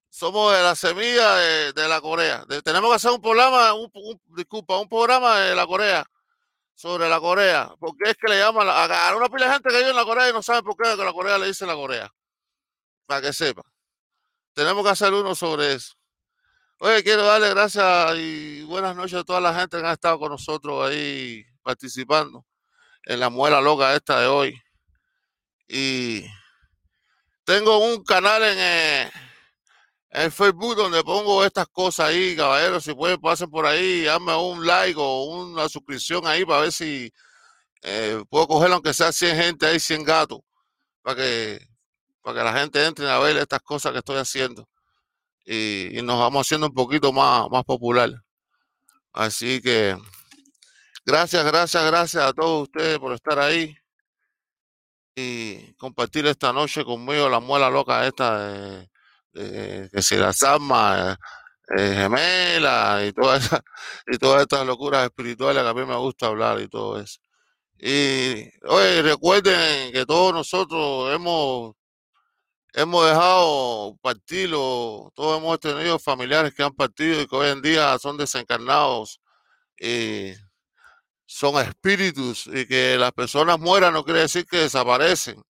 somos 0.09 0.55
de 0.55 0.63
la 0.63 0.75
semilla 0.75 1.35
de, 1.35 1.73
de 1.75 1.89
la 1.89 2.01
Corea. 2.01 2.47
Tenemos 2.65 2.89
que 2.91 2.97
hacer 2.97 3.11
un 3.11 3.21
programa, 3.21 3.75
un, 3.75 3.91
disculpa, 4.29 4.79
un 4.79 4.89
programa 4.89 5.41
de 5.41 5.55
la 5.55 5.67
Corea 5.67 6.07
sobre 6.75 7.07
la 7.09 7.21
Corea, 7.21 7.75
porque 7.79 8.11
es 8.11 8.17
que 8.17 8.29
le 8.29 8.39
llaman 8.39 8.67
a, 8.71 9.15
una 9.15 9.29
pila 9.29 9.47
de 9.47 9.53
gente 9.53 9.69
que 9.69 9.77
vive 9.79 9.91
en 9.91 9.97
la 9.97 10.05
Corea 10.05 10.31
y 10.31 10.33
no 10.33 10.43
sabe 10.43 10.63
por 10.63 10.77
qué 10.77 10.97
que 10.97 11.05
la 11.05 11.13
Corea 11.13 11.37
le 11.37 11.49
dice 11.49 11.67
la 11.67 11.75
Corea. 11.75 12.11
Para 13.05 13.21
que 13.21 13.33
sepa. 13.35 13.63
Tenemos 14.55 14.85
que 14.85 14.91
hacer 14.91 15.13
uno 15.13 15.35
sobre 15.35 15.75
eso. 15.75 15.93
Oye, 16.79 17.03
quiero 17.03 17.25
darle 17.25 17.51
gracias 17.51 18.17
y 18.17 18.63
buenas 18.63 18.97
noches 18.97 19.19
a 19.19 19.25
toda 19.25 19.41
la 19.41 19.53
gente 19.53 19.79
que 19.81 19.87
ha 19.87 19.93
estado 19.93 20.19
con 20.19 20.31
nosotros 20.31 20.89
ahí 20.89 21.45
participando 21.69 22.47
en 23.05 23.21
la 23.21 23.29
muela 23.29 23.61
loca 23.61 23.95
esta 23.95 24.19
de 24.21 24.27
hoy. 24.27 24.59
Y 25.69 26.25
tengo 27.45 27.77
un 27.77 28.03
canal 28.03 28.43
en, 28.43 29.11
eh, 30.11 30.31
Facebook 30.31 30.77
donde 30.77 31.05
pongo 31.05 31.45
estas 31.45 31.69
cosas 31.69 32.09
ahí, 32.09 32.35
caballeros. 32.35 32.85
Si 32.85 32.95
pueden, 32.95 33.21
pasen 33.21 33.51
por 33.51 33.67
ahí, 33.67 34.07
hazme 34.07 34.35
un 34.35 34.67
like 34.67 34.99
o 34.99 35.25
una 35.25 35.69
suscripción 35.69 36.27
ahí 36.27 36.47
para 36.47 36.63
ver 36.63 36.73
si 36.73 37.13
eh, 37.83 38.25
puedo 38.31 38.49
coger, 38.49 38.73
aunque 38.73 38.95
sea 38.95 39.13
100 39.13 39.37
gente 39.37 39.67
ahí, 39.67 39.79
100 39.79 40.05
gatos, 40.05 40.41
para 41.03 41.17
que, 41.17 41.69
para 42.23 42.39
que 42.39 42.45
la 42.45 42.59
gente 42.59 42.83
entre 42.87 43.11
a 43.11 43.19
ver 43.19 43.37
estas 43.37 43.61
cosas 43.61 43.93
que 43.93 43.99
estoy 43.99 44.17
haciendo. 44.17 44.67
Y, 45.45 46.01
nos 46.03 46.19
vamos 46.19 46.47
haciendo 46.47 46.69
un 46.69 46.75
poquito 46.75 47.13
más, 47.13 47.47
más 47.51 47.65
popular. 47.65 48.11
Así 49.13 49.61
que 49.61 49.97
gracias, 51.09 51.43
gracias, 51.43 51.85
gracias 51.87 52.23
a 52.23 52.33
todos 52.35 52.65
ustedes 52.65 52.99
por 52.99 53.15
estar 53.15 53.39
ahí 53.39 53.75
y 55.17 55.73
compartir 55.75 56.27
esta 56.27 56.53
noche 56.53 56.85
conmigo 56.85 57.31
la 57.31 57.41
muela 57.41 57.71
loca 57.71 58.07
esta 58.07 58.47
de 58.47 58.89
eh, 59.35 59.89
que 59.91 60.03
si 60.03 60.17
las 60.17 60.43
almas 60.43 61.17
eh, 61.77 61.95
gemelas 61.95 63.09
y 63.09 63.13
todas 63.15 63.45
esas 63.45 63.61
y 64.07 64.19
todas 64.19 64.43
estas 64.43 64.67
locuras 64.67 65.05
espirituales 65.05 65.63
que 65.63 65.69
a 65.69 65.75
mí 65.75 65.87
me 65.87 65.97
gusta 65.97 66.27
hablar 66.27 66.61
y 66.61 66.69
todo 66.69 67.01
eso. 67.01 67.21
Y 67.79 68.51
oye, 68.67 69.03
recuerden 69.03 69.93
que 69.93 70.05
todos 70.05 70.35
nosotros 70.35 71.15
hemos 71.15 71.75
hemos 72.75 73.07
dejado 73.07 73.97
partir, 74.03 74.51
todos 74.51 75.39
hemos 75.39 75.59
tenido 75.61 75.99
familiares 75.99 76.53
que 76.55 76.63
han 76.63 76.75
partido 76.75 77.23
y 77.23 77.27
que 77.27 77.37
hoy 77.37 77.49
en 77.49 77.63
día 77.63 77.99
son 77.99 78.19
desencarnados 78.19 79.21
y 79.81 80.33
son 81.29 81.61
espíritus 81.63 82.47
y 82.47 82.67
que 82.67 82.97
las 82.97 83.13
personas 83.13 83.61
mueran 83.61 83.93
no 83.93 84.03
quiere 84.03 84.21
decir 84.21 84.47
que 84.47 84.59
desaparecen. 84.61 85.43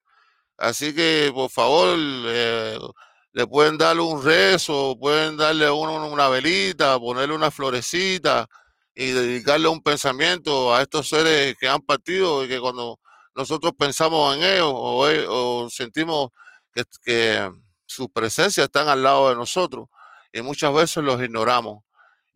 Así 0.59 0.93
que 0.95 1.31
por 1.33 1.51
favor, 1.51 1.97
le 1.97 3.47
pueden 3.47 3.79
darle 3.79 4.03
un 4.03 4.23
rezo, 4.25 4.97
pueden 4.99 5.37
darle 5.37 5.71
uno 5.71 6.09
una 6.09 6.29
velita, 6.29 6.99
ponerle 6.99 7.35
una 7.35 7.53
florecita 7.53 8.49
y 8.93 9.13
dedicarle 9.13 9.69
un 9.69 9.81
pensamiento 9.81 10.75
a 10.75 10.83
estos 10.83 11.09
seres 11.09 11.57
que 11.61 11.69
han 11.69 11.81
partido 11.83 12.45
y 12.45 12.49
que 12.49 12.59
cuando 12.61 12.99
nosotros 13.37 13.73
pensamos 13.79 14.37
en 14.37 14.43
ellos 14.43 14.73
o, 14.75 15.71
sentimos 15.71 16.31
que, 16.73 16.83
que 17.05 17.53
su 17.87 18.11
presencia 18.11 18.65
están 18.65 18.89
al 18.89 19.05
lado 19.05 19.29
de 19.29 19.37
nosotros 19.37 19.87
y 20.33 20.43
muchas 20.43 20.75
veces 20.75 21.05
los 21.05 21.23
ignoramos 21.23 21.85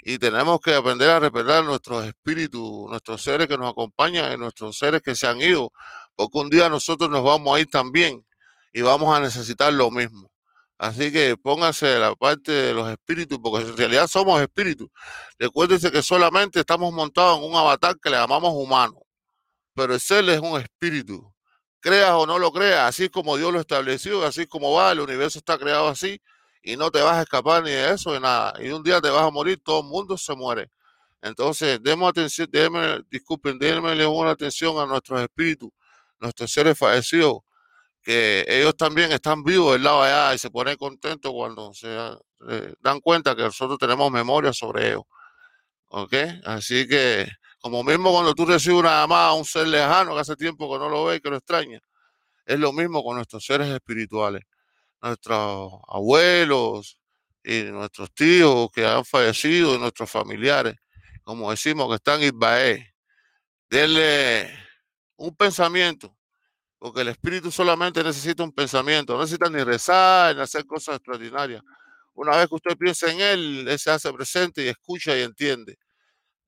y 0.03 0.19
tenemos 0.19 0.61
que 0.61 0.75
aprender 0.75 1.11
a 1.11 1.21
respetar 1.21 1.65
nuestros 1.65 2.05
espíritus, 2.05 2.91
nuestros 2.91 3.23
seres 3.23 3.47
que 3.47 3.57
nos 3.57 3.71
acompañan 3.71 4.33
y 4.33 4.37
nuestros 4.37 4.77
seres 4.77 5.01
que 5.01 5.15
se 5.15 5.29
han 5.29 5.41
ido, 5.41 5.73
porque 6.17 6.39
un 6.39 6.51
día 6.51 6.69
nosotros 6.69 7.09
nos 7.09 7.23
vamos 7.23 7.57
a 7.57 7.61
ir 7.61 7.71
también 7.71 8.27
y 8.73 8.83
vamos 8.83 9.17
a 9.17 9.21
necesitar 9.21 9.73
lo 9.73 9.91
mismo. 9.93 10.29
Así 10.77 11.13
que 11.13 11.37
pónganse 11.37 12.01
la 12.01 12.17
parte 12.17 12.51
de 12.51 12.75
los 12.75 12.91
espíritus, 12.91 13.39
porque 13.41 13.65
en 13.65 13.77
realidad 13.77 14.09
somos 14.09 14.43
espíritus. 14.43 14.89
Recuérdense 15.39 15.93
que 15.93 16.03
solamente 16.03 16.59
estamos 16.59 16.93
montados 16.93 17.39
en 17.39 17.45
un 17.45 17.55
avatar 17.55 17.97
que 18.03 18.11
le 18.11 18.17
llamamos 18.17 18.53
humano, 18.55 19.01
pero 19.75 19.95
el 19.95 20.01
ser 20.01 20.29
es 20.29 20.41
un 20.41 20.61
espíritu. 20.61 21.33
Creas 21.79 22.13
o 22.13 22.27
no 22.27 22.41
lo 22.41 22.53
creas, 22.53 22.89
así 22.89 23.09
como 23.09 23.37
Dios 23.37 23.53
lo 23.53 23.61
estableció, 23.61 24.25
así 24.25 24.47
como 24.47 24.73
va, 24.73 24.91
el 24.91 25.01
universo 25.01 25.39
está 25.39 25.59
creado 25.59 25.87
así, 25.89 26.21
y 26.63 26.77
no 26.77 26.91
te 26.91 27.01
vas 27.03 27.17
a 27.17 27.23
escapar 27.23 27.63
ni 27.63 27.71
de 27.71 27.93
eso 27.93 28.13
ni 28.15 28.21
nada. 28.21 28.55
Y 28.61 28.71
un 28.71 28.83
día 28.83 29.01
te 29.01 29.11
vas 29.11 29.25
a 29.25 29.31
morir, 29.31 29.61
todo 29.63 29.81
el 29.81 29.87
mundo 29.87 30.17
se 30.17 30.35
muere. 30.35 30.71
Entonces, 31.23 31.81
demos 31.83 32.11
atención, 32.11 32.49
déjenme, 32.51 33.03
disculpen, 33.11 33.59
déjenme 33.59 34.07
una 34.07 34.31
atención 34.33 34.79
a 34.79 34.87
nuestros 34.87 35.21
espíritus, 35.21 35.71
nuestros 36.19 36.53
seres 36.53 36.79
fallecidos, 36.79 37.39
que 38.03 38.45
ellos 38.49 38.77
también 38.77 39.13
están 39.13 39.45
vivos 39.45 39.75
del 39.75 39.85
lado 39.85 40.03
de 40.03 40.11
allá 40.11 40.35
y 40.35 40.39
se 40.39 40.51
ponen 40.51 40.77
contentos 40.77 41.33
cuando 41.33 41.73
se 41.75 41.89
eh, 42.49 42.75
dan 42.81 43.01
cuenta 43.01 43.37
que 43.37 43.43
nosotros 43.43 43.79
tenemos 43.79 44.11
memoria 44.11 44.53
sobre 44.53 44.89
ellos. 44.89 45.05
¿Ok? 45.89 46.15
Así 46.45 46.89
que, 46.89 47.29
como 47.61 47.85
mismo 47.85 48.11
cuando 48.13 48.35
tú 48.35 48.47
recibes 48.47 48.81
una 48.81 49.03
llamada 49.03 49.29
a 49.29 49.35
un 49.35 49.45
ser 49.45 49.69
lejano 49.69 50.15
que 50.15 50.21
hace 50.21 50.37
tiempo 50.37 50.73
que 50.73 50.79
no 50.79 50.89
lo 50.89 51.05
ve 51.05 51.17
y 51.17 51.21
que 51.21 51.31
lo 51.31 51.37
extraña, 51.37 51.81
es 52.47 52.59
lo 52.59 52.73
mismo 52.73 53.05
con 53.05 53.17
nuestros 53.17 53.45
seres 53.45 53.69
espirituales, 53.69 54.43
nuestros 55.03 55.73
abuelos 55.89 56.99
y 57.45 57.65
nuestros 57.65 58.13
tíos 58.15 58.71
que 58.73 58.87
han 58.87 59.05
fallecido 59.05 59.75
y 59.75 59.79
nuestros 59.79 60.11
familiares, 60.11 60.77
como 61.23 61.51
decimos 61.51 61.89
que 61.89 61.97
están 61.97 62.23
en 62.23 62.29
Isbaé. 62.29 62.95
Denle 63.69 64.51
un 65.17 65.35
pensamiento 65.35 66.17
porque 66.79 67.03
el 67.03 67.09
espíritu 67.09 67.53
solamente 67.53 68.03
necesita 68.03 68.43
un 68.43 68.51
pensamiento, 68.53 69.15
no 69.15 69.21
necesita 69.21 69.49
ni 69.49 69.63
rezar, 69.63 70.35
ni 70.35 70.43
hacer 70.43 70.67
cosas 70.67 70.97
extraordinarias. 70.97 71.63
Una 72.15 72.37
vez 72.37 72.49
que 72.49 72.57
usted 72.57 72.77
piensa 72.77 73.11
en 73.11 73.21
él, 73.21 73.69
él 73.69 73.79
se 73.79 73.91
hace 73.91 74.13
presente 74.13 74.65
y 74.65 74.69
escucha 74.69 75.17
y 75.17 75.23
entiende. 75.23 75.79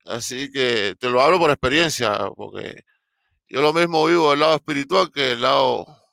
Así 0.05 0.51
que 0.51 0.95
te 0.99 1.09
lo 1.09 1.21
hablo 1.21 1.39
por 1.39 1.49
experiencia, 1.51 2.29
porque 2.35 2.83
yo 3.47 3.61
lo 3.61 3.73
mismo 3.73 4.05
vivo 4.05 4.31
del 4.31 4.41
lado 4.41 4.55
espiritual 4.55 5.09
que 5.09 5.21
del 5.21 5.41
lado 5.41 6.04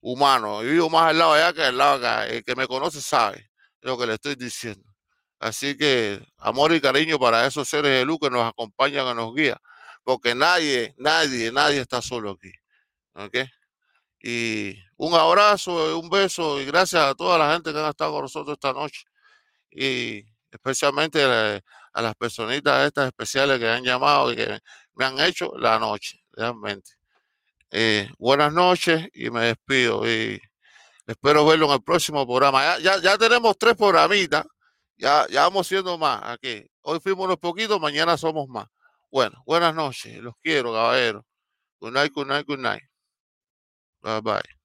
humano. 0.00 0.62
Yo 0.62 0.70
vivo 0.70 0.90
más 0.90 1.10
al 1.10 1.18
lado 1.18 1.32
allá 1.32 1.52
que 1.52 1.62
del 1.62 1.78
lado 1.78 1.94
acá. 1.98 2.26
El 2.26 2.44
que 2.44 2.54
me 2.56 2.66
conoce 2.66 3.00
sabe 3.00 3.50
lo 3.82 3.98
que 3.98 4.06
le 4.06 4.14
estoy 4.14 4.34
diciendo. 4.36 4.84
Así 5.40 5.76
que 5.76 6.20
amor 6.38 6.72
y 6.74 6.80
cariño 6.80 7.18
para 7.18 7.46
esos 7.46 7.68
seres 7.68 7.92
de 7.92 8.04
luz 8.04 8.18
que 8.20 8.30
nos 8.30 8.48
acompañan 8.48 9.06
y 9.08 9.14
nos 9.14 9.34
guían. 9.34 9.58
Porque 10.04 10.34
nadie, 10.34 10.94
nadie, 10.98 11.52
nadie 11.52 11.80
está 11.80 12.02
solo 12.02 12.32
aquí. 12.32 12.52
¿Ok? 13.14 13.36
Y 14.20 14.76
un 14.96 15.14
abrazo, 15.14 15.98
un 15.98 16.08
beso 16.10 16.60
y 16.60 16.64
gracias 16.66 17.02
a 17.02 17.14
toda 17.14 17.38
la 17.38 17.52
gente 17.52 17.72
que 17.72 17.78
han 17.78 17.90
estado 17.90 18.12
con 18.12 18.22
nosotros 18.22 18.54
esta 18.54 18.72
noche. 18.72 19.02
Y 19.70 20.24
especialmente 20.50 21.22
a, 21.24 21.62
las 22.02 22.14
personitas 22.14 22.86
estas 22.86 23.08
especiales 23.08 23.58
que 23.58 23.68
han 23.68 23.84
llamado 23.84 24.32
y 24.32 24.36
que 24.36 24.58
me 24.94 25.04
han 25.04 25.18
hecho 25.20 25.52
la 25.58 25.78
noche, 25.78 26.20
realmente. 26.32 26.97
Eh, 27.70 28.08
buenas 28.18 28.52
noches 28.52 29.08
y 29.12 29.30
me 29.30 29.44
despido. 29.46 30.08
Y 30.08 30.40
espero 31.06 31.46
verlo 31.46 31.66
en 31.66 31.72
el 31.72 31.82
próximo 31.82 32.26
programa. 32.26 32.78
Ya, 32.78 33.00
ya, 33.00 33.18
tenemos 33.18 33.56
tres 33.58 33.76
programitas. 33.76 34.46
Ya, 34.96 35.26
ya 35.28 35.42
vamos 35.42 35.66
siendo 35.66 35.96
más 35.98 36.20
aquí. 36.24 36.66
Hoy 36.82 37.00
fuimos 37.00 37.26
unos 37.26 37.38
poquitos, 37.38 37.80
mañana 37.80 38.16
somos 38.16 38.48
más. 38.48 38.66
Bueno, 39.10 39.42
buenas 39.46 39.74
noches. 39.74 40.18
Los 40.22 40.34
quiero, 40.42 40.72
caballeros. 40.72 41.24
Good 41.80 41.92
night, 41.92 42.12
good 42.12 42.26
night, 42.26 42.46
good 42.46 42.58
night. 42.58 42.82
Bye 44.02 44.20
bye. 44.20 44.57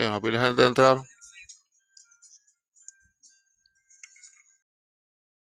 Bien, 0.00 0.12
a 0.14 0.20
pila 0.20 0.40
gente 0.40 0.64
entraron. 0.64 1.04